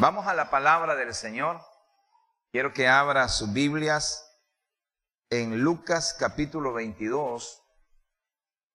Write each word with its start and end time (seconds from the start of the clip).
Vamos 0.00 0.28
a 0.28 0.34
la 0.34 0.48
palabra 0.48 0.94
del 0.94 1.12
Señor. 1.12 1.60
Quiero 2.52 2.72
que 2.72 2.86
abra 2.86 3.26
sus 3.26 3.52
Biblias 3.52 4.32
en 5.28 5.58
Lucas 5.58 6.14
capítulo 6.16 6.72
22. 6.72 7.60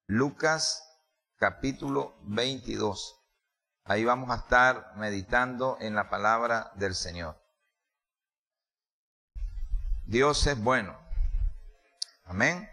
Lucas 0.08 0.84
capítulo 1.38 2.18
22. 2.24 3.26
Ahí 3.86 4.04
vamos 4.04 4.32
a 4.32 4.42
estar 4.42 4.98
meditando 4.98 5.78
en 5.80 5.96
la 5.96 6.10
palabra 6.10 6.74
del 6.76 6.94
Señor. 6.94 7.42
Dios 10.06 10.46
es 10.46 10.62
bueno. 10.62 11.00
Amén. 12.26 12.70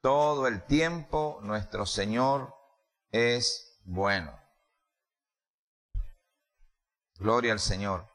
Todo 0.00 0.48
el 0.48 0.66
tiempo 0.66 1.38
nuestro 1.42 1.86
Señor 1.86 2.56
es 3.12 3.80
bueno. 3.84 4.41
Gloria 7.22 7.52
al 7.52 7.60
Señor. 7.60 8.10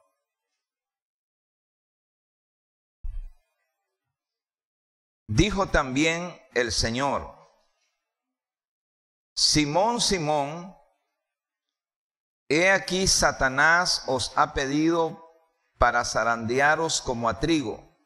Dijo 5.30 5.68
también 5.68 6.38
el 6.54 6.74
Señor, 6.74 7.34
Simón, 9.34 10.02
Simón, 10.02 10.76
he 12.50 12.70
aquí 12.70 13.08
Satanás 13.08 14.04
os 14.08 14.34
ha 14.38 14.54
pedido 14.54 15.24
para 15.78 16.04
zarandearos 16.04 17.02
como 17.02 17.30
a 17.30 17.40
trigo. 17.40 17.98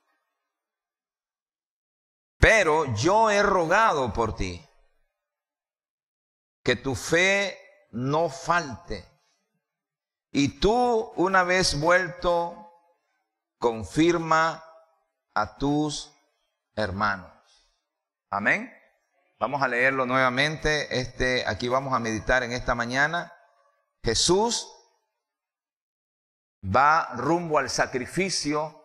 Pero 2.38 2.94
yo 2.96 3.32
he 3.32 3.41
rogado 3.41 4.13
por 4.13 4.36
ti, 4.36 4.68
que 6.63 6.76
tu 6.76 6.94
fe 6.94 7.58
no 7.91 8.30
falte. 8.30 9.11
Y 10.31 10.59
tú, 10.59 11.12
una 11.17 11.44
vez 11.44 11.80
vuelto, 11.80 12.71
confirma 13.58 14.63
a 15.34 15.57
tus 15.57 16.12
hermanos. 16.76 17.29
Amén. 18.29 18.73
Vamos 19.40 19.62
a 19.62 19.68
leerlo 19.68 20.05
nuevamente. 20.05 20.99
Este, 20.99 21.43
aquí 21.46 21.68
vamos 21.68 21.93
a 21.93 21.99
meditar 21.99 22.43
en 22.43 22.54
esta 22.54 22.76
mañana. 22.76 23.34
Jesús 24.04 24.71
va 26.63 27.10
rumbo 27.16 27.57
al 27.57 27.70
sacrificio. 27.70 28.77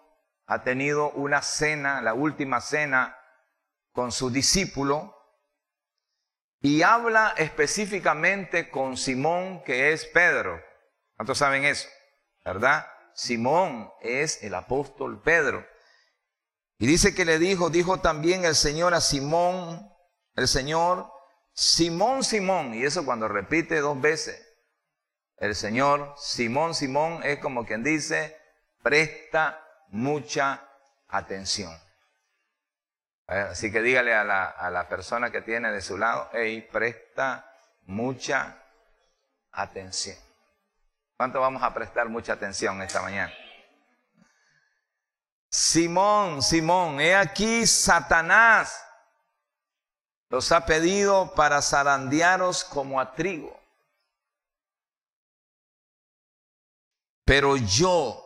Ha 0.46 0.64
tenido 0.64 1.10
una 1.12 1.42
cena, 1.42 2.00
la 2.02 2.14
última 2.14 2.60
cena 2.60 3.16
con 3.92 4.10
su 4.10 4.30
discípulo. 4.30 5.14
Y 6.60 6.82
habla 6.82 7.34
específicamente 7.36 8.68
con 8.68 8.96
Simón, 8.96 9.62
que 9.62 9.92
es 9.92 10.04
Pedro. 10.06 10.65
¿Cuántos 11.16 11.38
saben 11.38 11.64
eso? 11.64 11.88
¿Verdad? 12.44 12.86
Simón 13.14 13.90
es 14.02 14.42
el 14.42 14.54
apóstol 14.54 15.22
Pedro. 15.22 15.66
Y 16.78 16.86
dice 16.86 17.14
que 17.14 17.24
le 17.24 17.38
dijo, 17.38 17.70
dijo 17.70 18.00
también 18.00 18.44
el 18.44 18.54
Señor 18.54 18.92
a 18.92 19.00
Simón, 19.00 19.90
el 20.34 20.46
Señor, 20.46 21.10
Simón, 21.54 22.22
Simón, 22.22 22.74
y 22.74 22.84
eso 22.84 23.06
cuando 23.06 23.28
repite 23.28 23.80
dos 23.80 23.98
veces, 23.98 24.46
el 25.38 25.54
Señor, 25.54 26.14
Simón, 26.18 26.74
Simón, 26.74 27.20
es 27.24 27.38
como 27.38 27.64
quien 27.64 27.82
dice, 27.82 28.36
presta 28.82 29.66
mucha 29.88 30.68
atención. 31.08 31.74
Así 33.26 33.72
que 33.72 33.80
dígale 33.80 34.14
a 34.14 34.24
la, 34.24 34.44
a 34.44 34.70
la 34.70 34.88
persona 34.88 35.30
que 35.30 35.40
tiene 35.40 35.72
de 35.72 35.80
su 35.80 35.96
lado, 35.96 36.28
hey, 36.34 36.68
presta 36.70 37.50
mucha 37.86 38.62
atención. 39.50 40.25
¿Cuánto 41.16 41.40
vamos 41.40 41.62
a 41.62 41.72
prestar 41.72 42.08
mucha 42.08 42.34
atención 42.34 42.82
esta 42.82 43.00
mañana? 43.00 43.32
Simón, 45.48 46.42
Simón, 46.42 47.00
he 47.00 47.14
aquí 47.14 47.66
Satanás 47.66 48.82
los 50.28 50.52
ha 50.52 50.66
pedido 50.66 51.34
para 51.34 51.62
zarandearos 51.62 52.64
como 52.64 53.00
a 53.00 53.14
trigo. 53.14 53.58
Pero 57.24 57.56
yo 57.56 58.22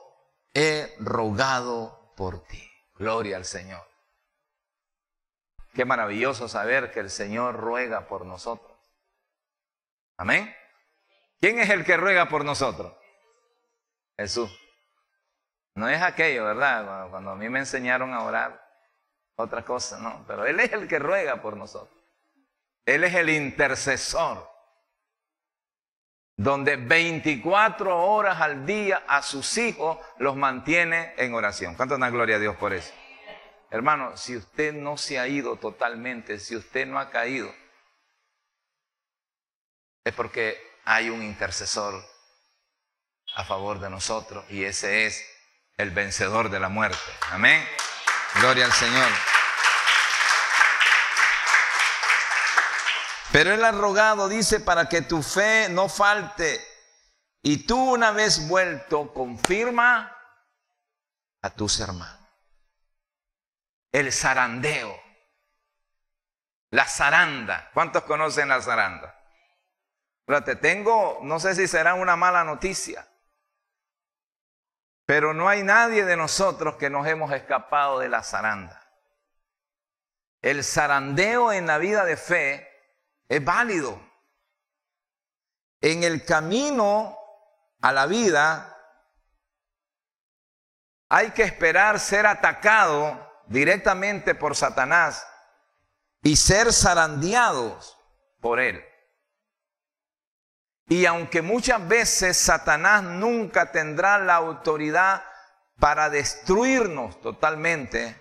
he 0.53 0.95
rogado 0.99 2.13
por 2.17 2.43
ti. 2.45 2.69
Gloria 2.95 3.37
al 3.37 3.45
Señor. 3.45 3.87
Qué 5.75 5.85
maravilloso 5.85 6.49
saber 6.49 6.91
que 6.91 7.01
el 7.01 7.11
Señor 7.11 7.57
ruega 7.57 8.09
por 8.09 8.27
nosotros. 8.27 8.77
Amén. 10.17 10.55
¿Quién 11.41 11.59
es 11.59 11.71
el 11.71 11.85
que 11.85 11.97
ruega 11.97 12.29
por 12.29 12.45
nosotros? 12.45 12.93
Jesús. 14.17 14.51
No 15.75 15.89
es 15.89 16.03
aquello, 16.03 16.45
¿verdad? 16.45 17.09
Cuando 17.11 17.31
a 17.31 17.37
mí 17.37 17.49
me 17.49 17.61
enseñaron 17.61 18.13
a 18.13 18.23
orar, 18.25 18.63
otra 19.37 19.65
cosa, 19.65 19.99
no. 19.99 20.25
Pero 20.27 20.45
Él 20.45 20.61
es 20.61 20.73
el 20.73 20.87
que 20.87 20.99
ruega 20.99 21.41
por 21.41 21.57
nosotros. 21.57 21.99
Él 22.85 23.05
es 23.05 23.15
el 23.15 23.31
intercesor. 23.31 24.51
Donde 26.37 26.77
24 26.77 27.99
horas 27.99 28.41
al 28.41 28.67
día 28.67 29.05
a 29.07 29.23
sus 29.23 29.57
hijos 29.59 29.99
los 30.19 30.37
mantiene 30.37 31.15
en 31.17 31.35
oración. 31.35 31.75
¿Cuánto 31.75 31.97
da 31.97 32.11
gloria 32.11 32.37
a 32.37 32.39
Dios 32.39 32.57
por 32.57 32.73
eso? 32.73 32.93
Hermano, 33.71 34.17
si 34.17 34.37
usted 34.37 34.75
no 34.75 34.97
se 34.97 35.19
ha 35.19 35.29
ido 35.29 35.57
totalmente, 35.57 36.39
si 36.39 36.57
usted 36.57 36.87
no 36.87 36.99
ha 36.99 37.11
caído, 37.11 37.55
es 40.05 40.15
porque 40.15 40.70
hay 40.91 41.09
un 41.09 41.23
intercesor 41.23 42.05
a 43.37 43.45
favor 43.45 43.79
de 43.79 43.89
nosotros 43.89 44.45
y 44.51 44.65
ese 44.65 45.07
es 45.07 45.25
el 45.77 45.93
vencedor 45.93 46.51
de 46.51 46.59
la 46.59 46.69
muerte. 46.69 46.99
Amén. 47.31 47.65
Gloria 48.41 48.65
al 48.65 48.73
Señor. 48.73 49.09
Pero 53.31 53.55
Él 53.55 53.65
ha 53.65 53.71
rogado, 53.71 54.29
dice, 54.29 54.59
para 54.59 54.89
que 54.89 55.01
tu 55.03 55.23
fe 55.23 55.69
no 55.71 55.89
falte. 55.89 56.61
Y 57.41 57.69
tú 57.69 57.93
una 57.95 58.11
vez 58.11 58.49
vuelto, 58.49 59.15
confirma 59.15 60.13
a 61.41 61.51
tus 61.51 61.79
hermanos. 61.79 62.19
El 63.93 64.13
zarandeo. 64.13 65.01
La 66.71 66.85
zaranda. 66.87 67.71
¿Cuántos 67.73 68.03
conocen 68.03 68.49
la 68.49 68.61
zaranda? 68.61 69.20
Te 70.45 70.55
tengo, 70.55 71.19
no 71.23 71.41
sé 71.41 71.57
si 71.57 71.67
será 71.67 71.95
una 71.95 72.15
mala 72.15 72.45
noticia. 72.45 73.07
Pero 75.05 75.35
no 75.35 75.49
hay 75.49 75.65
nadie 75.65 76.05
de 76.05 76.17
nosotros 76.17 76.77
que 76.77 76.89
nos 76.89 77.07
hemos 77.09 77.33
escapado 77.33 77.99
de 77.99 78.09
la 78.09 78.23
zaranda. 78.23 78.81
El 80.41 80.63
zarandeo 80.63 81.53
en 81.53 81.67
la 81.67 81.79
vida 81.79 82.05
de 82.05 82.17
fe 82.17 82.69
es 83.29 83.45
válido. 83.45 84.01
En 85.81 86.05
el 86.05 86.25
camino 86.25 87.19
a 87.81 87.93
la 87.93 88.07
vida 88.07 88.77
hay 91.09 91.33
que 91.33 91.43
esperar 91.43 91.99
ser 91.99 92.27
atacado 92.27 93.29
directamente 93.47 94.37
por 94.37 94.55
Satanás 94.55 95.27
y 96.23 96.37
ser 96.37 96.73
zarandeados 96.73 97.99
por 98.41 98.61
él. 98.61 98.90
Y 100.91 101.07
aunque 101.07 101.41
muchas 101.41 101.87
veces 101.87 102.37
Satanás 102.37 103.05
nunca 103.05 103.71
tendrá 103.71 104.19
la 104.19 104.35
autoridad 104.35 105.23
para 105.79 106.11
destruirnos 106.11 107.21
totalmente, 107.21 108.21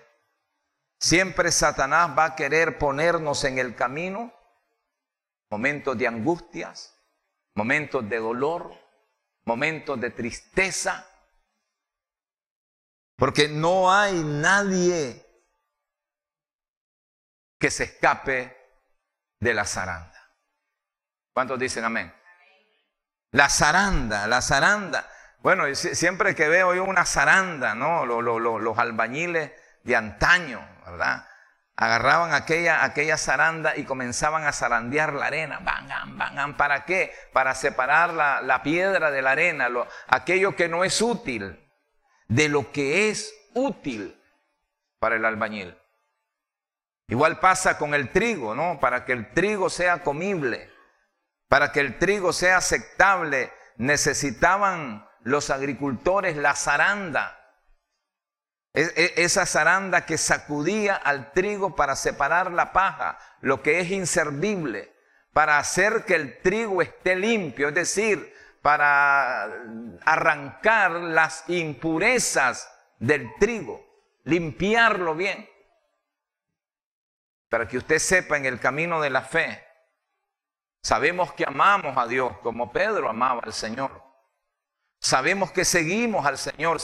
siempre 1.00 1.50
Satanás 1.50 2.16
va 2.16 2.26
a 2.26 2.36
querer 2.36 2.78
ponernos 2.78 3.42
en 3.42 3.58
el 3.58 3.74
camino 3.74 4.32
momentos 5.50 5.98
de 5.98 6.06
angustias, 6.06 6.96
momentos 7.56 8.08
de 8.08 8.18
dolor, 8.18 8.72
momentos 9.46 10.00
de 10.00 10.10
tristeza, 10.10 11.04
porque 13.16 13.48
no 13.48 13.92
hay 13.92 14.22
nadie 14.22 15.26
que 17.58 17.68
se 17.68 17.82
escape 17.82 18.56
de 19.40 19.54
la 19.54 19.64
zaranda. 19.64 20.36
¿Cuántos 21.34 21.58
dicen 21.58 21.84
amén? 21.84 22.19
La 23.32 23.48
zaranda, 23.48 24.26
la 24.26 24.42
zaranda. 24.42 25.08
Bueno, 25.38 25.74
siempre 25.74 26.34
que 26.34 26.48
veo 26.48 26.74
yo 26.74 26.84
una 26.84 27.04
zaranda, 27.04 27.74
¿no? 27.74 28.04
Los, 28.04 28.78
albañiles 28.78 29.52
de 29.84 29.96
antaño, 29.96 30.60
¿verdad? 30.84 31.26
Agarraban 31.76 32.34
aquella, 32.34 32.84
aquella 32.84 33.16
zaranda 33.16 33.76
y 33.76 33.84
comenzaban 33.84 34.44
a 34.44 34.52
zarandear 34.52 35.14
la 35.14 35.26
arena. 35.26 35.60
Van, 35.62 36.18
van, 36.18 36.56
¿Para 36.56 36.84
qué? 36.84 37.14
Para 37.32 37.54
separar 37.54 38.12
la, 38.12 38.62
piedra 38.62 39.10
de 39.10 39.22
la 39.22 39.30
arena, 39.30 39.68
aquello 40.08 40.56
que 40.56 40.68
no 40.68 40.84
es 40.84 41.00
útil, 41.00 41.58
de 42.28 42.48
lo 42.48 42.70
que 42.70 43.08
es 43.08 43.32
útil 43.54 44.20
para 44.98 45.16
el 45.16 45.24
albañil. 45.24 45.76
Igual 47.08 47.40
pasa 47.40 47.78
con 47.78 47.94
el 47.94 48.10
trigo, 48.10 48.54
¿no? 48.54 48.78
Para 48.78 49.04
que 49.04 49.12
el 49.12 49.32
trigo 49.32 49.70
sea 49.70 50.02
comible 50.02 50.69
para 51.50 51.72
que 51.72 51.80
el 51.80 51.98
trigo 51.98 52.32
sea 52.32 52.58
aceptable, 52.58 53.52
necesitaban 53.76 55.04
los 55.24 55.50
agricultores 55.50 56.36
la 56.36 56.54
zaranda. 56.54 57.36
E, 58.72 58.82
e, 58.94 59.24
esa 59.24 59.44
zaranda 59.46 60.06
que 60.06 60.16
sacudía 60.16 60.94
al 60.94 61.32
trigo 61.32 61.74
para 61.74 61.96
separar 61.96 62.52
la 62.52 62.72
paja, 62.72 63.18
lo 63.40 63.64
que 63.64 63.80
es 63.80 63.90
inservible, 63.90 64.94
para 65.32 65.58
hacer 65.58 66.04
que 66.04 66.14
el 66.14 66.40
trigo 66.40 66.82
esté 66.82 67.16
limpio, 67.16 67.70
es 67.70 67.74
decir, 67.74 68.32
para 68.62 69.42
arrancar 70.04 70.92
las 70.92 71.42
impurezas 71.48 72.72
del 73.00 73.28
trigo, 73.40 73.84
limpiarlo 74.22 75.16
bien. 75.16 75.50
Para 77.48 77.66
que 77.66 77.76
usted 77.76 77.98
sepa 77.98 78.36
en 78.36 78.46
el 78.46 78.60
camino 78.60 79.00
de 79.00 79.10
la 79.10 79.22
fe, 79.22 79.69
sabemos 80.82 81.32
que 81.32 81.44
amamos 81.44 81.96
a 81.96 82.06
Dios 82.06 82.36
como 82.42 82.72
Pedro 82.72 83.08
amaba 83.08 83.42
al 83.44 83.52
Señor. 83.52 84.10
Sabemos 85.02 85.50
que 85.50 85.64
seguimos 85.64 86.26
al 86.26 86.36
Señor, 86.36 86.78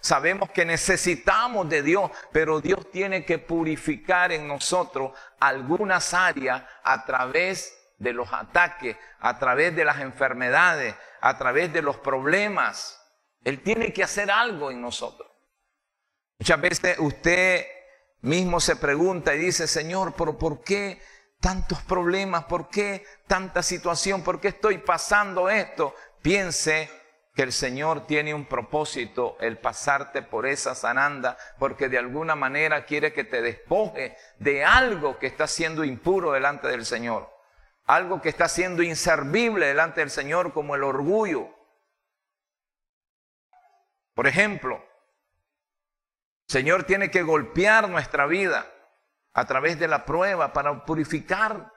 sabemos 0.00 0.50
que 0.50 0.64
necesitamos 0.64 1.68
de 1.68 1.82
Dios, 1.82 2.10
pero 2.32 2.60
Dios 2.60 2.90
tiene 2.90 3.24
que 3.24 3.38
purificar 3.38 4.32
en 4.32 4.48
nosotros 4.48 5.12
algunas 5.38 6.12
áreas 6.12 6.64
a 6.82 7.04
través 7.04 7.72
de 7.96 8.12
los 8.12 8.32
ataques, 8.32 8.96
a 9.20 9.38
través 9.38 9.76
de 9.76 9.84
las 9.84 10.00
enfermedades, 10.00 10.96
a 11.20 11.38
través 11.38 11.72
de 11.72 11.82
los 11.82 11.96
problemas. 11.98 13.00
Él 13.44 13.62
tiene 13.62 13.92
que 13.92 14.02
hacer 14.02 14.32
algo 14.32 14.72
en 14.72 14.80
nosotros. 14.80 15.30
Muchas 16.40 16.60
veces 16.60 16.98
usted 16.98 17.66
mismo 18.22 18.58
se 18.58 18.76
pregunta 18.76 19.34
y 19.34 19.38
dice, 19.38 19.68
Señor, 19.68 20.14
¿pero 20.16 20.36
por 20.36 20.64
qué 20.64 21.00
tantos 21.40 21.82
problemas? 21.82 22.44
¿Por 22.44 22.68
qué 22.68 23.04
tanta 23.26 23.62
situación? 23.62 24.22
¿Por 24.22 24.40
qué 24.40 24.48
estoy 24.48 24.78
pasando 24.78 25.50
esto? 25.50 25.94
Piense 26.22 26.90
que 27.34 27.42
el 27.42 27.52
Señor 27.52 28.06
tiene 28.06 28.34
un 28.34 28.44
propósito, 28.44 29.36
el 29.40 29.58
pasarte 29.58 30.22
por 30.22 30.46
esa 30.46 30.74
zananda, 30.74 31.38
porque 31.58 31.88
de 31.88 31.98
alguna 31.98 32.34
manera 32.34 32.84
quiere 32.84 33.12
que 33.12 33.24
te 33.24 33.40
despoje 33.40 34.16
de 34.38 34.64
algo 34.64 35.18
que 35.18 35.26
está 35.26 35.46
siendo 35.46 35.84
impuro 35.84 36.32
delante 36.32 36.68
del 36.68 36.84
Señor, 36.84 37.30
algo 37.86 38.20
que 38.20 38.28
está 38.28 38.48
siendo 38.48 38.82
inservible 38.82 39.66
delante 39.66 40.00
del 40.00 40.10
Señor 40.10 40.52
como 40.52 40.74
el 40.74 40.82
orgullo. 40.82 41.48
Por 44.14 44.26
ejemplo, 44.26 44.84
el 46.48 46.52
Señor 46.52 46.84
tiene 46.84 47.10
que 47.10 47.22
golpear 47.22 47.88
nuestra 47.88 48.26
vida 48.26 48.66
a 49.32 49.44
través 49.46 49.78
de 49.78 49.88
la 49.88 50.04
prueba 50.04 50.52
para 50.52 50.84
purificar, 50.84 51.72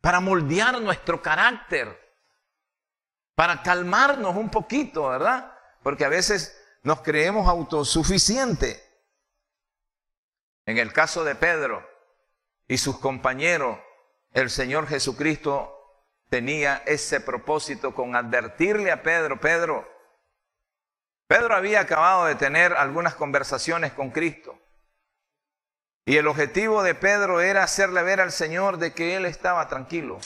para 0.00 0.20
moldear 0.20 0.80
nuestro 0.80 1.22
carácter 1.22 2.04
para 3.34 3.62
calmarnos 3.62 4.36
un 4.36 4.50
poquito, 4.50 5.08
¿verdad? 5.08 5.52
Porque 5.82 6.04
a 6.04 6.08
veces 6.08 6.60
nos 6.82 7.00
creemos 7.02 7.48
autosuficientes. 7.48 8.80
En 10.66 10.78
el 10.78 10.92
caso 10.92 11.24
de 11.24 11.34
Pedro 11.34 11.86
y 12.68 12.78
sus 12.78 12.98
compañeros, 12.98 13.78
el 14.32 14.50
Señor 14.50 14.86
Jesucristo 14.86 15.70
tenía 16.30 16.82
ese 16.86 17.20
propósito 17.20 17.94
con 17.94 18.16
advertirle 18.16 18.90
a 18.90 19.02
Pedro, 19.02 19.40
Pedro, 19.40 19.88
Pedro 21.26 21.54
había 21.54 21.80
acabado 21.80 22.26
de 22.26 22.34
tener 22.34 22.74
algunas 22.74 23.14
conversaciones 23.14 23.92
con 23.92 24.10
Cristo. 24.10 24.58
Y 26.04 26.16
el 26.18 26.26
objetivo 26.26 26.82
de 26.82 26.94
Pedro 26.94 27.40
era 27.40 27.62
hacerle 27.62 28.02
ver 28.02 28.20
al 28.20 28.32
Señor 28.32 28.78
de 28.78 28.92
que 28.92 29.16
él 29.16 29.24
estaba 29.24 29.68
tranquilo. 29.68 30.18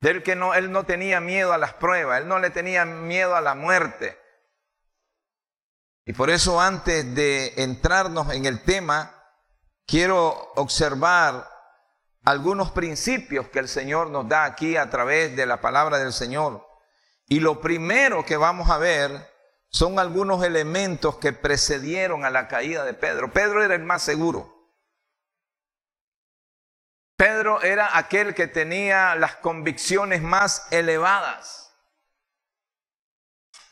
Del 0.00 0.22
que 0.22 0.32
él 0.32 0.72
no 0.72 0.84
tenía 0.84 1.20
miedo 1.20 1.52
a 1.52 1.58
las 1.58 1.74
pruebas, 1.74 2.20
él 2.20 2.28
no 2.28 2.38
le 2.38 2.50
tenía 2.50 2.84
miedo 2.84 3.36
a 3.36 3.40
la 3.40 3.54
muerte. 3.54 4.18
Y 6.04 6.12
por 6.12 6.30
eso 6.30 6.60
antes 6.60 7.14
de 7.14 7.54
entrarnos 7.56 8.32
en 8.32 8.46
el 8.46 8.62
tema, 8.62 9.14
quiero 9.86 10.52
observar 10.56 11.48
algunos 12.24 12.70
principios 12.70 13.48
que 13.48 13.60
el 13.60 13.68
Señor 13.68 14.10
nos 14.10 14.28
da 14.28 14.44
aquí 14.44 14.76
a 14.76 14.90
través 14.90 15.36
de 15.36 15.46
la 15.46 15.60
palabra 15.60 15.98
del 15.98 16.12
Señor. 16.12 16.66
Y 17.26 17.40
lo 17.40 17.60
primero 17.60 18.24
que 18.24 18.36
vamos 18.36 18.70
a 18.70 18.78
ver 18.78 19.29
son 19.70 19.98
algunos 19.98 20.44
elementos 20.44 21.18
que 21.18 21.32
precedieron 21.32 22.24
a 22.24 22.30
la 22.30 22.48
caída 22.48 22.84
de 22.84 22.92
Pedro. 22.94 23.32
Pedro 23.32 23.64
era 23.64 23.74
el 23.74 23.84
más 23.84 24.02
seguro. 24.02 24.60
Pedro 27.16 27.62
era 27.62 27.96
aquel 27.96 28.34
que 28.34 28.46
tenía 28.46 29.14
las 29.14 29.36
convicciones 29.36 30.22
más 30.22 30.66
elevadas. 30.70 31.72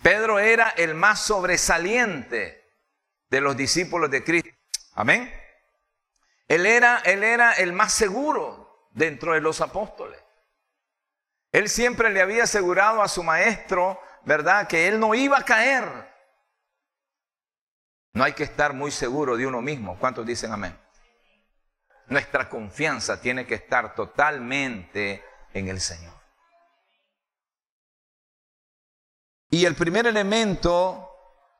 Pedro 0.02 0.38
era 0.38 0.68
el 0.70 0.94
más 0.94 1.22
sobresaliente 1.22 2.76
de 3.28 3.40
los 3.40 3.56
discípulos 3.56 4.10
de 4.10 4.22
Cristo. 4.22 4.50
Amén. 4.94 5.32
Él 6.46 6.64
era, 6.66 6.98
él 7.04 7.24
era 7.24 7.52
el 7.54 7.72
más 7.72 7.92
seguro 7.92 8.88
dentro 8.92 9.32
de 9.32 9.40
los 9.40 9.60
apóstoles. 9.60 10.22
Él 11.50 11.68
siempre 11.68 12.10
le 12.10 12.20
había 12.20 12.44
asegurado 12.44 13.02
a 13.02 13.08
su 13.08 13.22
maestro, 13.22 14.00
¿verdad?, 14.28 14.68
que 14.68 14.86
él 14.86 15.00
no 15.00 15.14
iba 15.14 15.38
a 15.38 15.44
caer. 15.44 15.84
No 18.12 18.24
hay 18.24 18.34
que 18.34 18.44
estar 18.44 18.74
muy 18.74 18.90
seguro 18.90 19.38
de 19.38 19.46
uno 19.46 19.62
mismo. 19.62 19.98
¿Cuántos 19.98 20.26
dicen 20.26 20.52
amén? 20.52 20.78
Nuestra 22.08 22.48
confianza 22.48 23.20
tiene 23.20 23.46
que 23.46 23.54
estar 23.54 23.94
totalmente 23.94 25.24
en 25.54 25.68
el 25.68 25.80
Señor. 25.80 26.12
Y 29.50 29.64
el 29.64 29.74
primer 29.74 30.06
elemento 30.06 31.10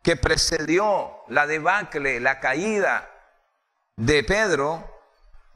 que 0.03 0.17
precedió 0.17 1.23
la 1.29 1.47
debacle, 1.47 2.21
la 2.21 2.39
caída 2.39 3.11
de 3.97 4.23
Pedro, 4.25 4.95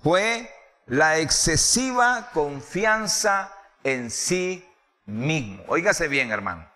fue 0.02 0.50
la 0.86 1.18
excesiva 1.18 2.30
confianza 2.32 3.52
en 3.84 4.10
sí 4.10 4.66
mismo. 5.04 5.62
Óigase 5.68 6.08
bien, 6.08 6.30
hermano. 6.30 6.71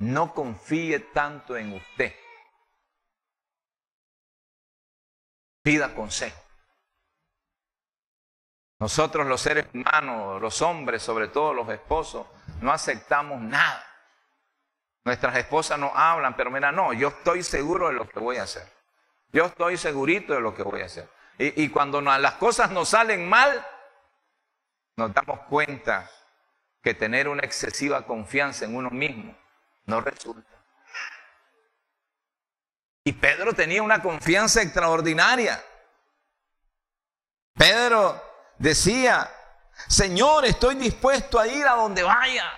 No 0.00 0.32
confíe 0.32 0.98
tanto 0.98 1.56
en 1.58 1.74
usted. 1.74 2.14
Pida 5.62 5.94
consejo. 5.94 6.40
Nosotros 8.78 9.26
los 9.26 9.42
seres 9.42 9.66
humanos, 9.74 10.40
los 10.40 10.62
hombres, 10.62 11.02
sobre 11.02 11.28
todo 11.28 11.52
los 11.52 11.68
esposos, 11.68 12.26
no 12.62 12.72
aceptamos 12.72 13.42
nada. 13.42 13.84
Nuestras 15.04 15.36
esposas 15.36 15.78
nos 15.78 15.92
hablan, 15.94 16.34
pero 16.34 16.50
mira, 16.50 16.72
no, 16.72 16.94
yo 16.94 17.08
estoy 17.08 17.42
seguro 17.42 17.88
de 17.88 17.94
lo 17.94 18.08
que 18.08 18.20
voy 18.20 18.38
a 18.38 18.44
hacer. 18.44 18.66
Yo 19.32 19.44
estoy 19.44 19.76
segurito 19.76 20.32
de 20.32 20.40
lo 20.40 20.54
que 20.54 20.62
voy 20.62 20.80
a 20.80 20.86
hacer. 20.86 21.10
Y, 21.36 21.68
cuando 21.68 22.00
las 22.00 22.34
cosas 22.34 22.70
nos 22.70 22.88
salen 22.90 23.28
mal, 23.28 23.66
nos 24.96 25.12
damos 25.12 25.40
cuenta 25.40 26.10
que 26.82 26.94
tener 26.94 27.28
una 27.28 27.42
excesiva 27.42 28.06
confianza 28.06 28.64
en 28.64 28.76
uno 28.76 28.90
mismo 28.90 29.34
no 29.90 30.00
resulta. 30.00 30.56
Y 33.04 33.12
Pedro 33.12 33.52
tenía 33.52 33.82
una 33.82 34.00
confianza 34.00 34.62
extraordinaria. 34.62 35.62
Pedro 37.54 38.22
decía, 38.58 39.28
Señor, 39.88 40.44
estoy 40.44 40.76
dispuesto 40.76 41.38
a 41.38 41.46
ir 41.46 41.66
a 41.66 41.74
donde 41.74 42.02
vaya. 42.02 42.50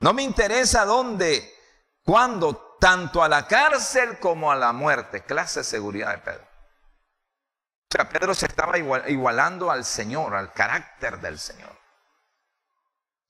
No 0.00 0.12
me 0.12 0.22
interesa 0.22 0.84
dónde, 0.84 1.54
cuándo, 2.02 2.76
tanto 2.80 3.22
a 3.22 3.28
la 3.28 3.46
cárcel 3.46 4.18
como 4.18 4.50
a 4.50 4.56
la 4.56 4.72
muerte. 4.72 5.22
Clase 5.22 5.60
de 5.60 5.64
seguridad 5.64 6.10
de 6.10 6.18
Pedro. 6.18 6.42
O 6.44 7.94
sea, 7.94 8.08
Pedro 8.08 8.34
se 8.34 8.46
estaba 8.46 8.78
igualando 8.78 9.70
al 9.70 9.84
Señor, 9.84 10.34
al 10.34 10.52
carácter 10.52 11.20
del 11.20 11.38
Señor. 11.38 11.81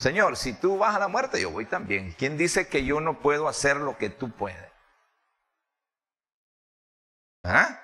Señor, 0.03 0.35
si 0.35 0.51
tú 0.51 0.77
vas 0.77 0.93
a 0.93 0.99
la 0.99 1.07
muerte, 1.07 1.39
yo 1.39 1.49
voy 1.49 1.65
también. 1.65 2.13
¿Quién 2.19 2.37
dice 2.37 2.67
que 2.67 2.83
yo 2.83 2.99
no 2.99 3.21
puedo 3.21 3.47
hacer 3.47 3.77
lo 3.77 3.97
que 3.97 4.09
tú 4.09 4.29
puedes? 4.31 4.69
¿Ah? 7.41 7.79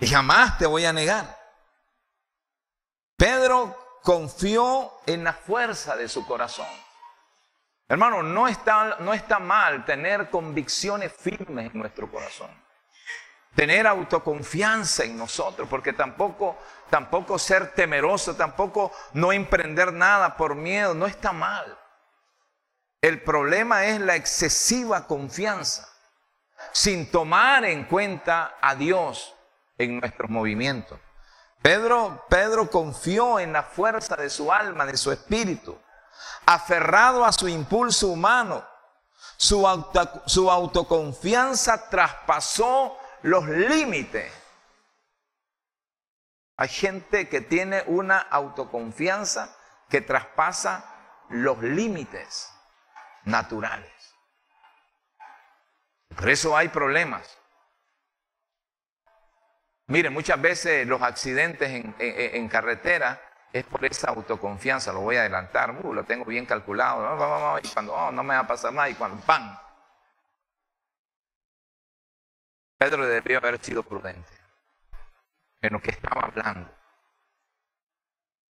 Y 0.00 0.06
jamás 0.06 0.56
te 0.56 0.64
voy 0.64 0.86
a 0.86 0.94
negar. 0.94 1.38
Pedro 3.14 3.76
confió 4.02 4.90
en 5.04 5.22
la 5.22 5.34
fuerza 5.34 5.96
de 5.96 6.08
su 6.08 6.26
corazón. 6.26 6.66
Hermano, 7.86 8.22
no 8.22 8.48
está, 8.48 8.96
no 9.00 9.12
está 9.12 9.38
mal 9.38 9.84
tener 9.84 10.30
convicciones 10.30 11.12
firmes 11.12 11.70
en 11.74 11.78
nuestro 11.78 12.10
corazón. 12.10 12.50
Tener 13.54 13.86
autoconfianza 13.86 15.04
en 15.04 15.18
nosotros, 15.18 15.68
porque 15.68 15.92
tampoco, 15.92 16.56
tampoco 16.88 17.38
ser 17.38 17.74
temeroso, 17.74 18.36
tampoco 18.36 18.92
no 19.12 19.32
emprender 19.32 19.92
nada 19.92 20.36
por 20.36 20.54
miedo, 20.54 20.94
no 20.94 21.06
está 21.06 21.32
mal. 21.32 21.76
El 23.00 23.22
problema 23.22 23.86
es 23.86 24.00
la 24.00 24.14
excesiva 24.14 25.06
confianza, 25.06 25.88
sin 26.72 27.10
tomar 27.10 27.64
en 27.64 27.84
cuenta 27.84 28.56
a 28.60 28.74
Dios 28.74 29.34
en 29.78 29.98
nuestros 29.98 30.30
movimientos. 30.30 30.98
Pedro, 31.62 32.24
Pedro 32.28 32.70
confió 32.70 33.40
en 33.40 33.52
la 33.52 33.62
fuerza 33.62 34.16
de 34.16 34.30
su 34.30 34.52
alma, 34.52 34.86
de 34.86 34.96
su 34.96 35.10
espíritu, 35.10 35.76
aferrado 36.46 37.24
a 37.24 37.32
su 37.32 37.48
impulso 37.48 38.08
humano, 38.08 38.64
Su, 39.36 39.66
su 40.26 40.50
autoconfianza 40.50 41.88
traspasó 41.88 42.96
los 43.22 43.46
límites. 43.46 44.32
Hay 46.56 46.68
gente 46.68 47.28
que 47.28 47.40
tiene 47.40 47.82
una 47.86 48.18
autoconfianza 48.18 49.56
que 49.88 50.00
traspasa 50.00 50.84
los 51.30 51.62
límites 51.62 52.52
naturales. 53.24 53.90
Por 56.14 56.28
eso 56.28 56.56
hay 56.56 56.68
problemas. 56.68 57.38
Mire, 59.86 60.10
muchas 60.10 60.40
veces 60.40 60.86
los 60.86 61.02
accidentes 61.02 61.84
en, 61.98 62.48
carretera 62.48 63.20
es 63.52 63.64
por 63.64 63.84
esa 63.84 64.10
autoconfianza, 64.10 64.92
lo 64.92 65.00
voy 65.00 65.16
a 65.16 65.20
adelantar, 65.20 65.74
uh, 65.84 65.92
lo 65.92 66.04
tengo 66.04 66.24
bien 66.24 66.46
calculado, 66.46 67.58
y 67.58 67.68
cuando 67.68 67.94
oh, 67.94 68.12
no 68.12 68.22
me 68.22 68.34
va 68.34 68.40
a 68.40 68.46
pasar 68.46 68.72
nada, 68.72 68.88
y 68.88 68.94
cuando 68.94 69.20
¡pam! 69.24 69.56
Pedro 72.80 73.06
debió 73.06 73.36
haber 73.36 73.62
sido 73.62 73.82
prudente 73.82 74.32
en 75.60 75.74
lo 75.74 75.82
que 75.82 75.90
estaba 75.90 76.22
hablando. 76.22 76.74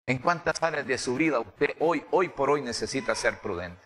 ¿En 0.05 0.19
cuántas 0.19 0.61
áreas 0.61 0.85
de 0.85 0.99
su 0.99 1.15
vida 1.15 1.39
usted 1.39 1.75
hoy, 1.79 2.05
hoy 2.11 2.29
por 2.29 2.51
hoy 2.51 2.61
necesita 2.61 3.15
ser 3.15 3.39
prudente? 3.39 3.81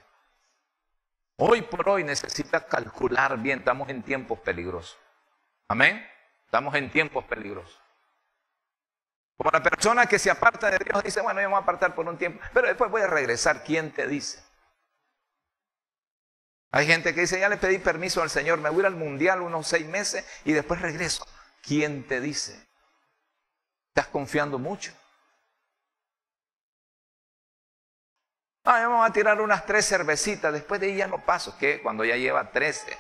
Hoy 1.38 1.62
por 1.62 1.88
hoy 1.88 2.04
necesita 2.04 2.68
calcular 2.68 3.38
bien, 3.38 3.60
estamos 3.60 3.88
en 3.88 4.04
tiempos 4.04 4.38
peligrosos. 4.40 5.00
Amén. 5.70 6.06
Estamos 6.44 6.76
en 6.76 6.92
tiempos 6.92 7.24
peligrosos. 7.24 7.80
Como 9.38 9.50
la 9.50 9.64
persona 9.64 10.08
que 10.08 10.20
se 10.20 10.30
aparta 10.30 10.70
de 10.70 10.80
Dios 10.80 11.02
dice, 11.06 11.22
bueno, 11.22 11.40
yo 11.40 11.48
me 11.48 11.54
voy 11.54 11.62
a 11.62 11.64
apartar 11.64 11.96
por 11.96 12.06
un 12.06 12.18
tiempo, 12.18 12.44
pero 12.54 12.68
después 12.68 12.92
voy 12.92 13.02
a 13.02 13.08
regresar. 13.08 13.64
¿Quién 13.64 13.94
te 13.94 14.08
dice? 14.08 14.43
Hay 16.76 16.88
gente 16.88 17.14
que 17.14 17.22
dice, 17.22 17.40
ya 17.40 17.50
le 17.50 17.58
pedí 17.58 17.78
permiso 17.78 18.24
al 18.24 18.32
Señor, 18.32 18.58
me 18.58 18.72
voy 18.72 18.84
al 18.84 18.96
mundial 18.96 19.42
unos 19.42 19.68
seis 19.68 19.86
meses 19.86 20.26
y 20.44 20.54
después 20.54 20.82
regreso. 20.82 21.24
¿Quién 21.62 22.08
te 22.08 22.20
dice? 22.20 22.68
Estás 23.90 24.08
confiando 24.08 24.58
mucho. 24.58 24.92
Ah, 28.64 28.88
vamos 28.88 29.08
a 29.08 29.14
tirar 29.14 29.40
unas 29.40 29.68
tres 29.68 29.88
cervecitas, 29.88 30.52
después 30.52 30.82
de 30.82 30.88
ahí 30.88 30.96
ya 30.96 31.06
no 31.06 31.24
paso, 31.24 31.56
que 31.60 31.80
cuando 31.84 32.04
ya 32.06 32.16
lleva 32.16 32.52
trece. 32.52 32.98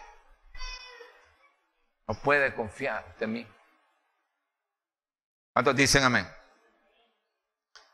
No 2.07 2.13
puede 2.13 2.53
confiar 2.53 3.15
en 3.19 3.33
mí. 3.33 3.47
¿Cuántos 5.51 5.75
dicen 5.75 6.03
amén? 6.03 6.31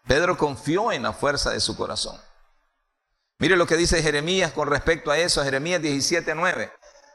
Pedro 0.05 0.37
confió 0.37 0.91
en 0.91 1.03
la 1.03 1.13
fuerza 1.13 1.51
de 1.51 1.61
su 1.61 1.77
corazón. 1.77 2.19
Mire 3.39 3.55
lo 3.55 3.65
que 3.65 3.77
dice 3.77 4.03
Jeremías 4.03 4.51
con 4.51 4.69
respecto 4.69 5.11
a 5.11 5.17
eso, 5.17 5.41
Jeremías 5.43 5.81
17, 5.81 6.35
9. 6.35 6.73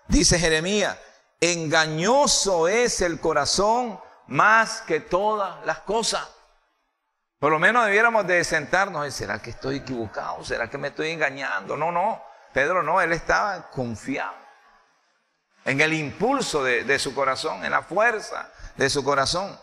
Dice 0.08 0.38
Jeremías, 0.38 0.96
engañoso 1.38 2.66
es 2.66 3.02
el 3.02 3.20
corazón 3.20 4.00
más 4.26 4.80
que 4.80 5.00
todas 5.00 5.64
las 5.66 5.80
cosas. 5.80 6.26
Por 7.38 7.52
lo 7.52 7.58
menos 7.58 7.84
debiéramos 7.84 8.26
de 8.26 8.42
sentarnos 8.42 9.06
y 9.06 9.10
¿será 9.10 9.42
que 9.42 9.50
estoy 9.50 9.76
equivocado? 9.76 10.42
¿Será 10.44 10.70
que 10.70 10.78
me 10.78 10.88
estoy 10.88 11.10
engañando? 11.10 11.76
No, 11.76 11.92
no, 11.92 12.22
Pedro 12.54 12.82
no, 12.82 13.02
él 13.02 13.12
estaba 13.12 13.70
confiado 13.70 14.34
en 15.66 15.78
el 15.82 15.92
impulso 15.92 16.64
de 16.64 16.98
su 16.98 17.14
corazón, 17.14 17.66
en 17.66 17.70
la 17.70 17.82
fuerza 17.82 18.50
de 18.76 18.88
su 18.88 19.04
corazón. 19.04 19.58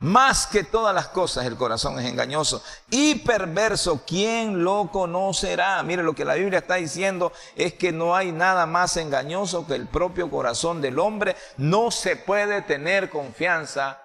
Más 0.00 0.46
que 0.46 0.62
todas 0.62 0.94
las 0.94 1.08
cosas, 1.08 1.44
el 1.44 1.56
corazón 1.56 1.98
es 1.98 2.06
engañoso 2.06 2.62
y 2.88 3.16
perverso. 3.16 4.04
¿Quién 4.06 4.62
lo 4.62 4.90
conocerá? 4.92 5.82
Mire, 5.82 6.04
lo 6.04 6.14
que 6.14 6.24
la 6.24 6.34
Biblia 6.34 6.60
está 6.60 6.76
diciendo 6.76 7.32
es 7.56 7.74
que 7.74 7.90
no 7.90 8.14
hay 8.14 8.30
nada 8.30 8.64
más 8.66 8.96
engañoso 8.96 9.66
que 9.66 9.74
el 9.74 9.88
propio 9.88 10.30
corazón 10.30 10.80
del 10.80 11.00
hombre. 11.00 11.34
No 11.56 11.90
se 11.90 12.14
puede 12.14 12.62
tener 12.62 13.10
confianza 13.10 14.00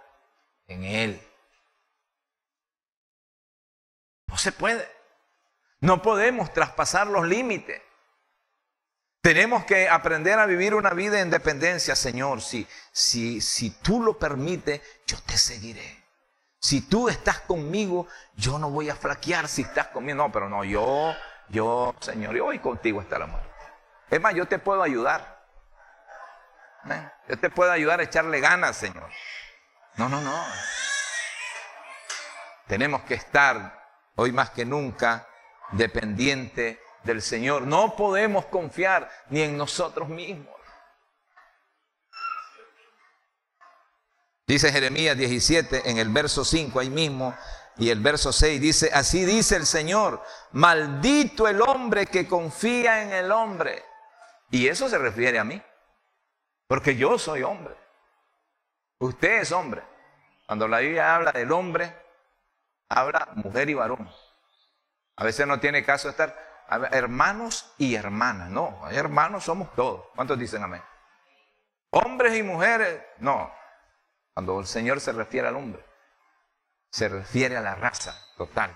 en 0.67 0.83
él. 0.83 1.27
No 4.25 4.37
se 4.39 4.51
puede. 4.51 4.91
No 5.79 6.01
podemos 6.01 6.51
traspasar 6.53 7.05
los 7.05 7.27
límites. 7.27 7.79
Tenemos 9.23 9.63
que 9.63 9.87
aprender 9.87 10.37
a 10.37 10.45
vivir 10.45 10.75
una 10.75 10.89
vida 10.89 11.15
de 11.15 11.21
independencia, 11.21 11.95
Señor. 11.95 12.41
Si, 12.41 12.67
si, 12.91 13.39
si 13.39 13.69
tú 13.69 14.03
lo 14.03 14.19
permites, 14.19 14.81
yo 15.07 15.17
te 15.25 15.37
seguiré. 15.37 16.03
Si 16.59 16.81
tú 16.81 17.07
estás 17.07 17.39
conmigo, 17.39 18.05
yo 18.35 18.59
no 18.59 18.69
voy 18.69 18.89
a 18.89 18.97
flaquear 18.97 19.47
si 19.47 19.61
estás 19.61 19.87
conmigo. 19.87 20.17
No, 20.17 20.29
pero 20.29 20.49
no, 20.49 20.65
yo, 20.65 21.15
yo, 21.47 21.95
Señor, 22.01 22.35
yo 22.35 22.43
voy 22.43 22.59
contigo 22.59 22.99
hasta 22.99 23.17
la 23.17 23.27
muerte. 23.27 23.49
Es 24.09 24.19
más, 24.19 24.35
yo 24.35 24.45
te 24.45 24.59
puedo 24.59 24.83
ayudar. 24.83 25.47
¿Eh? 26.89 27.09
Yo 27.29 27.39
te 27.39 27.49
puedo 27.49 27.71
ayudar 27.71 28.01
a 28.01 28.03
echarle 28.03 28.41
ganas, 28.41 28.75
Señor. 28.75 29.09
No, 29.95 30.09
no, 30.09 30.19
no. 30.19 30.45
Tenemos 32.67 33.03
que 33.03 33.13
estar 33.13 33.87
hoy 34.15 34.33
más 34.33 34.49
que 34.49 34.65
nunca 34.65 35.25
dependiente 35.71 36.82
del 37.03 37.21
Señor. 37.21 37.63
No 37.63 37.95
podemos 37.95 38.45
confiar 38.45 39.09
ni 39.29 39.41
en 39.41 39.57
nosotros 39.57 40.09
mismos. 40.09 40.53
Dice 44.45 44.71
Jeremías 44.71 45.17
17 45.17 45.89
en 45.89 45.97
el 45.97 46.09
verso 46.09 46.43
5 46.43 46.79
ahí 46.79 46.89
mismo 46.89 47.35
y 47.77 47.89
el 47.89 47.99
verso 48.01 48.31
6 48.31 48.61
dice, 48.61 48.91
así 48.93 49.25
dice 49.25 49.55
el 49.55 49.65
Señor, 49.65 50.21
maldito 50.51 51.47
el 51.47 51.61
hombre 51.61 52.05
que 52.05 52.27
confía 52.27 53.01
en 53.01 53.13
el 53.13 53.31
hombre. 53.31 53.83
Y 54.51 54.67
eso 54.67 54.87
se 54.87 54.97
refiere 54.99 55.39
a 55.39 55.43
mí, 55.43 55.61
porque 56.67 56.95
yo 56.95 57.17
soy 57.17 57.41
hombre. 57.41 57.75
Usted 58.99 59.41
es 59.41 59.51
hombre. 59.51 59.81
Cuando 60.45 60.67
la 60.67 60.79
Biblia 60.79 61.15
habla 61.15 61.31
del 61.31 61.51
hombre, 61.51 61.95
habla 62.89 63.29
mujer 63.33 63.69
y 63.69 63.73
varón. 63.73 64.07
A 65.15 65.23
veces 65.23 65.47
no 65.47 65.59
tiene 65.59 65.83
caso 65.83 66.09
estar, 66.09 66.52
hermanos 66.91 67.73
y 67.77 67.95
hermanas. 67.95 68.49
No, 68.49 68.79
hermanos 68.89 69.43
somos 69.43 69.73
todos. 69.75 70.05
¿Cuántos 70.15 70.37
dicen 70.39 70.63
amén? 70.63 70.81
Hombres 71.91 72.37
y 72.37 72.43
mujeres, 72.43 73.01
no. 73.19 73.51
Cuando 74.33 74.59
el 74.59 74.65
Señor 74.65 74.99
se 74.99 75.11
refiere 75.11 75.47
al 75.47 75.55
hombre, 75.55 75.85
se 76.89 77.07
refiere 77.07 77.55
a 77.55 77.61
la 77.61 77.75
raza 77.75 78.15
total. 78.35 78.75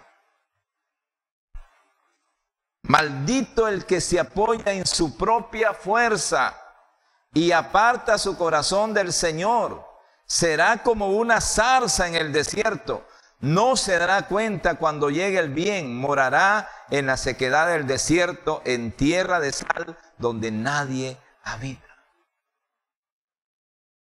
Maldito 2.83 3.67
el 3.67 3.85
que 3.85 3.99
se 3.99 4.19
apoya 4.19 4.71
en 4.71 4.85
su 4.85 5.17
propia 5.17 5.73
fuerza 5.73 6.55
y 7.33 7.51
aparta 7.51 8.17
su 8.17 8.37
corazón 8.37 8.93
del 8.93 9.11
Señor. 9.11 9.85
Será 10.25 10.83
como 10.83 11.09
una 11.09 11.41
zarza 11.41 12.07
en 12.07 12.15
el 12.15 12.31
desierto 12.31 13.05
no 13.39 13.75
se 13.75 13.97
dará 13.97 14.23
cuenta 14.27 14.75
cuando 14.75 15.09
llegue 15.09 15.37
el 15.37 15.49
bien, 15.49 15.95
morará 15.95 16.69
en 16.89 17.05
la 17.05 17.17
sequedad 17.17 17.67
del 17.67 17.85
desierto, 17.85 18.61
en 18.65 18.91
tierra 18.91 19.39
de 19.39 19.51
sal, 19.51 19.97
donde 20.17 20.51
nadie 20.51 21.17
habita. 21.43 21.85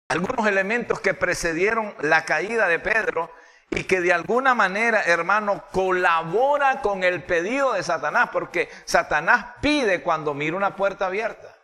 Algunos 0.08 0.46
elementos 0.46 1.00
que 1.00 1.14
precedieron 1.14 1.94
la 2.00 2.24
caída 2.24 2.68
de 2.68 2.78
Pedro 2.78 3.32
y 3.70 3.84
que 3.84 4.00
de 4.00 4.12
alguna 4.12 4.54
manera, 4.54 5.02
hermano, 5.02 5.64
colabora 5.72 6.80
con 6.80 7.02
el 7.02 7.24
pedido 7.24 7.72
de 7.72 7.82
Satanás, 7.82 8.28
porque 8.32 8.68
Satanás 8.84 9.56
pide 9.60 10.02
cuando 10.02 10.34
mira 10.34 10.56
una 10.56 10.76
puerta 10.76 11.06
abierta, 11.06 11.56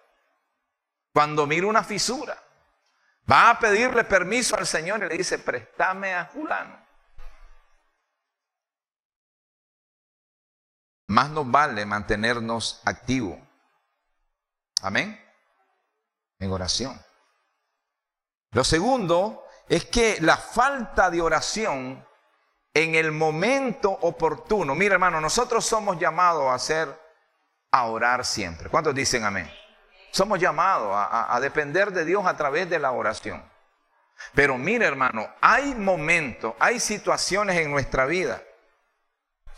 cuando 1.12 1.46
mira 1.46 1.68
una 1.68 1.84
fisura. 1.84 2.36
Va 3.30 3.50
a 3.50 3.58
pedirle 3.60 4.02
permiso 4.02 4.56
al 4.56 4.66
Señor 4.66 5.04
y 5.04 5.08
le 5.08 5.16
dice, 5.18 5.38
préstame 5.38 6.14
a 6.14 6.26
fulano. 6.26 6.89
Más 11.10 11.28
nos 11.30 11.50
vale 11.50 11.84
mantenernos 11.84 12.80
activos. 12.84 13.36
Amén. 14.80 15.20
En 16.38 16.52
oración. 16.52 17.00
Lo 18.52 18.62
segundo 18.62 19.44
es 19.68 19.86
que 19.86 20.18
la 20.20 20.36
falta 20.36 21.10
de 21.10 21.20
oración 21.20 22.06
en 22.72 22.94
el 22.94 23.10
momento 23.10 23.90
oportuno. 23.90 24.76
Mira, 24.76 24.94
hermano, 24.94 25.20
nosotros 25.20 25.66
somos 25.66 25.98
llamados 25.98 26.44
a 26.44 26.54
hacer, 26.54 26.96
a 27.72 27.86
orar 27.86 28.24
siempre. 28.24 28.68
¿Cuántos 28.68 28.94
dicen 28.94 29.24
amén? 29.24 29.50
Somos 30.12 30.38
llamados 30.38 30.92
a, 30.94 31.34
a 31.34 31.40
depender 31.40 31.90
de 31.92 32.04
Dios 32.04 32.24
a 32.24 32.36
través 32.36 32.70
de 32.70 32.78
la 32.78 32.92
oración. 32.92 33.42
Pero 34.32 34.56
mira, 34.58 34.86
hermano, 34.86 35.28
hay 35.40 35.74
momentos, 35.74 36.54
hay 36.60 36.78
situaciones 36.78 37.56
en 37.56 37.70
nuestra 37.72 38.06
vida 38.06 38.40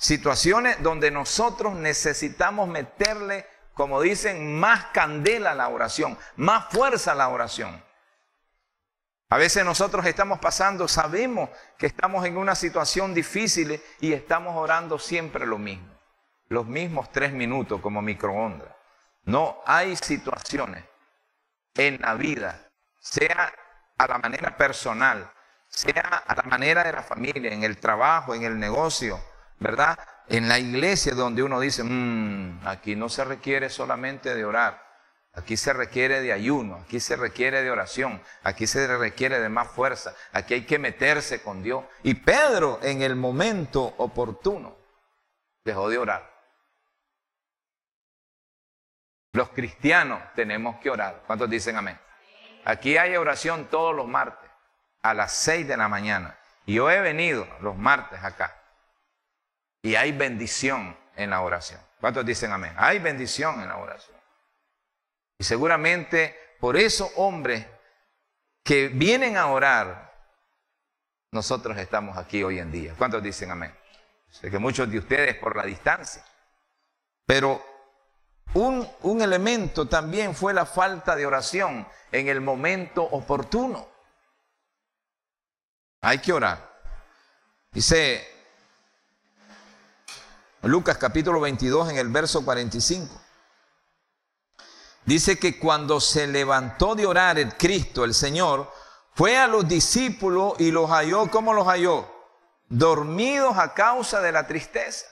Situaciones 0.02 0.82
donde 0.82 1.12
nosotros 1.12 1.74
necesitamos 1.74 2.68
meterle, 2.68 3.46
como 3.72 4.00
dicen, 4.00 4.58
más 4.58 4.86
candela 4.86 5.52
a 5.52 5.54
la 5.54 5.68
oración, 5.68 6.18
más 6.34 6.72
fuerza 6.72 7.12
a 7.12 7.14
la 7.14 7.28
oración. 7.28 7.80
A 9.28 9.36
veces 9.36 9.64
nosotros 9.64 10.04
estamos 10.04 10.40
pasando, 10.40 10.88
sabemos 10.88 11.50
que 11.78 11.86
estamos 11.86 12.26
en 12.26 12.36
una 12.36 12.56
situación 12.56 13.14
difícil 13.14 13.80
y 14.00 14.12
estamos 14.12 14.56
orando 14.56 14.98
siempre 14.98 15.46
lo 15.46 15.56
mismo. 15.56 15.96
Los 16.48 16.66
mismos 16.66 17.12
tres 17.12 17.32
minutos 17.32 17.80
como 17.80 18.02
microondas. 18.02 18.74
No 19.22 19.62
hay 19.64 19.94
situaciones 19.94 20.82
en 21.76 22.00
la 22.00 22.14
vida, 22.14 22.72
sea 22.98 23.54
a 23.98 24.06
la 24.08 24.18
manera 24.18 24.56
personal, 24.56 25.30
sea 25.68 26.24
a 26.26 26.34
la 26.34 26.42
manera 26.42 26.82
de 26.82 26.90
la 26.90 27.04
familia, 27.04 27.52
en 27.52 27.62
el 27.62 27.76
trabajo, 27.76 28.34
en 28.34 28.42
el 28.42 28.58
negocio, 28.58 29.20
¿verdad? 29.62 29.98
En 30.28 30.48
la 30.48 30.58
iglesia 30.58 31.14
donde 31.14 31.42
uno 31.42 31.60
dice, 31.60 31.82
mmm, 31.84 32.66
aquí 32.66 32.96
no 32.96 33.08
se 33.08 33.24
requiere 33.24 33.70
solamente 33.70 34.34
de 34.34 34.44
orar, 34.44 34.82
aquí 35.32 35.56
se 35.56 35.72
requiere 35.72 36.20
de 36.20 36.32
ayuno, 36.32 36.76
aquí 36.76 37.00
se 37.00 37.16
requiere 37.16 37.62
de 37.62 37.70
oración, 37.70 38.22
aquí 38.42 38.66
se 38.66 38.96
requiere 38.96 39.40
de 39.40 39.48
más 39.48 39.68
fuerza, 39.68 40.14
aquí 40.32 40.54
hay 40.54 40.66
que 40.66 40.78
meterse 40.78 41.42
con 41.42 41.62
Dios. 41.62 41.84
Y 42.02 42.14
Pedro 42.14 42.80
en 42.82 43.02
el 43.02 43.16
momento 43.16 43.94
oportuno 43.98 44.76
dejó 45.64 45.88
de 45.88 45.98
orar. 45.98 46.32
Los 49.32 49.48
cristianos 49.50 50.20
tenemos 50.34 50.76
que 50.80 50.90
orar. 50.90 51.22
¿Cuántos 51.26 51.48
dicen 51.48 51.76
amén? 51.76 51.98
Aquí 52.64 52.98
hay 52.98 53.16
oración 53.16 53.68
todos 53.70 53.94
los 53.94 54.06
martes 54.06 54.50
a 55.02 55.14
las 55.14 55.32
6 55.32 55.66
de 55.66 55.76
la 55.76 55.88
mañana. 55.88 56.38
Y 56.66 56.74
yo 56.74 56.90
he 56.90 57.00
venido 57.00 57.48
los 57.60 57.76
martes 57.76 58.22
acá. 58.22 58.61
Y 59.82 59.96
hay 59.96 60.12
bendición 60.12 60.96
en 61.16 61.30
la 61.30 61.42
oración. 61.42 61.80
¿Cuántos 62.00 62.24
dicen 62.24 62.52
amén? 62.52 62.72
Hay 62.76 63.00
bendición 63.00 63.60
en 63.60 63.68
la 63.68 63.76
oración. 63.76 64.16
Y 65.38 65.44
seguramente 65.44 66.56
por 66.60 66.76
esos 66.76 67.10
hombres 67.16 67.66
que 68.62 68.88
vienen 68.88 69.36
a 69.36 69.46
orar, 69.46 70.12
nosotros 71.32 71.76
estamos 71.78 72.16
aquí 72.16 72.44
hoy 72.44 72.60
en 72.60 72.70
día. 72.70 72.94
¿Cuántos 72.96 73.22
dicen 73.22 73.50
amén? 73.50 73.74
Sé 74.30 74.50
que 74.50 74.58
muchos 74.58 74.90
de 74.90 74.98
ustedes 74.98 75.36
por 75.36 75.56
la 75.56 75.64
distancia. 75.64 76.24
Pero 77.26 77.64
un, 78.54 78.88
un, 79.02 79.22
elemento 79.22 79.88
también 79.88 80.34
fue 80.34 80.54
la 80.54 80.66
falta 80.66 81.16
de 81.16 81.26
oración 81.26 81.86
en 82.12 82.28
el 82.28 82.40
momento 82.40 83.02
oportuno. 83.02 83.88
Hay 86.02 86.18
que 86.18 86.32
orar. 86.32 86.72
Dice 87.72 88.31
Lucas 90.62 90.96
capítulo 90.96 91.40
22 91.40 91.90
en 91.90 91.98
el 91.98 92.08
verso 92.08 92.44
45. 92.44 93.20
Dice 95.04 95.36
que 95.36 95.58
cuando 95.58 96.00
se 96.00 96.28
levantó 96.28 96.94
de 96.94 97.04
orar 97.04 97.38
el 97.38 97.56
Cristo, 97.56 98.04
el 98.04 98.14
Señor, 98.14 98.72
fue 99.14 99.36
a 99.36 99.48
los 99.48 99.66
discípulos 99.66 100.54
y 100.60 100.70
los 100.70 100.88
halló, 100.88 101.28
¿cómo 101.30 101.52
los 101.52 101.66
halló? 101.66 102.08
Dormidos 102.68 103.58
a 103.58 103.74
causa 103.74 104.20
de 104.20 104.30
la 104.30 104.46
tristeza. 104.46 105.06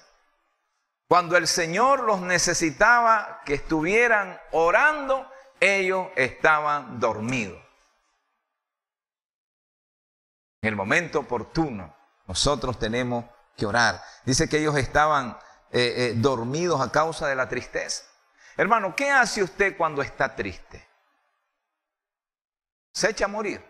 Cuando 1.09 1.37
el 1.37 1.49
Señor 1.49 2.04
los 2.04 2.21
necesitaba 2.21 3.42
que 3.45 3.54
estuvieran 3.54 4.40
orando, 4.52 5.28
ellos 5.59 6.07
estaban 6.14 7.00
dormidos. 7.00 7.61
En 10.62 10.69
el 10.69 10.76
momento 10.76 11.19
oportuno, 11.19 11.92
nosotros 12.28 12.78
tenemos 12.78 13.25
que 13.61 13.67
orar. 13.67 14.02
Dice 14.25 14.49
que 14.49 14.59
ellos 14.59 14.76
estaban 14.76 15.38
eh, 15.71 15.95
eh, 15.97 16.12
dormidos 16.17 16.81
a 16.81 16.90
causa 16.90 17.29
de 17.29 17.37
la 17.37 17.49
tristeza. 17.49 18.05
Hermano, 18.57 18.97
¿qué 18.97 19.11
hace 19.11 19.43
usted 19.43 19.76
cuando 19.76 20.02
está 20.02 20.35
triste? 20.35 20.88
Se 22.93 23.11
echa 23.11 23.26
a 23.26 23.29
morir. 23.29 23.64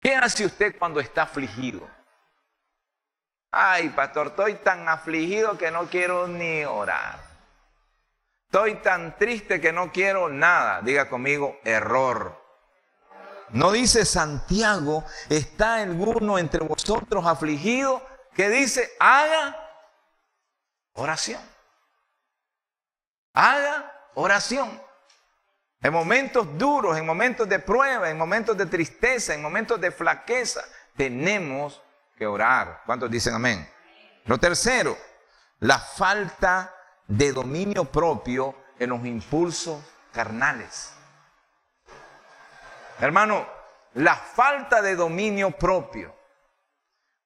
¿Qué 0.00 0.16
hace 0.16 0.46
usted 0.46 0.76
cuando 0.78 0.98
está 0.98 1.22
afligido? 1.22 1.86
Ay, 3.52 3.90
pastor, 3.90 4.28
estoy 4.28 4.54
tan 4.54 4.88
afligido 4.88 5.58
que 5.58 5.70
no 5.70 5.88
quiero 5.88 6.26
ni 6.26 6.64
orar. 6.64 7.20
Estoy 8.46 8.76
tan 8.76 9.16
triste 9.18 9.60
que 9.60 9.72
no 9.72 9.92
quiero 9.92 10.28
nada. 10.28 10.80
Diga 10.80 11.08
conmigo, 11.08 11.58
error. 11.64 12.39
No 13.52 13.72
dice 13.72 14.04
Santiago, 14.04 15.04
está 15.28 15.76
alguno 15.76 16.38
entre 16.38 16.60
vosotros 16.64 17.26
afligido 17.26 18.04
que 18.34 18.48
dice, 18.48 18.90
haga 19.00 19.56
oración. 20.92 21.42
Haga 23.32 23.92
oración. 24.14 24.80
En 25.82 25.92
momentos 25.92 26.46
duros, 26.58 26.96
en 26.96 27.06
momentos 27.06 27.48
de 27.48 27.58
prueba, 27.58 28.10
en 28.10 28.18
momentos 28.18 28.56
de 28.56 28.66
tristeza, 28.66 29.34
en 29.34 29.42
momentos 29.42 29.80
de 29.80 29.90
flaqueza, 29.90 30.62
tenemos 30.96 31.82
que 32.16 32.26
orar. 32.26 32.82
¿Cuántos 32.84 33.10
dicen 33.10 33.34
amén? 33.34 33.68
Lo 34.26 34.38
tercero, 34.38 34.96
la 35.60 35.78
falta 35.78 36.74
de 37.06 37.32
dominio 37.32 37.86
propio 37.86 38.54
en 38.78 38.90
los 38.90 39.04
impulsos 39.04 39.82
carnales. 40.12 40.92
Hermano, 43.00 43.48
la 43.94 44.14
falta 44.14 44.82
de 44.82 44.94
dominio 44.94 45.50
propio. 45.52 46.14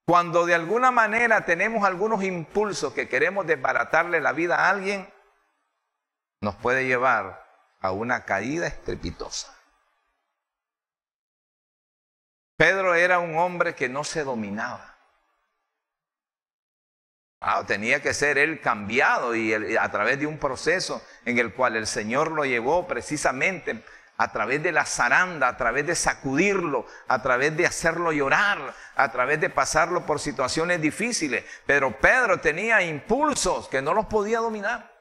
Cuando 0.06 0.44
de 0.44 0.54
alguna 0.54 0.90
manera 0.90 1.44
tenemos 1.44 1.84
algunos 1.84 2.22
impulsos 2.22 2.92
que 2.92 3.08
queremos 3.08 3.46
desbaratarle 3.46 4.20
la 4.20 4.32
vida 4.32 4.56
a 4.56 4.70
alguien, 4.70 5.12
nos 6.40 6.54
puede 6.56 6.86
llevar 6.86 7.42
a 7.80 7.90
una 7.90 8.24
caída 8.24 8.66
estrepitosa. 8.66 9.54
Pedro 12.56 12.94
era 12.94 13.18
un 13.18 13.36
hombre 13.36 13.74
que 13.74 13.88
no 13.88 14.04
se 14.04 14.24
dominaba. 14.24 14.94
Ah, 17.40 17.64
tenía 17.66 18.00
que 18.00 18.14
ser 18.14 18.38
él 18.38 18.60
cambiado 18.60 19.34
y 19.34 19.76
a 19.76 19.90
través 19.90 20.18
de 20.18 20.26
un 20.26 20.38
proceso 20.38 21.04
en 21.24 21.38
el 21.38 21.52
cual 21.52 21.76
el 21.76 21.86
Señor 21.86 22.30
lo 22.30 22.44
llevó 22.44 22.86
precisamente 22.86 23.84
a 24.16 24.32
través 24.32 24.62
de 24.62 24.72
la 24.72 24.84
zaranda, 24.84 25.48
a 25.48 25.56
través 25.56 25.86
de 25.86 25.94
sacudirlo, 25.94 26.86
a 27.08 27.20
través 27.22 27.56
de 27.56 27.66
hacerlo 27.66 28.12
llorar, 28.12 28.74
a 28.94 29.10
través 29.10 29.40
de 29.40 29.50
pasarlo 29.50 30.06
por 30.06 30.20
situaciones 30.20 30.80
difíciles. 30.80 31.44
Pero 31.66 31.98
Pedro 31.98 32.38
tenía 32.40 32.82
impulsos 32.82 33.68
que 33.68 33.82
no 33.82 33.92
los 33.92 34.06
podía 34.06 34.38
dominar. 34.38 34.92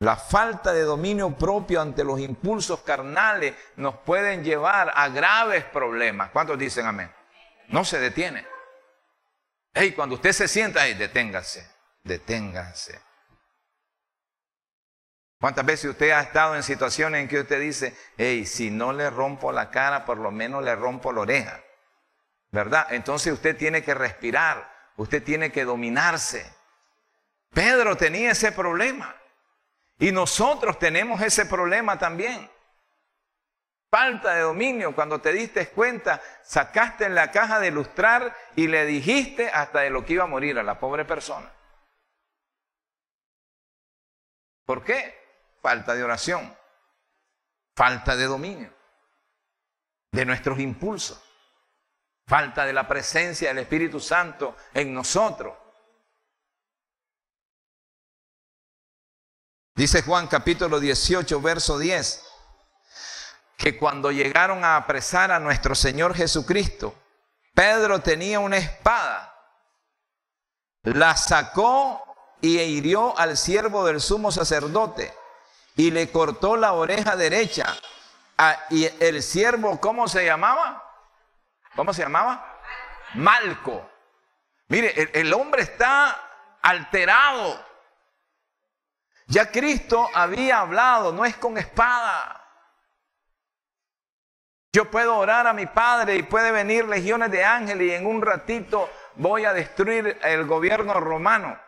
La 0.00 0.16
falta 0.16 0.72
de 0.72 0.82
dominio 0.82 1.30
propio 1.30 1.80
ante 1.80 2.04
los 2.04 2.20
impulsos 2.20 2.80
carnales 2.80 3.54
nos 3.76 3.96
pueden 3.98 4.42
llevar 4.42 4.92
a 4.94 5.08
graves 5.08 5.64
problemas. 5.64 6.30
¿Cuántos 6.30 6.58
dicen 6.58 6.84
amén? 6.86 7.10
No 7.68 7.84
se 7.84 7.98
detiene. 8.00 8.46
Hey, 9.72 9.92
cuando 9.92 10.16
usted 10.16 10.32
se 10.32 10.46
sienta, 10.46 10.82
ahí, 10.82 10.94
deténgase, 10.94 11.66
deténgase. 12.02 13.00
¿Cuántas 15.44 15.66
veces 15.66 15.90
usted 15.90 16.08
ha 16.12 16.22
estado 16.22 16.56
en 16.56 16.62
situaciones 16.62 17.20
en 17.20 17.28
que 17.28 17.40
usted 17.40 17.60
dice, 17.60 17.94
hey, 18.16 18.46
si 18.46 18.70
no 18.70 18.94
le 18.94 19.10
rompo 19.10 19.52
la 19.52 19.70
cara, 19.70 20.06
por 20.06 20.16
lo 20.16 20.30
menos 20.30 20.64
le 20.64 20.74
rompo 20.74 21.12
la 21.12 21.20
oreja? 21.20 21.62
¿Verdad? 22.50 22.86
Entonces 22.94 23.30
usted 23.30 23.54
tiene 23.54 23.82
que 23.82 23.92
respirar, 23.92 24.72
usted 24.96 25.22
tiene 25.22 25.52
que 25.52 25.66
dominarse. 25.66 26.50
Pedro 27.52 27.94
tenía 27.94 28.30
ese 28.30 28.52
problema. 28.52 29.14
Y 29.98 30.12
nosotros 30.12 30.78
tenemos 30.78 31.20
ese 31.20 31.44
problema 31.44 31.98
también. 31.98 32.50
Falta 33.90 34.36
de 34.36 34.40
dominio. 34.40 34.94
Cuando 34.94 35.20
te 35.20 35.30
diste 35.30 35.68
cuenta, 35.68 36.22
sacaste 36.42 37.04
en 37.04 37.14
la 37.14 37.30
caja 37.30 37.60
de 37.60 37.66
ilustrar 37.66 38.34
y 38.56 38.66
le 38.66 38.86
dijiste 38.86 39.50
hasta 39.50 39.80
de 39.80 39.90
lo 39.90 40.06
que 40.06 40.14
iba 40.14 40.24
a 40.24 40.26
morir 40.26 40.58
a 40.58 40.62
la 40.62 40.80
pobre 40.80 41.04
persona. 41.04 41.52
¿Por 44.64 44.82
qué? 44.82 45.23
Falta 45.64 45.94
de 45.94 46.04
oración. 46.04 46.54
Falta 47.74 48.14
de 48.16 48.26
dominio. 48.26 48.70
De 50.12 50.26
nuestros 50.26 50.58
impulsos. 50.58 51.18
Falta 52.26 52.66
de 52.66 52.74
la 52.74 52.86
presencia 52.86 53.48
del 53.48 53.60
Espíritu 53.60 53.98
Santo 53.98 54.56
en 54.74 54.92
nosotros. 54.92 55.56
Dice 59.74 60.02
Juan 60.02 60.26
capítulo 60.26 60.78
18, 60.78 61.40
verso 61.40 61.78
10, 61.78 62.26
que 63.56 63.78
cuando 63.78 64.12
llegaron 64.12 64.64
a 64.64 64.76
apresar 64.76 65.32
a 65.32 65.40
nuestro 65.40 65.74
Señor 65.74 66.14
Jesucristo, 66.14 66.94
Pedro 67.54 68.02
tenía 68.02 68.38
una 68.38 68.58
espada, 68.58 69.34
la 70.82 71.16
sacó 71.16 72.04
y 72.42 72.58
hirió 72.60 73.18
al 73.18 73.38
siervo 73.38 73.86
del 73.86 74.02
sumo 74.02 74.30
sacerdote 74.30 75.23
y 75.76 75.90
le 75.90 76.10
cortó 76.10 76.56
la 76.56 76.72
oreja 76.72 77.16
derecha. 77.16 77.76
Ah, 78.38 78.58
y 78.70 78.86
el 79.02 79.22
siervo, 79.22 79.80
¿cómo 79.80 80.08
se 80.08 80.24
llamaba? 80.24 80.82
¿Cómo 81.76 81.92
se 81.92 82.02
llamaba? 82.02 82.60
Malco. 83.14 83.88
Mire, 84.68 85.10
el 85.12 85.32
hombre 85.32 85.62
está 85.62 86.58
alterado 86.62 87.74
ya 89.26 89.50
Cristo 89.50 90.08
había 90.12 90.60
hablado, 90.60 91.12
no 91.12 91.24
es 91.24 91.36
con 91.36 91.56
espada. 91.56 92.40
Yo 94.72 94.90
puedo 94.90 95.16
orar 95.16 95.46
a 95.46 95.52
mi 95.52 95.66
Padre 95.66 96.16
y 96.16 96.24
puede 96.24 96.50
venir 96.50 96.86
legiones 96.86 97.30
de 97.30 97.44
ángeles 97.44 97.88
y 97.88 97.94
en 97.94 98.06
un 98.06 98.20
ratito 98.20 98.90
voy 99.14 99.44
a 99.44 99.52
destruir 99.52 100.18
el 100.22 100.44
gobierno 100.46 100.94
romano. 100.94 101.58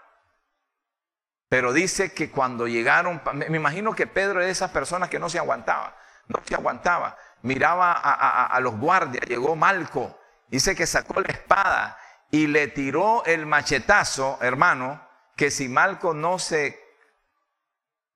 Pero 1.48 1.72
dice 1.72 2.12
que 2.12 2.30
cuando 2.30 2.66
llegaron, 2.66 3.22
me 3.32 3.56
imagino 3.56 3.94
que 3.94 4.06
Pedro 4.06 4.40
es 4.40 4.46
de 4.46 4.52
esas 4.52 4.70
personas 4.70 5.08
que 5.08 5.18
no 5.18 5.28
se 5.28 5.38
aguantaba, 5.38 5.96
no 6.26 6.40
se 6.44 6.54
aguantaba. 6.54 7.16
Miraba 7.42 7.92
a, 7.92 8.58
los 8.60 8.76
guardias, 8.76 9.24
llegó 9.26 9.54
Malco, 9.54 10.18
dice 10.48 10.74
que 10.74 10.86
sacó 10.86 11.20
la 11.20 11.28
espada 11.28 11.98
y 12.32 12.48
le 12.48 12.66
tiró 12.66 13.24
el 13.24 13.46
machetazo, 13.46 14.38
hermano, 14.40 15.06
que 15.36 15.52
si 15.52 15.68
Malco 15.68 16.14
no 16.14 16.40
se, 16.40 16.82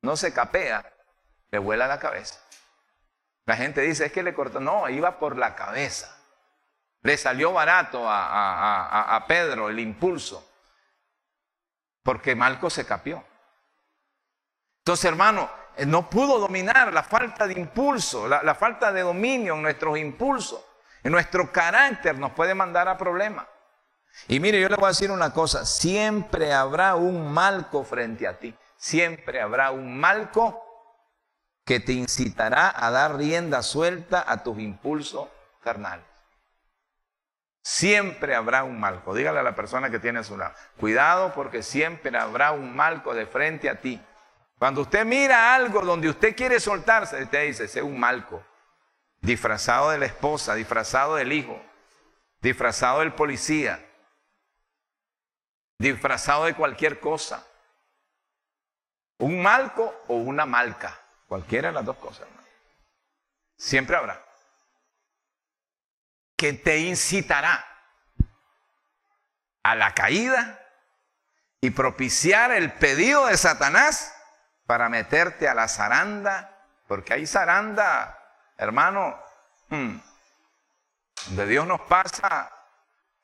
no 0.03 0.17
se 0.17 0.33
capea, 0.33 0.93
le 1.53 1.59
vuela 1.59 1.87
la 1.87 2.01
cabeza. 2.01 2.41
La 3.47 3.57
gente 3.57 3.83
dice, 3.83 4.07
es 4.07 4.13
que 4.13 4.25
le 4.25 4.35
cortó, 4.35 4.59
no, 4.59 4.89
iba 4.89 5.21
por 5.21 5.37
la 5.37 5.55
cabeza. 5.55 6.17
Le 7.03 7.17
salió 7.17 7.53
barato 7.53 8.05
a 8.09 9.25
Pedro 9.29 9.69
el 9.69 9.79
impulso, 9.79 10.50
porque 12.03 12.35
Malco 12.35 12.71
se 12.71 12.87
capió. 12.87 13.25
Entonces, 14.79 15.05
hermano, 15.05 15.51
eh, 15.77 15.87
no 15.87 16.09
pudo 16.09 16.39
dominar 16.39 16.93
la 16.93 17.03
falta 17.03 17.47
de 17.47 17.59
impulso, 17.59 18.27
la, 18.27 18.43
la 18.43 18.55
falta 18.55 18.93
de 18.93 19.03
dominio 19.03 19.55
en 19.55 19.63
nuestros 19.63 19.99
impulsos, 19.99 20.65
en 21.03 21.13
nuestro 21.13 21.53
carácter 21.53 22.19
nos 22.19 22.33
puede 22.33 22.55
mandar 22.55 22.89
a 22.89 22.97
problemas. 22.97 23.47
Y 24.29 24.41
mire, 24.41 24.61
yo 24.61 24.69
le 24.69 24.77
voy 24.77 24.87
a 24.87 24.89
decir 24.89 25.11
una 25.11 25.33
cosa, 25.33 25.65
siempre 25.65 26.53
habrá 26.53 26.95
un 26.95 27.33
malco 27.33 27.85
frente 27.85 28.27
a 28.27 28.39
ti, 28.39 28.55
siempre 28.77 29.41
habrá 29.41 29.71
un 29.71 29.99
malco 29.99 30.67
que 31.65 31.81
te 31.81 31.93
incitará 31.93 32.73
a 32.75 32.91
dar 32.91 33.17
rienda 33.17 33.63
suelta 33.63 34.25
a 34.27 34.43
tus 34.43 34.59
impulsos 34.59 35.29
carnales. 35.63 36.05
Siempre 37.63 38.35
habrá 38.35 38.65
un 38.65 38.81
malco. 38.81 39.15
Dígale 39.15 39.41
a 39.41 39.43
la 39.43 39.55
persona 39.55 39.91
que 39.91 39.99
tiene 39.99 40.21
a 40.21 40.25
su 40.25 40.37
lado. 40.37 40.55
Cuidado 40.79 41.33
porque 41.35 41.63
siempre 41.63 42.17
habrá 42.17 42.53
un 42.53 42.75
malco 42.75 43.15
de 43.15 43.27
frente 43.27 43.69
a 43.69 43.81
ti. 43.81 44.01
Cuando 44.59 44.83
usted 44.83 45.05
mira 45.05 45.55
algo 45.55 45.81
donde 45.83 46.09
usted 46.09 46.37
quiere 46.37 46.61
soltarse, 46.61 47.23
usted 47.23 47.47
dice, 47.47 47.65
ese 47.65 47.81
es 47.81 47.85
un 47.85 47.99
malco. 47.99 48.43
Disfrazado 49.21 49.91
de 49.91 49.99
la 49.99 50.07
esposa, 50.07 50.55
disfrazado 50.55 51.17
del 51.17 51.33
hijo, 51.33 51.61
disfrazado 52.41 53.01
del 53.01 53.13
policía, 53.13 53.85
disfrazado 55.79 56.45
de 56.45 56.55
cualquier 56.55 57.01
cosa. 57.01 57.47
Un 59.19 59.43
malco 59.43 59.95
o 60.09 60.17
una 60.17 60.47
malca, 60.47 60.99
cualquiera 61.27 61.69
de 61.69 61.75
las 61.75 61.85
dos 61.85 61.97
cosas. 61.97 62.27
Siempre 63.57 63.97
habrá. 63.97 64.30
Que 66.41 66.55
te 66.55 66.79
incitará 66.79 67.63
a 69.63 69.75
la 69.75 69.93
caída 69.93 70.59
y 71.61 71.69
propiciar 71.69 72.51
el 72.51 72.73
pedido 72.73 73.27
de 73.27 73.37
Satanás 73.37 74.15
para 74.65 74.89
meterte 74.89 75.49
a 75.49 75.55
la 75.55 75.69
zaranda, 75.69 76.65
porque 76.89 77.13
hay 77.13 77.27
zaranda, 77.27 78.19
hermano, 78.57 79.19
hmm, 79.69 79.97
de 81.33 81.47
Dios 81.47 81.67
nos 81.67 81.83
pasa 81.83 82.51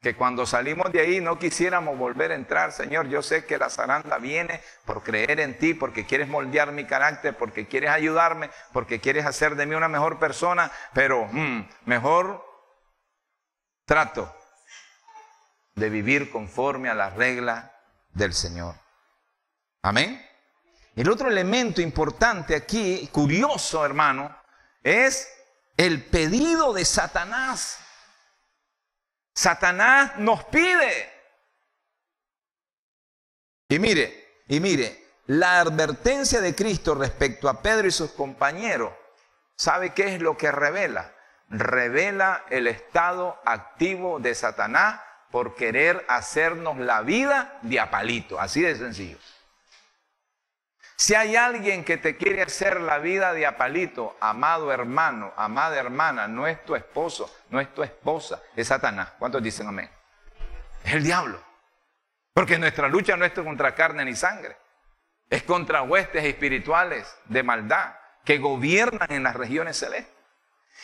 que 0.03 0.15
cuando 0.15 0.45
salimos 0.45 0.93
de 0.93 1.01
ahí 1.01 1.23
no 1.23 1.39
quisiéramos 1.39 1.97
volver 1.97 2.33
a 2.33 2.35
entrar. 2.35 2.71
Señor, 2.71 3.09
yo 3.09 3.23
sé 3.23 3.47
que 3.47 3.57
la 3.57 3.71
zaranda 3.71 4.19
viene 4.19 4.61
por 4.85 5.03
creer 5.03 5.41
en 5.41 5.57
ti, 5.57 5.73
porque 5.73 6.05
quieres 6.05 6.29
moldear 6.29 6.71
mi 6.71 6.85
carácter, 6.85 7.35
porque 7.35 7.67
quieres 7.67 7.89
ayudarme, 7.89 8.51
porque 8.75 9.01
quieres 9.01 9.25
hacer 9.25 9.57
de 9.57 9.65
mí 9.65 9.75
una 9.75 9.89
mejor 9.89 10.19
persona, 10.19 10.71
pero 10.93 11.25
mm, 11.33 11.67
mejor 11.87 12.56
trato 13.87 14.35
de 15.75 15.89
vivir 15.89 16.31
conforme 16.31 16.91
a 16.91 16.95
la 16.95 17.11
regla 17.11 17.73
del 18.13 18.35
Señor. 18.35 18.75
Amén. 19.83 20.23
El 20.97 21.09
otro 21.09 21.29
elemento 21.29 21.81
importante 21.81 22.57
aquí, 22.57 23.09
curioso 23.13 23.85
hermano, 23.85 24.37
es 24.83 25.29
el 25.77 26.05
pedido 26.05 26.73
de 26.73 26.85
Satanás. 26.85 27.79
Satanás 29.35 30.19
nos 30.19 30.45
pide. 30.45 31.13
Y 33.69 33.79
mire, 33.79 34.43
y 34.49 34.61
mire, 34.61 35.07
la 35.27 35.61
advertencia 35.61 36.41
de 36.41 36.55
Cristo 36.55 36.95
respecto 36.95 37.49
a 37.49 37.61
Pedro 37.61 37.87
y 37.87 37.93
sus 37.93 38.13
compañeros, 38.13 38.93
¿sabe 39.57 39.93
qué 39.93 40.15
es 40.15 40.23
lo 40.23 40.37
que 40.37 40.51
revela? 40.51 41.16
Revela 41.49 42.45
el 42.51 42.67
estado 42.67 43.41
activo 43.45 44.19
de 44.19 44.35
Satanás 44.35 45.01
por 45.31 45.55
querer 45.55 46.05
hacernos 46.09 46.79
la 46.79 47.03
vida 47.03 47.59
de 47.63 47.79
apalito, 47.79 48.41
así 48.41 48.63
de 48.63 48.75
sencillo. 48.75 49.19
Si 50.99 51.15
hay 51.15 51.37
alguien 51.37 51.85
que 51.85 51.99
te 51.99 52.17
quiere 52.17 52.43
hacer 52.43 52.81
la 52.81 52.99
vida 52.99 53.35
de 53.35 53.45
apalito, 53.45 54.17
amado 54.19 54.73
hermano, 54.73 55.33
amada 55.37 55.77
hermana, 55.77 56.27
no 56.27 56.47
es 56.47 56.65
tu 56.65 56.75
esposo, 56.75 57.31
no 57.51 57.61
es 57.61 57.73
tu 57.75 57.83
esposa, 57.83 58.41
es 58.57 58.69
Satanás. 58.69 59.13
¿Cuántos 59.19 59.43
dicen 59.43 59.69
amén? 59.69 59.91
Es 60.83 60.95
el 60.95 61.05
diablo. 61.05 61.39
Porque 62.33 62.59
nuestra 62.59 62.89
lucha 62.89 63.15
no 63.17 63.27
es 63.27 63.33
contra 63.33 63.75
carne 63.75 64.07
ni 64.07 64.17
sangre, 64.17 64.57
es 65.29 65.43
contra 65.43 65.83
huestes 65.83 66.25
espirituales 66.25 67.15
de 67.27 67.43
maldad 67.43 67.95
que 68.25 68.39
gobiernan 68.39 69.13
en 69.13 69.23
las 69.23 69.37
regiones 69.37 69.77
celestes. 69.77 70.16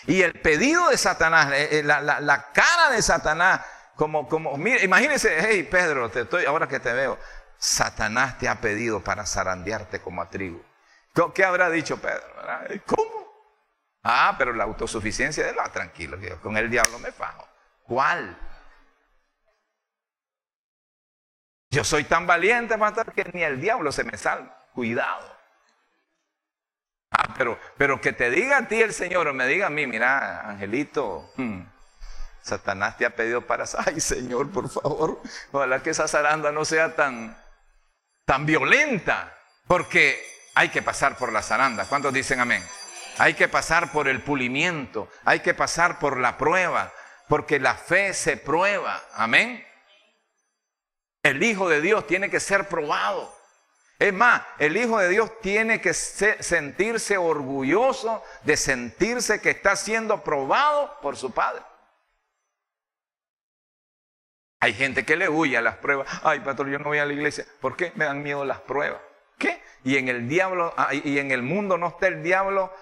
Y 0.07 0.23
el 0.23 0.41
pedido 0.41 0.89
de 0.89 0.99
Satanás, 0.99 1.53
eh, 1.53 1.79
eh, 1.79 1.83
la, 1.83 2.51
cara 2.53 2.91
de 2.91 3.03
Satanás, 3.03 3.61
como, 3.97 4.29
como, 4.29 4.57
mire, 4.57 4.85
imagínense, 4.85 5.37
hey 5.41 5.69
Pedro, 5.71 6.11
te 6.11 6.23
estoy, 6.23 6.45
ahora 6.45 6.67
que 6.67 6.81
te 6.81 6.93
veo, 6.93 7.19
Satanás 7.59 8.39
te 8.39 8.49
ha 8.49 8.61
pedido 8.61 9.01
para 9.01 9.25
zarandearte 9.25 10.01
como 10.01 10.23
a 10.23 10.29
trigo. 10.29 10.65
¿Qué 11.35 11.45
habrá 11.45 11.71
dicho 11.71 12.01
Pedro? 12.01 12.25
¿Cómo? 12.87 13.23
Ah, 14.03 14.35
pero 14.37 14.53
la 14.53 14.65
autosuficiencia 14.65 15.47
de 15.47 15.55
la 15.55 15.71
tranquilo, 15.71 16.19
con 16.43 16.57
el 16.57 16.69
diablo 16.69 16.99
me 16.99 17.13
fajo. 17.13 17.47
¿Cuál? 17.85 18.37
Yo 21.71 21.85
soy 21.85 22.05
tan 22.05 22.27
valiente, 22.27 22.77
pastor, 22.77 23.13
que 23.13 23.25
ni 23.33 23.43
el 23.43 23.61
diablo 23.61 23.93
se 23.93 24.05
me 24.05 24.19
salva. 24.19 24.59
Cuidado. 24.75 25.42
Ah, 27.12 27.35
pero, 27.37 27.59
pero 27.77 28.01
que 28.01 28.12
te 28.12 28.31
diga 28.31 28.57
a 28.59 28.68
ti 28.68 28.81
el 28.81 28.94
Señor 28.94 29.29
o 29.29 29.35
me 29.35 29.46
diga 29.46 29.66
a 29.66 29.70
mí, 29.70 29.87
mira, 29.87 30.48
Angelito, 30.48 31.31
hmm, 31.37 31.61
Satanás 32.40 32.96
te 32.96 33.05
ha 33.05 33.14
pedido 33.14 33.46
para... 33.46 33.64
Ay, 33.87 34.01
Señor, 34.01 34.51
por 34.51 34.68
favor, 34.70 35.20
ojalá 35.53 35.83
que 35.83 35.90
esa 35.90 36.09
zaranda 36.09 36.51
no 36.53 36.64
sea 36.64 36.96
tan, 36.96 37.37
tan 38.25 38.46
violenta, 38.46 39.33
porque 39.66 40.25
hay 40.55 40.70
que 40.70 40.83
pasar 40.83 41.16
por 41.16 41.33
la 41.33 41.42
zaranda. 41.42 41.85
¿Cuántos 41.85 42.12
dicen 42.12 42.40
amén? 42.40 42.64
Hay 43.18 43.35
que 43.35 43.46
pasar 43.46 43.92
por 43.92 44.09
el 44.09 44.22
pulimiento, 44.22 45.09
hay 45.25 45.40
que 45.40 45.53
pasar 45.53 45.98
por 45.98 46.16
la 46.16 46.38
prueba, 46.38 46.92
porque 47.29 47.61
la 47.61 47.75
fe 47.75 48.14
se 48.14 48.38
prueba. 48.38 49.03
Amén. 49.14 49.64
El 51.22 51.42
Hijo 51.42 51.68
de 51.68 51.81
Dios 51.83 52.07
tiene 52.07 52.31
que 52.31 52.40
ser 52.40 52.68
probado. 52.68 53.42
Es 54.03 54.12
más, 54.12 54.43
el 54.59 54.77
Hijo 54.77 54.99
de 54.99 55.09
Dios 55.11 55.31
tiene 55.41 55.81
que 55.81 55.95
sentirse 55.95 57.17
orgulloso 57.17 58.21
de 58.43 58.57
sentirse 58.57 59.41
que 59.41 59.51
está 59.51 59.77
siendo 59.77 60.25
probado 60.25 60.99
por 61.01 61.17
su 61.17 61.31
Padre. 61.31 61.62
Hay 64.59 64.75
gente 64.75 65.05
que 65.05 65.15
le 65.15 65.29
huye 65.29 65.57
a 65.57 65.62
las 65.62 65.77
pruebas. 65.77 66.09
Ay, 66.25 66.41
pastor, 66.41 66.69
yo 66.69 66.81
no 66.81 66.87
voy 66.87 66.99
a 66.99 67.07
la 67.07 67.12
iglesia. 67.12 67.47
¿Por 67.61 67.77
qué? 67.77 67.93
Me 67.95 68.05
dan 68.05 68.25
miedo 68.25 68.45
las 68.45 68.59
pruebas. 68.59 69.01
¿Qué? 69.38 69.62
Y 69.85 69.97
en 69.97 70.09
el 70.09 70.29
diablo, 70.29 70.75
ah, 70.77 70.93
y 70.93 71.21
en 71.21 71.31
el 71.31 71.43
mundo 71.43 71.79
no 71.79 71.87
está 71.87 72.09
el 72.09 72.25
diablo 72.25 72.73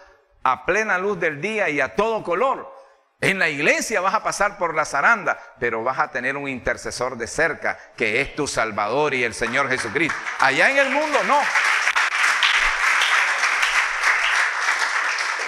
a 0.42 0.64
plena 0.64 0.96
luz 0.96 1.20
del 1.20 1.42
día 1.42 1.68
y 1.68 1.83
a 1.83 1.96
todo 1.96 2.22
color. 2.22 2.72
En 3.20 3.38
la 3.38 3.50
iglesia 3.50 4.00
vas 4.00 4.14
a 4.14 4.22
pasar 4.22 4.56
por 4.56 4.74
la 4.74 4.87
zaranda, 4.87 5.38
pero 5.59 5.85
vas 5.85 5.98
a 5.98 6.11
tener 6.11 6.38
un 6.38 6.48
intercesor 6.48 7.18
de 7.18 7.26
cerca 7.26 7.78
que 7.94 8.22
es 8.22 8.35
tu 8.35 8.46
Salvador 8.46 9.12
y 9.12 9.24
el 9.24 9.35
Señor 9.35 9.68
Jesucristo. 9.68 10.16
Allá 10.38 10.70
en 10.70 10.78
el 10.78 10.90
mundo 10.90 11.22
no. 11.24 11.38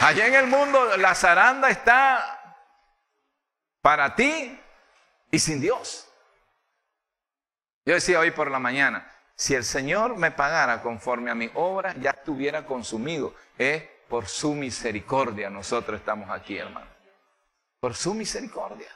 Allá 0.01 0.27
en 0.27 0.35
el 0.35 0.47
mundo 0.49 0.97
la 0.99 1.15
zaranda 1.15 1.71
está 1.71 2.59
para 3.81 4.15
ti 4.15 4.61
y 5.31 5.39
sin 5.39 5.61
Dios. 5.61 6.09
Yo 7.87 7.95
decía 7.95 8.19
hoy 8.19 8.33
por 8.33 8.51
la 8.51 8.59
mañana, 8.59 9.11
si 9.35 9.55
el 9.55 9.65
Señor 9.65 10.17
me 10.17 10.31
pagara 10.31 10.83
conforme 10.83 11.31
a 11.31 11.35
mi 11.35 11.51
obra, 11.55 11.95
ya 11.99 12.11
estuviera 12.11 12.67
consumido. 12.67 13.35
Es 13.57 13.83
por 14.09 14.27
su 14.27 14.55
misericordia 14.55 15.49
nosotros 15.49 15.99
estamos 15.99 16.29
aquí, 16.29 16.59
hermano. 16.59 17.02
Por 17.83 17.97
su 17.97 18.15
misericordia. 18.15 18.89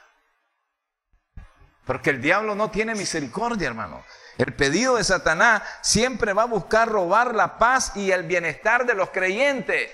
Porque 1.85 2.09
el 2.09 2.21
diablo 2.21 2.55
no 2.55 2.71
tiene 2.71 2.95
misericordia, 2.95 3.67
hermano. 3.67 4.03
El 4.37 4.55
pedido 4.55 4.95
de 4.95 5.03
Satanás 5.03 5.61
siempre 5.81 6.31
va 6.31 6.43
a 6.43 6.47
buscar 6.47 6.87
robar 6.87 7.35
la 7.35 7.57
paz 7.57 7.91
y 7.95 8.11
el 8.11 8.23
bienestar 8.23 8.85
de 8.85 8.93
los 8.93 9.09
creyentes. 9.09 9.91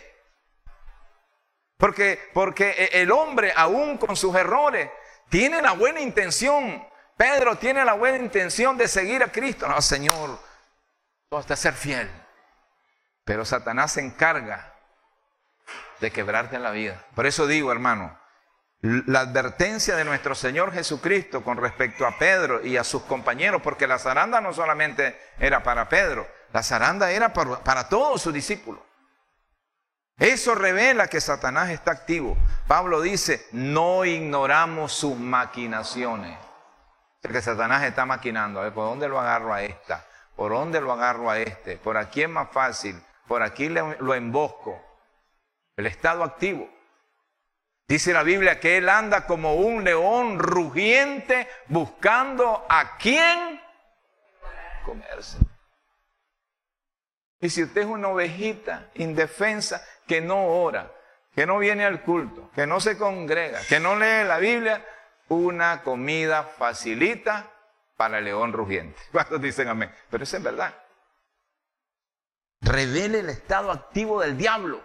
Porque, 1.78 2.30
porque 2.34 2.90
el 2.94 3.12
hombre, 3.12 3.52
aún 3.56 3.98
con 3.98 4.16
sus 4.16 4.36
errores, 4.36 4.90
tiene 5.30 5.62
la 5.62 5.72
buena 5.72 6.00
intención 6.00 6.86
Pedro 7.18 7.56
tiene 7.58 7.86
la 7.86 7.94
buena 7.94 8.18
intención 8.18 8.78
de 8.78 8.88
seguir 8.88 9.24
a 9.24 9.32
Cristo. 9.32 9.68
No, 9.68 9.82
Señor, 9.82 10.40
hasta 11.32 11.56
ser 11.56 11.74
fiel. 11.74 12.10
Pero 13.24 13.46
Satanás 13.46 13.94
se 13.94 14.02
encarga 14.02 14.74
de 16.00 16.12
quebrarte 16.12 16.60
la 16.60 16.72
vida. 16.72 17.06
Por 17.16 17.26
eso 17.26 17.48
digo, 17.48 17.72
hermano, 17.72 18.20
la 18.84 19.22
advertencia 19.22 19.96
de 19.96 20.04
nuestro 20.04 20.36
Señor 20.36 20.74
Jesucristo 20.74 21.42
con 21.42 21.56
respecto 21.56 22.06
a 22.06 22.18
Pedro 22.18 22.66
y 22.66 22.76
a 22.76 22.84
sus 22.84 23.04
compañeros, 23.04 23.62
porque 23.62 23.88
la 23.88 23.98
zaranda 23.98 24.42
no 24.42 24.52
solamente 24.52 25.18
era 25.40 25.64
para 25.64 25.88
Pedro, 25.88 26.28
la 26.52 26.64
zaranda 26.64 27.10
era 27.10 27.32
para, 27.32 27.88
todos 27.88 28.22
sus 28.22 28.34
discípulos. 28.34 28.82
Eso 30.18 30.54
revela 30.54 31.08
que 31.08 31.22
Satanás 31.22 31.70
está 31.70 31.92
activo. 31.92 32.38
Pablo 32.68 33.00
dice, 33.00 33.48
no 33.54 34.04
ignoramos 34.04 34.92
sus 34.92 35.18
maquinaciones. 35.18 36.38
Porque 37.22 37.42
Satanás 37.42 37.84
está 37.84 38.06
maquinando. 38.06 38.60
A 38.60 38.64
ver, 38.64 38.74
¿por 38.74 38.86
dónde 38.86 39.08
lo 39.08 39.18
agarro 39.18 39.54
a 39.54 39.64
esta? 39.64 40.06
¿Por 40.36 40.52
dónde 40.52 40.82
lo 40.82 40.92
agarro 40.92 41.32
a 41.32 41.40
este? 41.40 41.78
¿Por 41.78 41.96
aquí 41.96 42.24
es 42.24 42.30
más 42.30 42.50
fácil? 42.52 43.02
¿Por 43.28 43.44
aquí 43.44 43.70
lo 43.70 44.14
embosco? 44.14 44.80
El 45.78 45.88
estado 45.88 46.24
activo. 46.24 46.70
Dice 47.88 48.14
la 48.14 48.24
Biblia 48.24 48.60
que 48.60 48.78
él 48.78 48.90
anda 48.90 49.26
como 49.26 49.56
un 49.56 49.84
león 49.84 50.40
rugiente 50.40 51.48
buscando 51.68 52.66
a 52.70 52.98
quién 52.98 53.62
comerse. 54.86 55.38
Y 57.40 57.50
si 57.50 57.64
usted 57.64 57.82
es 57.82 57.88
una 57.88 58.08
ovejita 58.08 58.90
indefensa 58.94 59.86
que 60.08 60.22
no 60.22 60.48
ora, 60.48 60.92
que 61.36 61.46
no 61.46 61.58
viene 61.58 61.86
al 61.86 62.02
culto, 62.02 62.50
que 62.56 62.66
no 62.66 62.80
se 62.80 62.98
congrega, 62.98 63.60
que 63.68 63.80
no 63.80 63.96
lee 63.98 64.24
la 64.26 64.38
Biblia, 64.38 64.86
una 65.28 65.82
comida 65.84 66.44
facilita 66.44 67.52
para 67.98 68.20
el 68.20 68.26
león 68.26 68.54
rugiente. 68.54 69.02
¿Cuántos 69.12 69.42
dicen 69.42 69.68
amén? 69.68 69.94
Pero 70.10 70.24
eso 70.24 70.38
es 70.38 70.44
verdad. 70.44 70.74
Revele 72.62 73.20
el 73.20 73.30
estado 73.30 73.72
activo 73.72 74.22
del 74.22 74.38
diablo. 74.38 74.82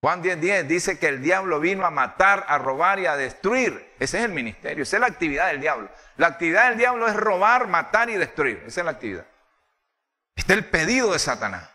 Juan 0.00 0.22
10:10 0.22 0.66
dice 0.66 0.98
que 0.98 1.08
el 1.08 1.22
diablo 1.22 1.58
vino 1.58 1.84
a 1.84 1.90
matar, 1.90 2.44
a 2.48 2.58
robar 2.58 3.00
y 3.00 3.06
a 3.06 3.16
destruir. 3.16 3.94
Ese 3.98 4.18
es 4.18 4.24
el 4.24 4.32
ministerio, 4.32 4.82
esa 4.82 4.96
es 4.96 5.00
la 5.00 5.08
actividad 5.08 5.48
del 5.48 5.60
diablo. 5.60 5.90
La 6.16 6.28
actividad 6.28 6.68
del 6.68 6.78
diablo 6.78 7.08
es 7.08 7.16
robar, 7.16 7.66
matar 7.66 8.08
y 8.10 8.14
destruir. 8.14 8.62
Esa 8.66 8.80
es 8.80 8.84
la 8.84 8.92
actividad. 8.92 9.26
Este 10.36 10.52
es 10.52 10.58
el 10.58 10.66
pedido 10.66 11.12
de 11.12 11.18
Satanás. 11.18 11.68